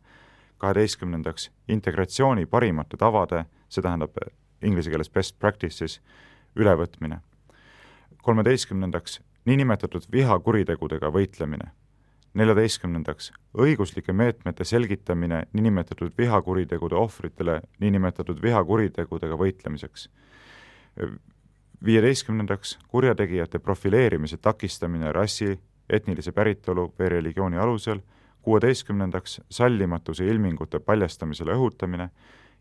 kaheteistkümnendaks, 0.65 1.51
integratsiooni 1.69 2.47
parimate 2.47 2.97
tavade, 2.97 3.45
see 3.69 3.85
tähendab 3.85 4.17
inglise 4.65 4.91
keeles 4.91 5.13
best 5.13 5.37
practices, 5.39 6.01
ülevõtmine. 6.57 7.21
kolmeteistkümnendaks, 8.23 9.21
niinimetatud 9.47 10.03
vihakuritegudega 10.13 11.11
võitlemine. 11.13 11.71
neljateistkümnendaks, 12.37 13.31
õiguslike 13.57 14.13
meetmete 14.13 14.65
selgitamine 14.65 15.47
niinimetatud 15.53 16.13
vihakuritegude 16.19 16.95
ohvritele 16.95 17.61
niinimetatud 17.81 18.43
vihakuritegudega 18.43 19.37
võitlemiseks. 19.37 20.09
viieteistkümnendaks, 21.85 22.79
kurjategijate 22.89 23.59
profileerimise 23.59 24.37
takistamine 24.37 25.13
rassi, 25.13 25.59
etnilise 25.89 26.33
päritolu 26.33 26.95
või 26.99 27.09
religiooni 27.09 27.57
alusel, 27.57 28.01
kuueteistkümnendaks, 28.43 29.41
sallimatuse 29.51 30.27
ilmingute 30.27 30.79
paljastamisele 30.79 31.53
õhutamine 31.53 32.11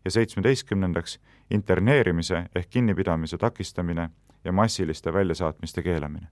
ja 0.04 0.10
seitsmeteistkümnendaks 0.10 1.18
interneerimise 1.50 2.46
ehk 2.54 2.70
kinnipidamise 2.70 3.38
takistamine 3.38 4.10
ja 4.44 4.52
massiliste 4.52 5.12
väljasaatmiste 5.12 5.82
keelamine. 5.82 6.26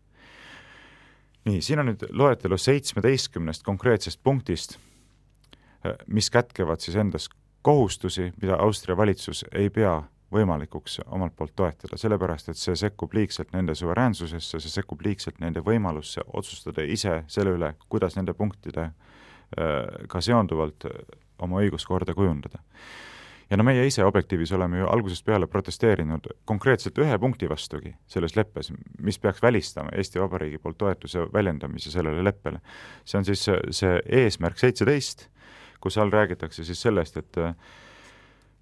Nii, 1.44 1.60
siin 1.62 1.82
on 1.82 1.90
nüüd 1.92 2.06
loetelu 2.10 2.58
seitsmeteistkümnest 2.58 3.64
konkreetsest 3.66 4.20
punktist, 4.22 4.78
mis 6.06 6.30
kätkevad 6.32 6.80
siis 6.80 6.96
endas 6.96 7.28
kohustusi, 7.64 8.32
mida 8.42 8.56
Austria 8.60 8.96
valitsus 8.96 9.44
ei 9.52 9.70
pea 9.70 10.02
võimalikuks 10.34 10.98
omalt 11.06 11.36
poolt 11.36 11.52
toetada, 11.56 11.96
sellepärast 12.00 12.48
et 12.50 12.58
see 12.58 12.74
sekkub 12.76 13.12
liigselt 13.14 13.52
nende 13.54 13.74
suveräänsusesse, 13.78 14.60
see 14.60 14.72
sekkub 14.72 15.04
liigselt 15.04 15.38
nende 15.40 15.62
võimalusse 15.64 16.24
otsustada 16.32 16.82
ise 16.82 17.22
selle 17.30 17.54
üle, 17.54 17.74
kuidas 17.88 18.16
nende 18.18 18.34
punktidega 18.34 18.90
äh, 19.60 20.24
seonduvalt 20.24 20.88
oma 21.44 21.60
õiguskorda 21.62 22.16
kujundada 22.16 22.62
ja 23.50 23.56
no 23.56 23.64
meie 23.66 23.86
ise 23.86 24.04
Objektiivis 24.04 24.52
oleme 24.52 24.78
ju 24.78 24.88
algusest 24.88 25.24
peale 25.24 25.46
protesteerinud 25.46 26.26
konkreetselt 26.44 26.98
ühe 26.98 27.18
punkti 27.18 27.48
vastugi 27.50 27.94
selles 28.06 28.36
leppes, 28.36 28.72
mis 29.00 29.18
peaks 29.18 29.42
välistama 29.42 29.92
Eesti 29.96 30.20
Vabariigi 30.20 30.58
poolt 30.58 30.78
toetuse 30.78 31.26
väljendamise 31.32 31.90
sellele 31.90 32.24
leppele. 32.24 32.60
see 33.04 33.18
on 33.18 33.24
siis 33.24 33.46
see 33.70 33.96
eesmärk 34.22 34.58
seitseteist, 34.58 35.28
kus 35.80 35.98
all 35.98 36.12
räägitakse 36.12 36.64
siis 36.64 36.82
sellest, 36.82 37.16
et 37.16 37.36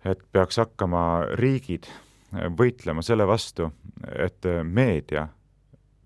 et 0.04 0.22
peaks 0.32 0.58
hakkama 0.58 1.26
riigid 1.38 1.86
võitlema 2.58 3.02
selle 3.06 3.26
vastu, 3.26 3.68
et 4.18 4.46
meedia 4.64 5.28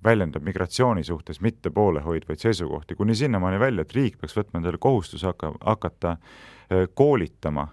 väljendab 0.05 0.45
migratsiooni 0.45 1.05
suhtes 1.05 1.41
mitte 1.41 1.71
poolehoidvaid 1.71 2.39
seisukohti, 2.39 2.95
kuni 2.95 3.15
sinnamaani 3.15 3.61
välja, 3.61 3.83
et 3.83 3.95
riik 3.97 4.19
peaks 4.21 4.37
võtma 4.37 4.61
endale 4.61 4.79
kohustuse 4.79 5.27
hakka, 5.27 5.53
hakata 5.65 6.17
koolitama 6.95 7.69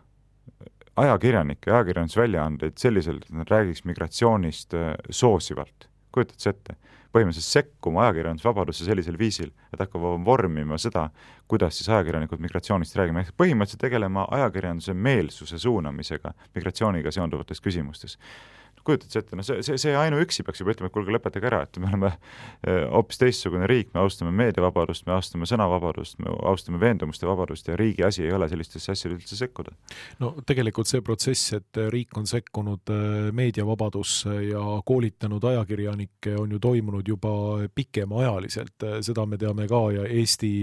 ajakirjanikke 0.96 1.72
ja 1.72 1.80
ajakirjandusväljaandeid 1.80 2.78
selliselt, 2.78 3.26
et 3.26 3.38
nad 3.38 3.50
räägiks 3.50 3.84
migratsioonist 3.89 4.74
äh, 4.74 4.94
soosivalt. 5.10 5.89
kujutad 6.12 6.39
sa 6.39 6.50
ette? 6.54 6.78
põhimõtteliselt 7.14 7.60
sekkuma 7.60 8.08
ajakirjandusvabadusse 8.08 8.88
sellisel 8.88 9.18
viisil, 9.20 9.52
et 9.70 9.82
hakkavad 9.84 10.24
vormima 10.26 10.80
seda, 10.82 11.12
kuidas 11.48 11.78
siis 11.78 11.89
ajakirjanikud 11.94 12.41
migratsioonist 12.41 12.98
räägime, 12.98 13.22
ehk 13.22 13.36
põhimõtteliselt 13.38 13.84
tegelema 13.86 14.26
ajakirjanduse 14.34 14.96
meelsuse 14.98 15.60
suunamisega 15.62 16.34
migratsiooniga 16.56 17.14
seonduvates 17.14 17.62
küsimustes 17.62 18.18
kujutad 18.84 19.14
sa 19.14 19.22
ette, 19.22 19.38
no 19.38 19.44
see, 19.46 19.62
see, 19.66 19.78
see 19.80 19.96
ainuüksi 19.98 20.44
peaks 20.46 20.62
juba 20.62 20.74
ütlema, 20.74 20.90
et 20.90 20.96
kuulge, 20.96 21.14
lõpetage 21.16 21.50
ära, 21.50 21.62
et 21.66 21.80
me 21.82 21.90
oleme 21.90 22.12
eh, 22.12 22.84
hoopis 22.92 23.22
teistsugune 23.22 23.68
riik, 23.70 23.92
me 23.96 24.04
austame 24.04 24.34
meediavabadust, 24.36 25.06
me 25.08 25.16
austame 25.16 25.48
sõnavabadust, 25.50 26.20
me 26.24 26.34
austame 26.50 26.82
veendumuste 26.82 27.28
vabadust 27.30 27.70
ja 27.70 27.78
riigi 27.80 28.06
asi 28.06 28.26
ei 28.26 28.34
ole 28.36 28.50
sellistesse 28.52 28.92
asjadesse 28.92 29.24
üldse 29.24 29.40
sekkuda. 29.40 29.76
no 30.24 30.34
tegelikult 30.46 30.90
see 30.90 31.04
protsess, 31.06 31.54
et 31.60 31.82
riik 31.94 32.18
on 32.20 32.28
sekkunud 32.30 32.94
eh, 32.94 33.30
meediavabadusse 33.36 34.40
ja 34.50 34.64
koolitanud 34.86 35.44
ajakirjanikke, 35.54 36.36
on 36.40 36.58
ju 36.58 36.62
toimunud 36.64 37.08
juba 37.08 37.34
pikemaajaliselt, 37.76 38.88
seda 39.06 39.26
me 39.30 39.40
teame 39.40 39.68
ka 39.70 39.84
ja 39.96 40.08
Eesti 40.10 40.54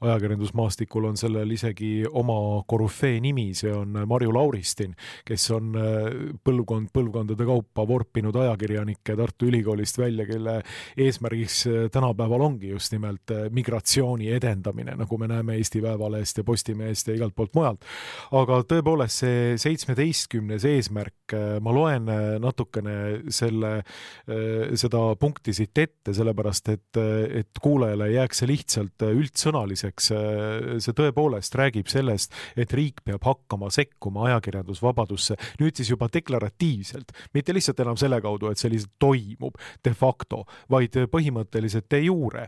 ajakirjandusmaastikul 0.00 1.10
on 1.10 1.18
sellel 1.20 1.50
isegi 1.54 2.04
oma 2.06 2.62
korüfee 2.68 3.20
nimi, 3.22 3.50
see 3.54 3.72
on 3.74 4.00
Marju 4.08 4.32
Lauristin, 4.34 4.94
kes 5.26 5.50
on 5.54 5.74
põlvkond 6.44 6.90
põlvkondade 6.94 7.46
kaupa 7.50 7.86
vorpinud 7.88 8.36
ajakirjanikke 8.44 9.16
Tartu 9.18 9.48
Ülikoolist 9.50 9.98
välja, 9.98 10.26
kelle 10.28 10.60
eesmärgiks 11.00 11.64
tänapäeval 11.92 12.46
ongi 12.46 12.70
just 12.70 12.92
nimelt 12.94 13.32
migratsiooni 13.50 14.30
edendamine, 14.36 14.94
nagu 15.00 15.18
me 15.18 15.28
näeme 15.30 15.56
Eesti 15.58 15.82
Päevalehest 15.82 16.40
ja 16.40 16.44
Postimehest 16.46 17.10
ja 17.10 17.16
igalt 17.18 17.34
poolt 17.36 17.54
mujalt. 17.58 17.86
aga 18.36 18.60
tõepoolest, 18.70 19.24
see 19.24 19.56
seitsmeteistkümnes 19.60 20.64
eesmärk, 20.68 21.34
ma 21.62 21.74
loen 21.74 22.08
natukene 22.42 22.96
selle, 23.32 23.72
seda 24.82 25.02
punkti 25.20 25.54
siit 25.56 25.78
ette, 25.78 26.14
sellepärast 26.16 26.70
et, 26.74 27.00
et 27.42 27.62
kuulajale 27.62 28.10
jääks 28.14 28.42
see 28.42 28.50
lihtsalt 28.50 29.06
üldsõnaliseks. 29.10 30.10
see 30.80 30.96
tõepoolest 30.96 31.56
räägib 31.58 31.90
sellest, 31.90 32.34
et 32.56 32.72
riik 32.76 33.02
peab 33.04 33.24
hakkama 33.26 33.70
sekkuma 33.74 34.28
ajakirjandusvabadusse, 34.30 35.36
nüüd 35.60 35.76
siis 35.76 35.90
juba 35.92 36.10
deklaratiivselt, 36.12 37.14
mitte 37.40 37.56
lihtsalt 37.56 37.82
enam 37.82 37.98
selle 38.00 38.20
kaudu, 38.22 38.52
et 38.52 38.60
see 38.60 38.72
lihtsalt 38.76 38.96
toimub 39.02 39.58
de 39.84 39.96
facto, 39.96 40.44
vaid 40.70 40.96
põhimõtteliselt 41.10 41.90
de 41.90 42.04
jure. 42.06 42.46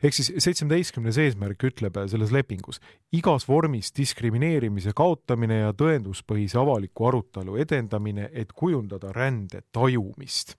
Ehk 0.00 0.16
siis 0.16 0.30
seitsmeteistkümnes 0.40 1.18
eesmärk 1.20 1.66
ütleb 1.68 1.98
selles 2.08 2.30
lepingus, 2.32 2.78
igas 3.12 3.44
vormis 3.44 3.90
diskrimineerimise 3.92 4.94
kaotamine 4.96 5.58
ja 5.58 5.74
tõenduspõhise 5.76 6.56
avaliku 6.62 7.10
arutelu 7.10 7.58
edendamine, 7.60 8.30
et 8.32 8.54
kujundada 8.56 9.12
rände 9.12 9.60
tajumist 9.76 10.56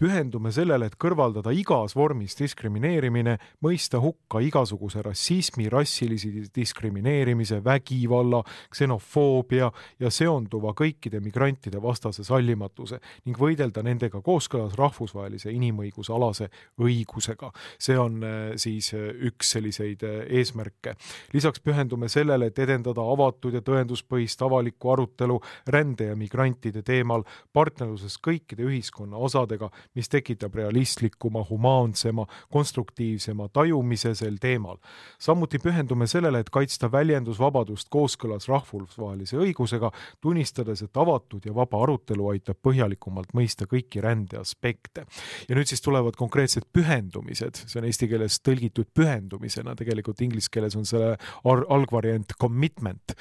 pühendume 0.00 0.48
sellele, 0.54 0.88
et 0.88 0.96
kõrvaldada 1.00 1.52
igas 1.52 1.92
vormis 1.96 2.36
diskrimineerimine, 2.38 3.36
mõista 3.64 4.00
hukka 4.00 4.40
igasuguse 4.44 5.02
rassismi, 5.04 5.68
rassilise 5.72 6.46
diskrimineerimise, 6.56 7.60
vägivalla, 7.64 8.40
ksenofoobia 8.72 9.68
ja 10.00 10.10
seonduva 10.12 10.72
kõikide 10.78 11.20
migrantide 11.20 11.82
vastase 11.82 12.24
sallimatuse 12.24 13.00
ning 13.26 13.36
võidelda 13.36 13.84
nendega 13.84 14.22
kooskõlas 14.24 14.78
rahvusvahelise 14.80 15.52
inimõiguse 15.52 16.14
alase 16.16 16.48
õigusega. 16.80 17.52
see 17.78 17.98
on 17.98 18.22
äh, 18.24 18.38
siis 18.56 18.92
äh, 18.94 19.10
üks 19.28 19.52
selliseid 19.52 20.02
äh, 20.06 20.24
eesmärke. 20.40 20.94
lisaks 21.32 21.60
pühendume 21.60 22.08
sellele, 22.08 22.46
et 22.46 22.58
edendada 22.58 23.04
avatud 23.04 23.54
ja 23.54 23.60
tõenduspõhist 23.60 24.42
avalikku 24.42 24.92
arutelu 24.92 25.40
rände 25.66 26.08
ja 26.08 26.16
migrantide 26.16 26.82
teemal 26.82 27.24
partnerluses 27.52 28.16
kõikide 28.16 28.64
ühiskonna 28.64 29.16
osadega, 29.16 29.70
mis 29.94 30.08
tekitab 30.08 30.54
realistlikuma, 30.54 31.44
humaansema, 31.50 32.26
konstruktiivsema 32.50 33.48
tajumise 33.48 34.14
sel 34.14 34.36
teemal. 34.40 34.76
samuti 35.18 35.58
pühendume 35.58 36.06
sellele, 36.06 36.40
et 36.40 36.50
kaitsta 36.50 36.92
väljendusvabadust 36.92 37.88
kooskõlas 37.90 38.48
rahvusvahelise 38.48 39.36
õigusega, 39.36 39.90
tunnistades, 40.20 40.82
et 40.82 40.96
avatud 40.96 41.46
ja 41.46 41.54
vaba 41.54 41.82
arutelu 41.82 42.28
aitab 42.28 42.58
põhjalikumalt 42.62 43.34
mõista 43.34 43.66
kõiki 43.66 44.02
rände 44.02 44.38
aspekte. 44.38 45.06
ja 45.48 45.56
nüüd 45.56 45.66
siis 45.66 45.82
tulevad 45.82 46.16
konkreetsed 46.16 46.68
pühendumised, 46.72 47.64
see 47.66 47.80
on 47.80 47.88
eesti 47.88 48.08
keeles 48.08 48.40
tõlgitud 48.40 48.90
pühendumisena, 48.94 49.74
tegelikult 49.76 50.20
inglise 50.20 50.48
keeles 50.52 50.76
on 50.76 50.86
selle 50.86 51.16
algvariant 51.44 52.36
commitment 52.40 53.16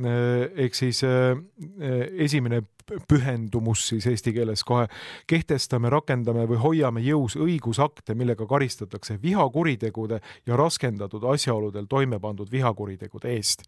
ehk 0.00 0.74
siis 0.74 1.02
eh, 1.04 1.36
esimene 2.24 2.62
pühendumus 3.08 3.84
siis 3.88 4.06
eesti 4.10 4.32
keeles 4.32 4.64
kohe, 4.64 4.88
kehtestame, 5.30 5.90
rakendame 5.92 6.46
või 6.50 6.60
hoiame 6.62 7.04
jõus 7.04 7.36
õigusakte, 7.36 8.16
millega 8.18 8.46
karistatakse 8.48 9.18
vihakuritegude 9.22 10.20
ja 10.46 10.58
raskendatud 10.58 11.24
asjaoludel 11.34 11.86
toime 11.88 12.20
pandud 12.20 12.50
vihakuritegude 12.50 13.36
eest 13.36 13.66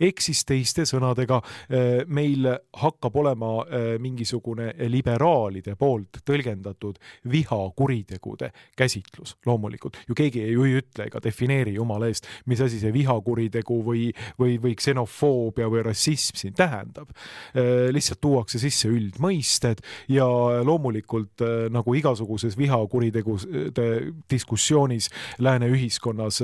ehk 0.00 0.22
siis 0.22 0.44
teiste 0.48 0.84
sõnadega 0.88 1.40
äh, 1.42 1.86
meil 2.06 2.46
hakkab 2.80 3.16
olema 3.20 3.52
äh, 3.64 3.86
mingisugune 4.02 4.70
liberaalide 4.90 5.74
poolt 5.78 6.20
tõlgendatud 6.26 6.98
vihakuritegude 7.30 8.50
käsitlus, 8.78 9.36
loomulikult 9.46 9.98
ju 10.08 10.16
keegi 10.18 10.44
ju 10.52 10.66
ei 10.68 10.78
ütle 10.82 11.08
ega 11.08 11.22
defineeri 11.22 11.74
jumala 11.78 12.10
eest, 12.10 12.28
mis 12.46 12.62
asi 12.64 12.80
see 12.80 12.92
vihakuritegu 12.94 13.80
või, 13.84 14.08
või, 14.40 14.58
või 14.62 14.74
ksenofoobia 14.78 15.68
või 15.70 15.84
rassism 15.88 16.38
siin 16.38 16.56
tähendab. 16.58 17.10
Äh, 17.54 17.88
lihtsalt 17.94 18.20
tuuakse 18.22 18.60
sisse 18.62 18.90
üldmõisted 18.90 19.82
ja 20.12 20.26
loomulikult 20.64 21.42
nagu 21.72 21.94
igasuguses 21.94 22.56
vihakuritegude 22.58 23.88
diskussioonis 24.30 25.08
lääne 25.42 25.68
ühiskonnas 25.72 26.42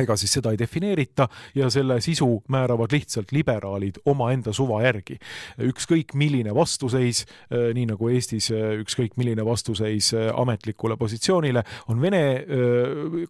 ega 0.00 0.16
siis 0.16 0.32
seda 0.38 0.52
ei 0.52 0.58
defineerita 0.58 1.28
ja 1.54 1.68
selle 1.70 1.98
sisu 2.00 2.28
määravad 2.52 2.92
lihtsalt 2.92 3.32
liberaalid 3.32 4.00
omaenda 4.08 4.52
suva 4.52 4.82
järgi. 4.82 5.18
ükskõik 5.60 6.14
milline 6.14 6.54
vastuseis, 6.54 7.26
äh, 7.52 7.72
nii 7.74 7.86
nagu 7.92 8.08
Eestis 8.08 8.50
äh, 8.50 8.78
ükskõik 8.80 9.18
milline 9.20 9.44
vastuseis 9.44 10.12
äh, 10.14 10.30
ametlikule 10.34 10.96
positsioonile 10.96 11.64
on 11.88 12.00
Vene 12.02 12.22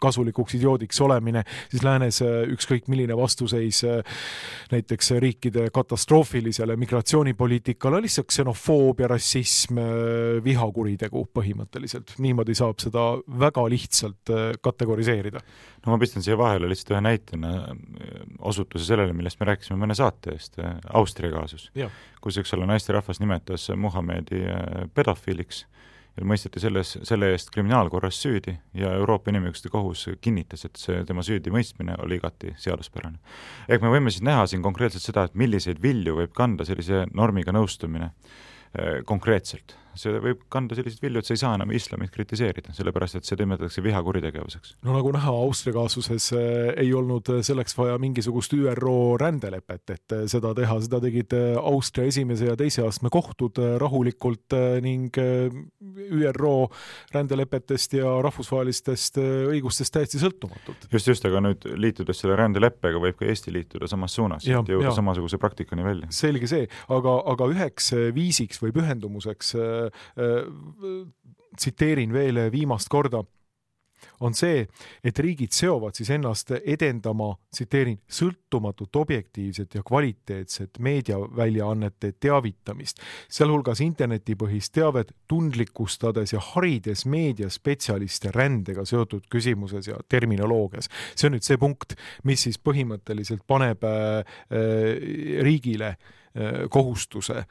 kasulikuks 0.01 0.55
idioodiks 0.57 1.01
olemine, 1.01 1.43
siis 1.69 1.83
läänes 1.83 2.21
ükskõik 2.23 2.87
milline 2.89 3.15
vastuseis 3.17 3.83
näiteks 4.71 5.11
riikide 5.21 5.67
katastroofilisele 5.73 6.75
migratsioonipoliitikale, 6.79 8.01
lihtsalt 8.01 8.27
ksenofoobia, 8.31 9.07
rassism, 9.11 9.77
vihakuritegu 10.43 11.25
põhimõtteliselt. 11.37 12.15
niimoodi 12.23 12.55
saab 12.57 12.81
seda 12.81 13.05
väga 13.39 13.67
lihtsalt 13.69 14.33
kategoriseerida. 14.61 15.43
No 15.85 15.91
ma 15.91 15.99
pistan 15.99 16.23
siia 16.23 16.37
vahele 16.39 16.69
lihtsalt 16.71 16.93
ühe 16.95 17.01
näitena 17.03 17.51
äh, 17.59 17.75
osutuse 18.39 18.85
sellele, 18.87 19.15
millest 19.15 19.39
me 19.41 19.49
rääkisime 19.51 19.79
mõne 19.81 19.97
saate 19.97 20.37
eest, 20.37 20.57
äh, 20.63 20.77
Austria 20.95 21.33
kaasus, 21.33 21.69
kus 22.23 22.39
üks 22.39 22.53
olla 22.55 22.67
naisterahvas 22.69 23.19
nimetas 23.23 23.69
Muhamedi 23.75 24.43
äh, 24.47 24.87
pedofiiliks 24.95 25.65
ja 26.13 26.27
mõisteti 26.29 26.61
selles, 26.61 26.95
selle 27.09 27.31
eest 27.33 27.49
kriminaalkorras 27.53 28.19
süüdi 28.21 28.53
ja 28.77 28.93
Euroopa 28.99 29.31
Inimõiguste 29.33 29.71
Kohus 29.73 30.05
kinnitas, 30.21 30.67
et 30.67 30.77
see 30.79 31.01
tema 31.09 31.25
süüdimõistmine 31.25 31.97
oli 32.05 32.19
igati 32.21 32.53
seaduspärane. 32.61 33.17
ehk 33.67 33.81
me 33.81 33.93
võime 33.95 34.13
siis 34.13 34.23
näha 34.25 34.45
siin 34.47 34.61
konkreetselt 34.63 35.03
seda, 35.03 35.25
et 35.25 35.35
milliseid 35.35 35.81
vilju 35.81 36.19
võib 36.21 36.35
kanda 36.37 36.69
sellise 36.69 37.07
normiga 37.13 37.55
nõustumine 37.55 38.13
konkreetselt 39.05 39.75
see 39.99 40.19
võib 40.23 40.43
kanda 40.51 40.75
selliseid 40.77 41.03
vilju, 41.03 41.21
et 41.21 41.27
sa 41.27 41.35
ei 41.35 41.41
saa 41.41 41.53
enam 41.57 41.71
islamit 41.75 42.11
kritiseerida, 42.13 42.73
sellepärast 42.75 43.19
et 43.19 43.27
see 43.27 43.37
nimetatakse 43.39 43.83
vihakuritegevuseks. 43.85 44.75
no 44.87 44.95
nagu 44.95 45.11
näha, 45.13 45.33
Austria 45.45 45.75
kaasuses 45.75 46.29
äh, 46.37 46.71
ei 46.81 46.93
olnud 46.97 47.29
äh, 47.33 47.41
selleks 47.45 47.77
vaja 47.77 47.97
mingisugust 48.01 48.55
ÜRO 48.57 48.95
rändelepet, 49.21 49.83
et 49.93 50.15
äh, 50.15 50.25
seda 50.31 50.53
teha, 50.57 50.79
seda 50.85 51.01
tegid 51.03 51.35
Austria 51.61 52.09
esimese 52.09 52.49
ja 52.49 52.57
teise 52.59 52.85
astme 52.87 53.11
kohtud 53.13 53.59
rahulikult 53.81 54.55
ning 54.83 55.13
ÜRO 55.13 56.53
rändelepetest 57.13 57.97
ja 57.99 58.15
rahvusvahelistest 58.25 59.19
õigustest 59.21 59.93
täiesti 59.93 60.21
sõltumatult. 60.21 60.87
just, 60.91 61.09
just, 61.09 61.25
aga 61.29 61.41
nüüd 61.43 61.67
liitudes 61.77 62.23
selle 62.23 62.37
rändeleppega 62.39 63.01
võib 63.01 63.19
ka 63.19 63.27
Eesti 63.29 63.53
liituda 63.53 63.87
samas 63.89 64.15
suunas, 64.15 64.45
et 64.45 64.73
jõuda 64.73 64.89
ja. 64.89 64.95
samasuguse 64.95 65.39
praktikani 65.41 65.85
välja. 65.85 66.09
selge 66.13 66.49
see, 66.49 66.67
aga, 66.93 67.17
aga 67.33 67.49
üheks 67.53 67.91
viisiks 68.15 68.61
või 68.63 68.73
pühendumuseks 68.75 69.53
tsiteerin 71.57 72.13
veel 72.13 72.39
viimast 72.51 72.89
korda, 72.89 73.23
on 74.19 74.33
see, 74.37 74.63
et 75.03 75.19
riigid 75.19 75.53
seovad 75.55 75.97
siis 75.97 76.11
ennast 76.15 76.53
edendama, 76.59 77.31
tsiteerin, 77.53 77.99
sõltumatut, 78.11 78.95
objektiivset 79.01 79.77
ja 79.77 79.83
kvaliteetset 79.85 80.79
meediaväljaannete 80.83 82.13
teavitamist, 82.23 83.01
sealhulgas 83.31 83.83
internetipõhist 83.85 84.73
teavet 84.75 85.13
tundlikustades 85.29 86.35
ja 86.35 86.41
harides 86.53 87.05
meediaspetsialiste 87.09 88.33
rändega 88.35 88.85
seotud 88.87 89.27
küsimuses 89.31 89.89
ja 89.91 89.99
terminoloogias. 90.09 90.89
see 91.15 91.27
on 91.27 91.37
nüüd 91.37 91.45
see 91.45 91.57
punkt, 91.57 91.95
mis 92.23 92.47
siis 92.47 92.59
põhimõtteliselt 92.59 93.45
paneb 93.47 93.83
äh, 93.83 94.19
äh 94.51 95.41
riigile 95.43 95.95
äh, 95.95 95.97
Äh, 95.97 96.22
kohustuse 96.69 97.35
äh, 97.37 97.47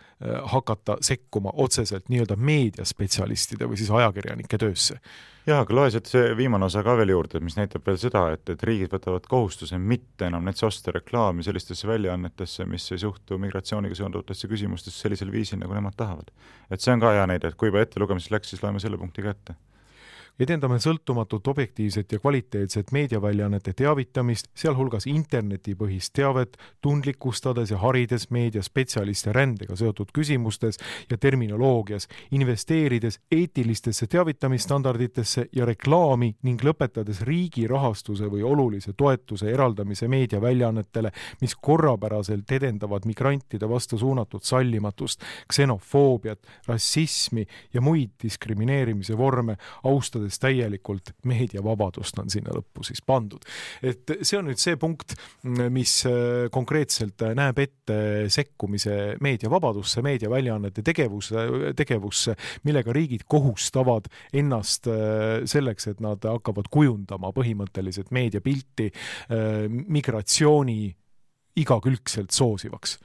hakata 0.53 0.97
sekkuma 1.01 1.53
otseselt 1.55 2.09
nii-öelda 2.11 2.37
meediaspetsialistide 2.37 3.68
või 3.70 3.78
siis 3.78 3.91
ajakirjanike 3.95 4.59
töösse. 4.59 4.99
jaa, 5.47 5.61
aga 5.62 5.74
loe 5.74 5.91
sealt 5.91 6.11
see 6.11 6.33
viimane 6.37 6.66
osa 6.66 6.83
ka 6.83 6.97
veel 6.99 7.14
juurde, 7.14 7.41
mis 7.41 7.57
näitab 7.59 7.87
veel 7.87 7.99
seda, 8.03 8.24
et, 8.35 8.43
et 8.51 8.62
riigid 8.62 8.91
võtavad 8.93 9.26
kohustuse 9.30 9.78
mitte 9.78 10.26
enam 10.26 10.45
näiteks 10.47 10.66
osta 10.66 10.95
reklaami 10.99 11.47
sellistesse 11.47 11.89
väljaannetesse, 11.89 12.66
mis 12.66 12.91
ei 12.93 13.03
suhtu 13.03 13.39
migratsiooniga 13.39 13.99
seonduvatesse 13.99 14.51
küsimustesse 14.51 15.07
sellisel 15.07 15.30
viisil, 15.33 15.62
nagu 15.62 15.78
nemad 15.78 15.95
tahavad. 15.97 16.30
et 16.70 16.80
see 16.80 16.95
on 16.95 17.03
ka 17.03 17.14
hea 17.14 17.26
näide, 17.30 17.49
et 17.53 17.59
kui 17.59 17.70
juba 17.70 17.87
ettelugemiseks 17.87 18.35
läks, 18.35 18.55
siis 18.55 18.62
loeme 18.66 18.83
selle 18.83 18.99
punkti 18.99 19.22
ka 19.22 19.37
ette 19.37 19.59
edendame 20.41 20.78
sõltumatut, 20.80 21.47
objektiivset 21.49 22.12
ja 22.12 22.18
kvaliteetset 22.18 22.93
meediaväljaannete 22.93 23.72
teavitamist, 23.76 24.49
sealhulgas 24.55 25.07
internetipõhist 25.07 26.12
teavet, 26.16 26.57
tundlikustades 26.80 27.70
ja 27.70 27.78
harides 27.83 28.28
meediaspetsialiste 28.30 29.33
rändega 29.33 29.76
seotud 29.76 30.12
küsimustes 30.14 30.80
ja 31.11 31.18
terminoloogias, 31.18 32.09
investeerides 32.30 33.20
eetilistesse 33.30 34.07
teavitamisstandarditesse 34.07 35.47
ja 35.53 35.66
reklaami 35.68 36.33
ning 36.43 36.64
lõpetades 36.64 37.22
riigi 37.28 37.66
rahastuse 37.70 38.30
või 38.33 38.43
olulise 38.43 38.93
toetuse 38.97 39.51
eraldamise 39.53 40.09
meediaväljaannetele, 40.09 41.12
mis 41.41 41.55
korrapäraselt 41.61 42.51
edendavad 42.53 43.07
migrantide 43.07 43.68
vastu 43.68 43.99
suunatud 43.99 44.43
sallimatust, 44.43 45.22
ksenofoobiat, 45.49 46.41
rassismi 46.66 47.47
ja 47.74 47.80
muid 47.80 48.16
diskrimineerimise 48.22 49.16
vorme, 49.18 49.57
austades 49.85 50.21
täielikult 50.42 51.12
meediavabadust, 51.28 52.18
on 52.22 52.30
sinna 52.32 52.54
lõppu 52.54 52.84
siis 52.86 53.02
pandud. 53.06 53.44
et 53.82 54.14
see 54.22 54.38
on 54.38 54.48
nüüd 54.50 54.60
see 54.60 54.76
punkt, 54.80 55.14
mis 55.42 55.94
äh, 56.08 56.48
konkreetselt 56.54 57.24
näeb 57.36 57.58
ette 57.62 57.98
sekkumise 58.32 59.16
meediavabadusse, 59.22 60.02
meediaväljaannete 60.04 60.84
tegevuse, 60.86 61.46
tegevusse, 61.78 62.36
millega 62.68 62.94
riigid 62.94 63.26
kohustavad 63.30 64.08
ennast 64.32 64.88
äh, 64.90 65.42
selleks, 65.48 65.88
et 65.92 66.02
nad 66.04 66.22
hakkavad 66.28 66.70
kujundama 66.72 67.32
põhimõtteliselt 67.36 68.12
meediapilti 68.14 68.90
äh, 68.92 69.66
migratsiooni 69.68 70.80
igakülgselt 71.62 72.32
soosivaks 72.32 72.96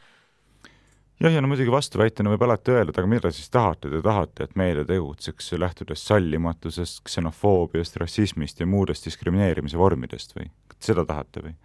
jah, 1.20 1.34
ja 1.34 1.42
no 1.42 1.50
muidugi 1.50 1.72
vastuväitena 1.74 2.32
võib 2.34 2.46
alati 2.46 2.74
öelda, 2.74 2.94
aga 2.96 3.10
mida 3.10 3.32
siis 3.34 3.50
tahate, 3.54 3.90
te 3.90 4.02
tahate, 4.06 4.48
et 4.48 4.56
meedia 4.60 4.86
tegutseks 4.86 5.52
lähtudes 5.58 6.06
sallimatusest, 6.08 7.02
ksenofoobiast, 7.08 7.98
rassismist 8.02 8.62
ja 8.62 8.70
muudest 8.70 9.08
diskrimineerimise 9.10 9.80
vormidest 9.80 10.38
või? 10.38 10.50
seda 10.78 11.08
tahate 11.10 11.42
või? 11.42 11.56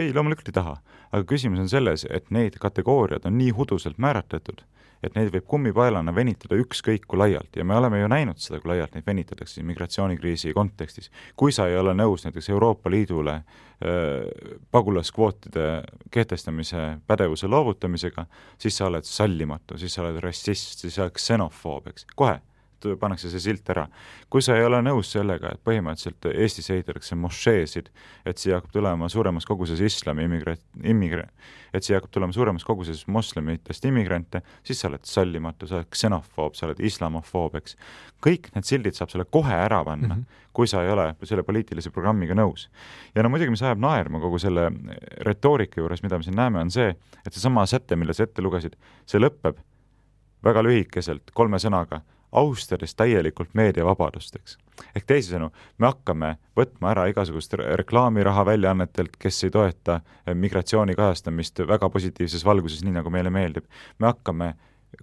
ei, 0.00 0.12
loomulikult 0.16 0.48
ei 0.48 0.56
taha. 0.56 0.76
aga 1.12 1.24
küsimus 1.28 1.60
on 1.60 1.68
selles, 1.68 2.06
et 2.08 2.30
need 2.30 2.56
kategooriad 2.60 3.26
on 3.28 3.36
nii 3.38 3.50
huduselt 3.58 3.98
määratletud, 4.00 4.64
et 5.02 5.16
neid 5.16 5.32
võib 5.34 5.46
kummipaelana 5.50 6.14
venitada 6.14 6.58
ükskõik 6.60 7.06
kui 7.08 7.18
laialt. 7.18 7.50
Ja 7.56 7.64
me 7.64 7.76
oleme 7.76 8.00
ju 8.00 8.10
näinud 8.10 8.40
seda, 8.42 8.60
kui 8.62 8.72
laialt 8.72 8.94
neid 8.94 9.06
venitatakse 9.06 9.64
migratsioonikriisi 9.66 10.54
kontekstis. 10.54 11.10
kui 11.36 11.52
sa 11.52 11.66
ei 11.68 11.76
ole 11.76 11.94
nõus 11.94 12.24
näiteks 12.26 12.50
Euroopa 12.50 12.90
Liidule 12.90 13.34
äh, 13.34 13.44
pagulaskvootide 14.70 15.66
kehtestamise 16.10 16.98
pädevuse 17.06 17.50
loovutamisega, 17.50 18.26
siis 18.58 18.76
sa 18.76 18.86
oled 18.86 19.04
sallimatu, 19.04 19.78
siis 19.78 19.94
sa 19.94 20.06
oled 20.06 20.22
rassist, 20.22 20.78
siis 20.78 20.94
sa 20.94 21.06
oled 21.06 21.18
ksenofoob, 21.18 21.92
eks, 21.92 22.06
kohe 22.16 22.40
pannakse 23.00 23.30
see 23.30 23.40
silt 23.40 23.68
ära. 23.70 23.86
kui 24.30 24.42
sa 24.42 24.56
ei 24.56 24.64
ole 24.64 24.80
nõus 24.82 25.10
sellega, 25.12 25.52
et 25.52 25.62
põhimõtteliselt 25.64 26.28
Eestis 26.32 26.70
ehitatakse 26.70 27.16
mošeesid, 27.18 27.90
et 28.26 28.38
siia 28.38 28.58
hakkab 28.58 28.72
tulema 28.72 29.08
suuremas 29.12 29.46
koguses 29.48 29.80
islami 29.80 30.26
immigra-, 30.28 30.56
immigra-, 30.82 31.28
et 31.72 31.84
siia 31.84 31.98
hakkab 31.98 32.12
tulema 32.12 32.32
suuremas 32.32 32.64
koguses 32.64 33.06
moslemitest 33.06 33.84
immigrante, 33.88 34.42
siis 34.64 34.80
sa 34.80 34.90
oled 34.90 35.04
sallimatu, 35.08 35.68
sa 35.68 35.80
oled 35.80 35.90
ksenofoob, 35.92 36.56
sa 36.58 36.68
oled 36.68 36.80
islamofoob, 36.84 37.58
eks. 37.60 37.76
kõik 38.22 38.52
need 38.54 38.68
sildid 38.68 38.98
saab 38.98 39.10
sulle 39.12 39.26
kohe 39.30 39.54
ära 39.54 39.82
panna 39.84 40.14
mm, 40.14 40.20
-hmm. 40.20 40.48
kui 40.52 40.66
sa 40.66 40.84
ei 40.84 40.92
ole 40.92 41.14
selle 41.22 41.42
poliitilise 41.42 41.90
programmiga 41.90 42.34
nõus. 42.34 42.68
ja 43.14 43.22
no 43.22 43.28
muidugi, 43.28 43.50
mis 43.50 43.62
ajab 43.62 43.78
naerma 43.78 44.20
kogu 44.20 44.38
selle 44.38 44.70
retoorika 45.20 45.80
juures, 45.80 46.02
mida 46.02 46.18
me 46.18 46.22
siin 46.22 46.36
näeme, 46.36 46.60
on 46.60 46.70
see, 46.70 46.94
et 47.26 47.32
seesama 47.32 47.66
säte, 47.66 47.96
mille 47.96 48.12
sa 48.12 48.24
ette 48.24 48.42
lugesid, 48.42 48.76
see 49.06 49.20
lõpeb 49.20 49.56
väga 50.44 50.62
lühikeselt 50.62 51.30
kolme 51.34 51.58
sõnaga 51.62 52.02
austades 52.32 52.94
täielikult 52.94 53.52
meediavabadust, 53.54 54.36
eks. 54.40 54.56
ehk 54.96 55.06
teisisõnu, 55.06 55.50
me 55.78 55.88
hakkame 55.90 56.34
võtma 56.56 56.92
ära 56.94 57.06
igasugust 57.10 57.54
reklaamiraha 57.58 58.44
väljaannetelt, 58.48 59.18
kes 59.20 59.44
ei 59.44 59.52
toeta 59.54 60.00
eh, 60.00 60.34
migratsiooni 60.34 60.96
kajastamist 60.98 61.64
väga 61.68 61.90
positiivses 61.92 62.44
valguses, 62.44 62.84
nii 62.84 62.96
nagu 62.98 63.12
meile 63.12 63.30
meeldib. 63.30 63.68
me 63.98 64.10
hakkame 64.10 64.54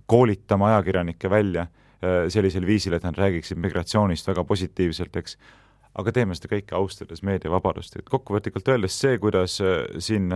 koolitama 0.05 0.73
ajakirjanikke 0.73 1.29
välja 1.29 1.67
eh, 2.01 2.25
sellisel 2.29 2.65
viisil, 2.65 2.93
et 2.97 3.05
nad 3.05 3.17
räägiksid 3.17 3.57
migratsioonist 3.61 4.27
väga 4.27 4.43
positiivselt, 4.43 5.15
eks 5.15 5.37
aga 5.97 6.11
teeme 6.13 6.35
seda 6.37 6.51
kõike 6.53 6.75
austades 6.77 7.23
meediavabadust, 7.25 7.97
et 7.97 8.09
kokkuvõtlikult 8.09 8.69
öeldes 8.69 8.99
see, 9.01 9.17
kuidas 9.21 9.59
eh, 9.63 9.81
siin 10.01 10.29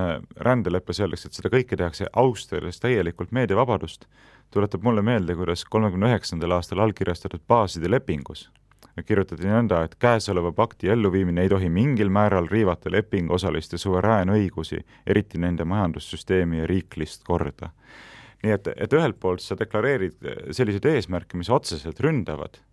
rändeleppes 0.47 1.03
öeldakse, 1.03 1.29
et 1.29 1.39
seda 1.39 1.51
kõike 1.53 1.77
tehakse 1.79 2.09
austades 2.13 2.81
täielikult 2.83 3.31
meediavabadust, 3.35 4.07
tuletab 4.53 4.83
mulle 4.83 5.05
meelde, 5.05 5.35
kuidas 5.37 5.65
kolmekümne 5.65 6.11
üheksandal 6.11 6.57
aastal 6.57 6.83
allkirjastatud 6.83 7.45
baaside 7.47 7.91
lepingus 7.91 8.49
kirjutati 9.01 9.47
nõnda, 9.49 9.79
et 9.87 9.95
käesoleva 9.97 10.51
pakti 10.53 10.91
elluviimine 10.93 11.41
ei 11.41 11.49
tohi 11.49 11.69
mingil 11.73 12.11
määral 12.13 12.45
riivata 12.51 12.91
lepinguosaliste 12.93 13.79
suveräänõigusi, 13.81 14.83
eriti 15.07 15.41
nende 15.41 15.65
majandussüsteemi 15.65 16.61
ja 16.61 16.67
riiklist 16.69 17.23
korda. 17.25 17.71
nii 18.43 18.51
et, 18.51 18.67
et 18.75 18.93
ühelt 18.93 19.17
poolt 19.19 19.41
sa 19.41 19.55
deklareerid 19.57 20.19
selliseid 20.51 20.85
eesmärke, 20.85 21.37
mis 21.39 21.49
otseselt 21.49 21.99
ründavad 22.03 22.59
äh, 22.59 22.72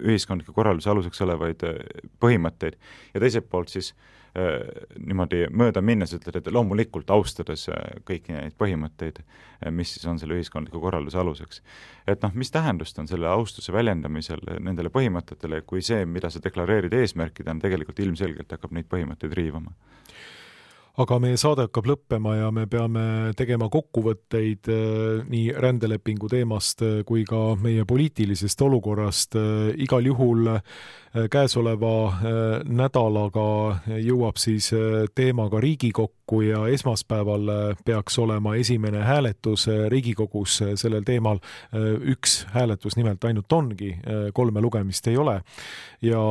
ühiskondliku 0.00 0.54
korralduse 0.56 0.90
aluseks 0.92 1.20
olevaid 1.26 1.64
äh, 1.66 1.80
põhimõtteid 2.22 2.78
ja 3.14 3.20
teiselt 3.20 3.48
poolt 3.50 3.72
siis 3.72 3.90
äh, 3.92 4.20
Äh, 4.38 4.62
niimoodi 5.02 5.48
mööda 5.50 5.80
minnes 5.82 6.12
ütled, 6.14 6.36
et 6.38 6.48
loomulikult 6.54 7.08
austades 7.10 7.64
äh, 7.66 7.96
kõiki 8.06 8.30
neid 8.30 8.54
põhimõtteid, 8.62 9.16
äh, 9.18 9.72
mis 9.74 9.90
siis 9.96 10.06
on 10.06 10.20
selle 10.22 10.36
ühiskondliku 10.38 10.78
korralduse 10.78 11.18
aluseks. 11.18 11.62
et 12.06 12.22
noh, 12.22 12.30
mis 12.38 12.54
tähendust 12.54 12.98
on 13.02 13.10
selle 13.10 13.26
austuse 13.26 13.72
väljendamisel 13.74 14.38
nendele 14.62 14.92
põhimõtetele, 14.94 15.64
kui 15.66 15.82
see, 15.82 16.04
mida 16.06 16.30
sa 16.30 16.38
deklareerid 16.44 16.94
eesmärkidena, 16.94 17.58
tegelikult 17.60 17.98
ilmselgelt 17.98 18.54
hakkab 18.54 18.70
neid 18.70 18.86
põhimõtteid 18.86 19.34
riivama 19.34 19.74
aga 21.00 21.16
meie 21.22 21.38
saade 21.40 21.64
hakkab 21.64 21.86
lõppema 21.88 22.34
ja 22.36 22.48
me 22.52 22.66
peame 22.70 23.02
tegema 23.38 23.70
kokkuvõtteid 23.72 24.68
äh, 24.68 25.22
nii 25.30 25.54
rändelepingu 25.64 26.28
teemast 26.28 26.84
äh, 26.84 27.00
kui 27.08 27.24
ka 27.28 27.54
meie 27.60 27.86
poliitilisest 27.88 28.60
olukorrast. 28.66 29.38
Äh, 29.40 29.70
igal 29.80 30.08
juhul 30.10 30.56
käesoleva 31.10 32.20
nädalaga 32.70 33.46
jõuab 33.98 34.36
siis 34.38 34.68
teema 35.18 35.48
ka 35.50 35.58
Riigikokku 35.58 36.38
ja 36.46 36.60
esmaspäeval 36.70 37.50
peaks 37.82 38.20
olema 38.22 38.52
esimene 38.54 39.02
hääletus 39.02 39.66
Riigikogus 39.90 40.60
sellel 40.78 41.02
teemal. 41.02 41.42
üks 42.14 42.44
hääletus 42.54 42.94
nimelt 42.94 43.26
ainult 43.26 43.52
ongi, 43.52 43.90
kolme 44.32 44.62
lugemist 44.62 45.10
ei 45.10 45.18
ole 45.18 45.40
ja 46.00 46.22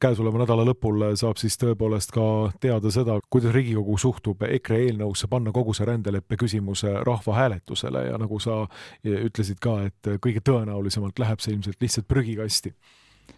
käesoleva 0.00 0.42
nädala 0.42 0.64
lõpul 0.68 1.02
saab 1.18 1.40
siis 1.40 1.58
tõepoolest 1.60 2.12
ka 2.14 2.26
teada 2.62 2.92
seda, 2.94 3.18
kuidas 3.30 3.54
Riigikogu 3.56 3.96
suhtub 4.00 4.44
EKRE 4.46 4.80
eelnõusse 4.86 5.28
panna 5.30 5.52
kogu 5.54 5.74
see 5.76 5.88
rändeleppe 5.88 6.38
küsimus 6.40 6.84
rahvahääletusele 7.06 8.06
ja 8.10 8.20
nagu 8.20 8.38
sa 8.42 8.62
ütlesid 9.04 9.60
ka, 9.62 9.80
et 9.90 10.12
kõige 10.24 10.44
tõenäolisemalt 10.44 11.18
läheb 11.18 11.42
see 11.44 11.56
ilmselt 11.56 11.82
lihtsalt 11.82 12.08
prügikasti. 12.08 12.74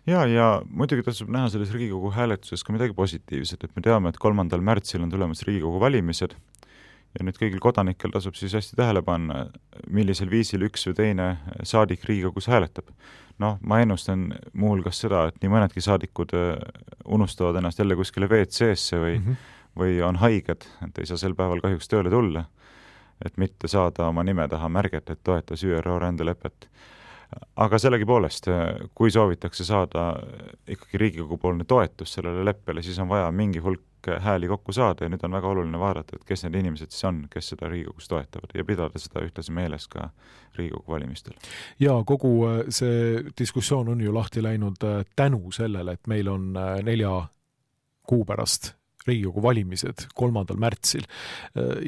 Ja, 0.07 0.25
ja 0.27 0.47
muidugi 0.71 1.05
tasub 1.07 1.31
näha 1.33 1.51
selles 1.53 1.73
Riigikogu 1.75 2.12
hääletuses 2.14 2.64
ka 2.64 2.73
midagi 2.73 2.95
positiivset, 2.97 3.64
et 3.64 3.77
me 3.77 3.83
teame, 3.85 4.12
et 4.12 4.21
kolmandal 4.23 4.62
märtsil 4.64 5.03
on 5.05 5.11
tulemas 5.12 5.43
Riigikogu 5.47 5.81
valimised 5.83 6.37
ja 7.18 7.27
nüüd 7.27 7.39
kõigil 7.41 7.62
kodanikel 7.62 8.12
tasub 8.14 8.37
siis 8.39 8.55
hästi 8.55 8.79
tähele 8.79 9.03
panna, 9.03 9.49
millisel 9.91 10.31
viisil 10.31 10.62
üks 10.68 10.87
või 10.89 10.99
teine 11.01 11.31
saadik 11.66 12.07
Riigikogus 12.07 12.49
hääletab 12.51 12.93
noh, 13.41 13.59
ma 13.62 13.80
ennustan 13.82 14.28
muuhulgas 14.53 15.01
seda, 15.05 15.24
et 15.30 15.41
nii 15.43 15.53
mõnedki 15.53 15.82
saadikud 15.84 16.34
äh, 16.36 16.55
unustavad 17.09 17.59
ennast 17.61 17.80
jälle 17.80 17.97
kuskile 17.99 18.28
WC-sse 18.30 19.01
või 19.01 19.16
mm, 19.18 19.26
-hmm. 19.26 19.51
või 19.80 20.01
on 20.07 20.20
haiged, 20.20 20.66
et 20.86 20.99
ei 20.99 21.09
saa 21.09 21.20
sel 21.20 21.34
päeval 21.38 21.62
kahjuks 21.64 21.88
tööle 21.88 22.12
tulla, 22.12 22.45
et 23.24 23.36
mitte 23.36 23.68
saada 23.68 24.09
oma 24.09 24.24
nime 24.24 24.49
taha 24.49 24.68
märget, 24.68 25.11
et 25.11 25.24
toetas 25.24 25.64
ÜRO 25.64 25.99
rändelepet. 25.99 26.68
aga 27.57 27.78
sellegipoolest, 27.78 28.49
äh, 28.49 28.88
kui 28.95 29.11
soovitakse 29.11 29.64
saada 29.64 30.14
ikkagi 30.68 30.99
Riigikogu 30.99 31.38
poolne 31.38 31.64
toetus 31.64 32.12
sellele 32.12 32.45
leppele, 32.45 32.82
siis 32.82 32.99
on 32.99 33.09
vaja 33.09 33.30
mingi 33.32 33.59
hulk 33.59 33.82
hääli 34.21 34.49
kokku 34.49 34.73
saada 34.73 35.05
ja 35.05 35.11
nüüd 35.13 35.25
on 35.27 35.35
väga 35.37 35.49
oluline 35.49 35.79
vaadata, 35.79 36.17
et 36.17 36.25
kes 36.29 36.45
need 36.45 36.59
inimesed 36.61 36.93
siis 36.95 37.05
on, 37.09 37.25
kes 37.31 37.53
seda 37.53 37.69
Riigikogus 37.69 38.09
toetavad 38.09 38.55
ja 38.55 38.65
pidada 38.65 39.01
seda 39.03 39.25
ühtlasi 39.27 39.55
meeles 39.57 39.89
ka 39.89 40.11
Riigikogu 40.59 40.93
valimistel. 40.93 41.37
ja 41.81 41.95
kogu 42.07 42.35
äh, 42.49 42.61
see 42.69 43.23
diskussioon 43.39 43.89
on 43.89 44.01
ju 44.01 44.15
lahti 44.15 44.43
läinud 44.43 44.85
äh, 44.85 45.05
tänu 45.17 45.53
sellele, 45.53 45.93
et 45.93 46.07
meil 46.07 46.29
on 46.29 46.57
äh, 46.57 46.83
nelja 46.83 47.27
kuu 48.07 48.25
pärast 48.25 48.75
Riigikogu 49.07 49.43
valimised 49.43 50.07
kolmandal 50.15 50.59
märtsil 50.61 51.07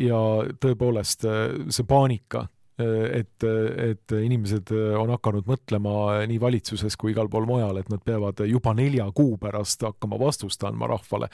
ja 0.01 0.19
tõepoolest 0.65 1.27
see 1.69 1.85
paanika 1.85 2.47
et, 2.81 3.45
et 3.45 4.15
inimesed 4.17 4.73
on 4.99 5.11
hakanud 5.13 5.47
mõtlema 5.49 6.23
nii 6.29 6.41
valitsuses 6.41 6.97
kui 6.97 7.13
igal 7.13 7.29
pool 7.33 7.45
mujal, 7.49 7.77
et 7.81 7.91
nad 7.93 8.01
peavad 8.05 8.41
juba 8.49 8.73
nelja 8.77 9.05
kuu 9.15 9.37
pärast 9.41 9.85
hakkama 9.85 10.19
vastust 10.21 10.65
andma 10.65 10.89
rahvale 10.91 11.29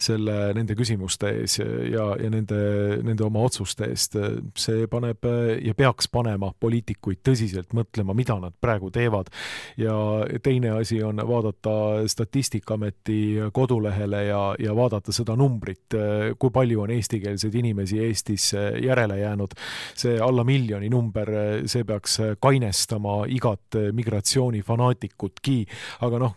selle, 0.00 0.36
nende 0.56 0.76
küsimuste 0.78 1.30
ees 1.42 1.58
ja, 1.60 2.06
ja 2.16 2.30
nende, 2.32 2.60
nende 3.04 3.26
oma 3.26 3.44
otsuste 3.46 3.90
eest. 3.92 4.16
see 4.58 4.86
paneb 4.90 5.26
ja 5.64 5.74
peaks 5.76 6.08
panema 6.12 6.50
poliitikuid 6.60 7.20
tõsiselt 7.26 7.74
mõtlema, 7.76 8.16
mida 8.16 8.38
nad 8.40 8.56
praegu 8.60 8.90
teevad. 8.94 9.28
ja 9.76 9.94
teine 10.42 10.72
asi 10.78 11.02
on 11.02 11.20
vaadata 11.28 12.06
Statistikaameti 12.08 13.50
kodulehele 13.52 14.24
ja, 14.24 14.42
ja 14.58 14.74
vaadata 14.76 15.12
seda 15.12 15.36
numbrit, 15.36 15.94
kui 16.38 16.50
palju 16.54 16.82
on 16.82 16.90
eestikeelseid 16.96 17.54
inimesi 17.54 17.98
Eestis 17.98 18.52
järele 18.82 19.18
jäänud. 19.20 19.54
see 19.94 20.18
alla 20.20 20.44
miljoni 20.44 20.77
number, 20.86 21.32
see 21.66 21.82
peaks 21.88 22.14
kainestama 22.38 23.24
igat 23.34 23.74
migratsioonifanaatikutki, 23.98 25.56
aga 26.06 26.20
noh, 26.22 26.36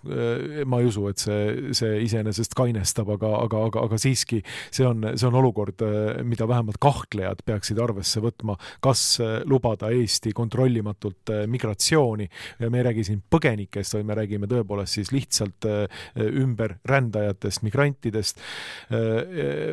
ma 0.65 0.79
ei 0.81 0.89
usu, 0.89 1.05
et 1.11 1.21
see, 1.21 1.71
see 1.77 2.01
iseenesest 2.07 2.55
kainestab, 2.57 3.13
aga, 3.13 3.35
aga, 3.45 3.61
aga, 3.69 3.85
aga 3.85 3.99
siiski 4.01 4.41
see 4.73 4.87
on, 4.87 5.05
see 5.13 5.29
on 5.29 5.37
olukord, 5.37 5.85
mida 6.25 6.47
vähemalt 6.49 6.81
kahtlejad 6.81 7.43
peaksid 7.45 7.79
arvesse 7.81 8.23
võtma, 8.23 8.57
kas 8.83 9.03
lubada 9.45 9.91
Eesti 9.93 10.33
kontrollimatult 10.35 11.33
migratsiooni, 11.51 12.27
me 12.65 12.81
ei 12.81 12.87
räägi 12.89 13.05
siin 13.11 13.21
põgenikest, 13.31 13.97
vaid 13.97 14.09
me 14.09 14.17
räägime 14.17 14.49
tõepoolest 14.49 14.99
siis 14.99 15.11
lihtsalt 15.13 15.67
ümberrändajatest, 16.17 17.63
migrantidest 17.67 18.41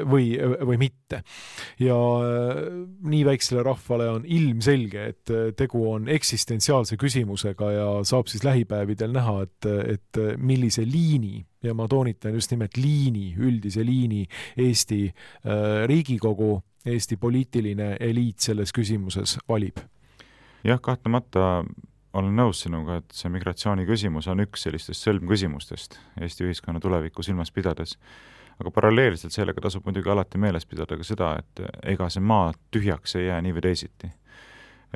või, 0.09 0.33
või 0.39 0.81
mitte. 0.81 1.23
ja 1.81 1.97
nii 3.09 3.25
väiksele 3.27 3.63
rahvale 3.67 4.09
on 4.13 4.27
ilmselge, 4.59 5.05
et 5.13 5.33
tegu 5.57 5.85
on 5.93 6.09
eksistentsiaalse 6.11 6.99
küsimusega 6.99 7.71
ja 7.73 7.87
saab 8.07 8.27
siis 8.29 8.45
lähipäevidel 8.45 9.13
näha, 9.15 9.43
et, 9.47 9.69
et 9.95 10.21
millise 10.37 10.83
liini 10.85 11.47
ja 11.63 11.75
ma 11.75 11.89
toonitan 11.89 12.35
just 12.35 12.51
nimelt 12.51 12.77
liini, 12.77 13.35
üldise 13.39 13.85
liini 13.87 14.25
Eesti 14.57 15.07
äh, 15.09 15.87
Riigikogu, 15.87 16.59
Eesti 16.87 17.17
poliitiline 17.17 17.97
eliit 18.01 18.39
selles 18.39 18.73
küsimuses 18.75 19.39
valib. 19.49 19.79
jah, 20.65 20.81
kahtlemata 20.81 21.65
olen 22.19 22.35
nõus 22.35 22.65
sinuga, 22.65 22.99
et 22.99 23.15
see 23.15 23.31
migratsiooni 23.31 23.87
küsimus 23.87 24.29
on 24.31 24.43
üks 24.43 24.67
sellistest 24.67 25.07
sõlmküsimustest 25.07 25.99
Eesti 26.21 26.49
ühiskonna 26.49 26.81
tulevikku 26.81 27.23
silmas 27.23 27.53
pidades. 27.55 27.99
Aga 28.59 28.71
paralleelselt 28.75 29.33
sellega 29.33 29.61
tasub 29.61 29.85
muidugi 29.87 30.11
alati 30.11 30.39
meeles 30.39 30.67
pidada 30.67 30.97
ka 30.97 31.07
seda, 31.07 31.35
et 31.39 31.63
ega 31.95 32.09
see 32.11 32.25
maa 32.25 32.53
tühjaks 32.75 33.19
ei 33.19 33.29
jää 33.29 33.43
nii 33.43 33.55
või 33.59 33.67
teisiti 33.71 34.11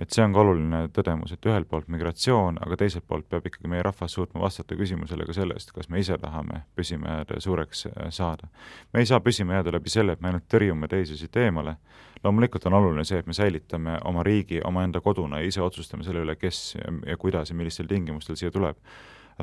et 0.00 0.10
see 0.14 0.24
on 0.24 0.32
ka 0.32 0.40
oluline 0.40 0.80
tõdemus, 0.96 1.34
et 1.34 1.46
ühelt 1.46 1.68
poolt 1.68 1.88
migratsioon, 1.92 2.58
aga 2.64 2.78
teiselt 2.80 3.04
poolt 3.08 3.26
peab 3.28 3.46
ikkagi 3.48 3.68
meie 3.68 3.84
rahvas 3.84 4.14
suutma 4.16 4.40
vastata 4.40 4.76
küsimusele 4.78 5.26
ka 5.28 5.36
sellest, 5.36 5.72
kas 5.76 5.90
me 5.92 6.00
ise 6.00 6.16
tahame 6.20 6.62
püsima 6.76 7.18
jääda 7.18 7.36
ja 7.36 7.44
suureks 7.44 7.86
äh, 7.90 8.08
saada. 8.10 8.48
me 8.92 9.02
ei 9.02 9.06
saa 9.06 9.20
püsima 9.20 9.58
jääda 9.58 9.74
läbi 9.76 9.92
selle, 9.92 10.16
et 10.16 10.20
me 10.20 10.32
ainult 10.32 10.48
tõrjume 10.52 10.88
teisi 10.88 11.16
siit 11.20 11.36
eemale, 11.36 11.76
loomulikult 12.24 12.66
on 12.70 12.78
oluline 12.80 13.04
see, 13.04 13.20
et 13.20 13.28
me 13.28 13.36
säilitame 13.36 13.98
oma 14.08 14.24
riigi 14.24 14.62
omaenda 14.64 15.00
koduna 15.00 15.42
ja 15.42 15.52
ise 15.52 15.62
otsustame 15.62 16.06
selle 16.08 16.24
üle, 16.24 16.36
kes 16.40 16.76
ja 17.06 17.16
kuidas 17.20 17.52
ja 17.52 17.56
millistel 17.56 17.90
tingimustel 17.90 18.36
siia 18.40 18.50
tuleb. 18.50 18.78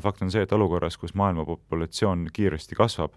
fakt 0.02 0.22
on 0.22 0.30
see, 0.30 0.42
et 0.42 0.52
olukorras, 0.52 0.96
kus 0.96 1.14
maailma 1.14 1.44
populatsioon 1.44 2.26
kiiresti 2.32 2.74
kasvab, 2.74 3.14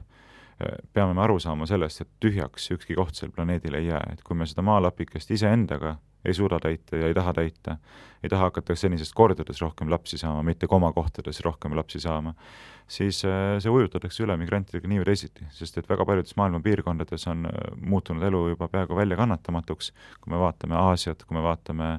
peame 0.93 1.13
me 1.13 1.21
aru 1.25 1.39
saama 1.39 1.65
sellest, 1.69 2.01
et 2.01 2.09
tühjaks 2.23 2.69
ükski 2.75 2.95
koht 2.95 3.17
sel 3.17 3.31
planeedil 3.35 3.75
ei 3.79 3.87
jää, 3.87 4.03
et 4.13 4.23
kui 4.23 4.37
me 4.37 4.47
seda 4.49 4.65
maalapikest 4.65 5.31
iseendaga 5.33 5.97
ei 6.25 6.33
suuda 6.33 6.59
täita 6.59 6.97
ja 6.97 7.07
ei 7.07 7.13
taha 7.13 7.33
täita, 7.33 7.77
ei 8.23 8.29
taha 8.29 8.47
hakata 8.47 8.75
senisest 8.75 9.13
kordades 9.15 9.61
rohkem 9.61 9.89
lapsi 9.91 10.17
saama, 10.17 10.43
mitte 10.43 10.67
komakohtades 10.67 11.41
rohkem 11.43 11.75
lapsi 11.75 11.99
saama, 11.99 12.33
siis 12.87 13.23
äh, 13.27 13.57
see 13.59 13.71
ujutatakse 13.71 14.23
üle 14.23 14.37
migrantidega 14.39 14.87
nii 14.87 15.01
või 15.01 15.09
teisiti, 15.11 15.47
sest 15.51 15.77
et 15.81 15.89
väga 15.89 16.05
paljudes 16.07 16.37
maailma 16.39 16.61
piirkondades 16.63 17.27
on 17.31 17.47
äh, 17.49 17.59
muutunud 17.81 18.23
elu 18.23 18.45
juba 18.53 18.69
peaaegu 18.71 18.95
väljakannatamatuks, 18.95 19.91
kui 20.23 20.35
me 20.35 20.39
vaatame 20.39 20.79
Aasiat, 20.79 21.27
kui 21.27 21.37
me 21.37 21.43
vaatame 21.43 21.97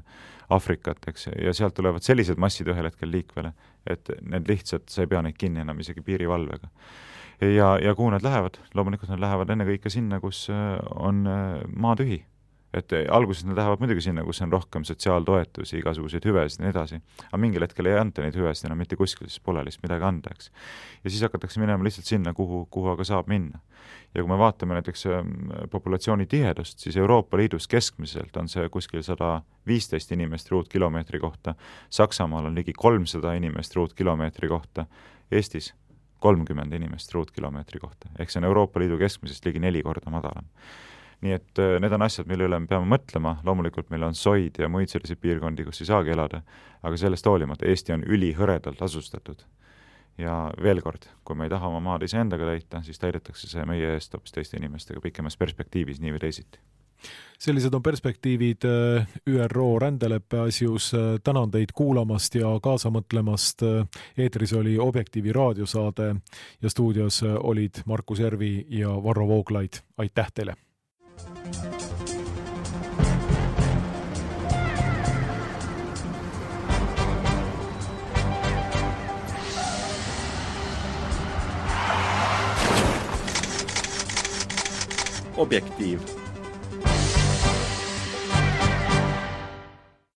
Aafrikat, 0.55 1.05
eks, 1.09 1.29
ja 1.41 1.53
sealt 1.57 1.77
tulevad 1.77 2.05
sellised 2.05 2.41
massid 2.41 2.69
ühel 2.73 2.89
hetkel 2.89 3.13
liikvele, 3.13 3.53
et 3.89 4.09
need 4.23 4.49
lihtsalt, 4.49 4.89
sa 4.93 5.05
ei 5.05 5.11
pea 5.11 5.21
neid 5.25 5.37
kinni 5.41 5.65
enam 5.65 5.81
isegi 5.85 6.05
piirivalvega 6.05 6.73
ja, 7.41 7.75
ja 7.83 7.95
kuhu 7.95 8.11
nad 8.15 8.23
lähevad, 8.23 8.61
loomulikult 8.75 9.11
nad 9.11 9.23
lähevad 9.23 9.51
ennekõike 9.51 9.91
sinna, 9.91 10.21
kus 10.21 10.47
äh, 10.53 10.79
on 10.95 11.25
maa 11.77 11.97
tühi. 11.99 12.25
Et 12.75 12.93
eh, 12.93 13.05
alguses 13.11 13.45
nad 13.47 13.59
lähevad 13.59 13.83
muidugi 13.83 14.03
sinna, 14.03 14.25
kus 14.27 14.41
on 14.43 14.53
rohkem 14.53 14.85
sotsiaaltoetusi, 14.87 15.79
igasuguseid 15.79 16.25
hüvesid 16.27 16.59
ja 16.59 16.65
nii 16.65 16.73
edasi, 16.73 16.99
aga 17.29 17.39
mingil 17.39 17.63
hetkel 17.63 17.87
ei 17.87 17.99
anta 18.01 18.25
neid 18.25 18.35
hüvesid 18.35 18.67
enam 18.67 18.81
mitte 18.83 18.99
kuskil, 18.99 19.29
siis 19.31 19.43
pole 19.45 19.63
lihtsalt 19.63 19.87
midagi 19.87 20.09
anda, 20.09 20.33
eks. 20.35 20.51
ja 21.05 21.13
siis 21.13 21.23
hakatakse 21.23 21.63
minema 21.63 21.87
lihtsalt 21.87 22.11
sinna, 22.11 22.35
kuhu, 22.35 22.65
kuhu 22.75 22.91
aga 22.97 23.07
saab 23.07 23.31
minna. 23.31 23.63
ja 24.15 24.23
kui 24.23 24.31
me 24.31 24.39
vaatame 24.41 24.75
näiteks 24.79 25.07
ähm, 25.07 25.31
populatsiooni 25.71 26.27
tihedust, 26.27 26.83
siis 26.83 26.97
Euroopa 26.97 27.39
Liidus 27.39 27.69
keskmiselt 27.71 28.37
on 28.37 28.51
see 28.51 28.67
kuskil 28.75 29.03
sada 29.07 29.37
viisteist 29.67 30.11
inimest 30.13 30.51
ruutkilomeetri 30.51 31.23
kohta, 31.23 31.55
Saksamaal 31.91 32.51
on 32.51 32.59
ligi 32.59 32.73
kolmsada 32.73 33.37
inimest 33.39 33.77
ruutkilomeetri 33.77 34.51
kohta, 34.51 34.87
Eestis 35.31 35.75
kolmkümmend 36.25 36.73
inimest 36.73 37.13
ruutkilomeetri 37.15 37.81
kohta, 37.83 38.11
ehk 38.19 38.33
see 38.33 38.41
on 38.41 38.49
Euroopa 38.49 38.81
Liidu 38.81 38.99
keskmisest 39.01 39.45
ligi 39.45 39.63
neli 39.63 39.83
korda 39.85 40.13
madalam. 40.13 40.49
Nii 41.25 41.33
et 41.37 41.61
äh, 41.63 41.77
need 41.81 41.93
on 41.97 42.05
asjad, 42.05 42.29
mille 42.29 42.49
üle 42.49 42.59
me 42.61 42.69
peame 42.69 42.89
mõtlema, 42.91 43.39
loomulikult 43.47 43.93
meil 43.93 44.07
on 44.09 44.17
soid 44.19 44.59
ja 44.61 44.69
muid 44.73 44.93
selliseid 44.93 45.21
piirkondi, 45.23 45.65
kus 45.69 45.81
ei 45.85 45.89
saagi 45.89 46.13
elada, 46.13 46.43
aga 46.85 47.01
sellest 47.01 47.29
hoolimata 47.29 47.69
Eesti 47.71 47.97
on 47.97 48.07
ülihõredalt 48.17 48.83
asustatud. 48.85 49.45
ja 50.19 50.35
veel 50.63 50.79
kord, 50.79 51.09
kui 51.27 51.35
me 51.35 51.49
ei 51.49 51.51
taha 51.51 51.67
oma 51.67 51.81
maad 51.83 52.05
iseendaga 52.07 52.47
täita, 52.47 52.85
siis 52.87 53.01
täidetakse 53.03 53.49
see 53.51 53.65
meie 53.67 53.97
eest 53.97 54.15
hoopis 54.15 54.37
teiste 54.37 54.61
inimestega 54.61 55.03
pikemas 55.03 55.37
perspektiivis 55.37 55.99
nii 56.01 56.15
või 56.15 56.23
teisiti 56.23 56.61
sellised 57.39 57.75
on 57.75 57.83
perspektiivid 57.83 58.65
äh, 58.65 59.07
ÜRO 59.29 59.79
rändeleppe 59.79 60.41
asjus. 60.41 60.95
Äh, 60.95 61.01
tänan 61.25 61.51
teid 61.51 61.75
kuulamast 61.75 62.35
ja 62.35 62.59
kaasa 62.63 62.91
mõtlemast. 62.91 63.63
eetris 64.19 64.53
oli 64.53 64.79
Objektiivi 64.79 65.33
raadiosaade 65.33 66.15
ja 66.63 66.71
stuudios 66.71 67.23
olid 67.23 67.83
Markus 67.87 68.21
Järvi 68.21 68.67
ja 68.69 68.89
Varro 68.89 69.29
Vooglaid. 69.29 69.83
aitäh 69.99 70.33
teile! 70.35 70.55
objektiiv 85.37 86.24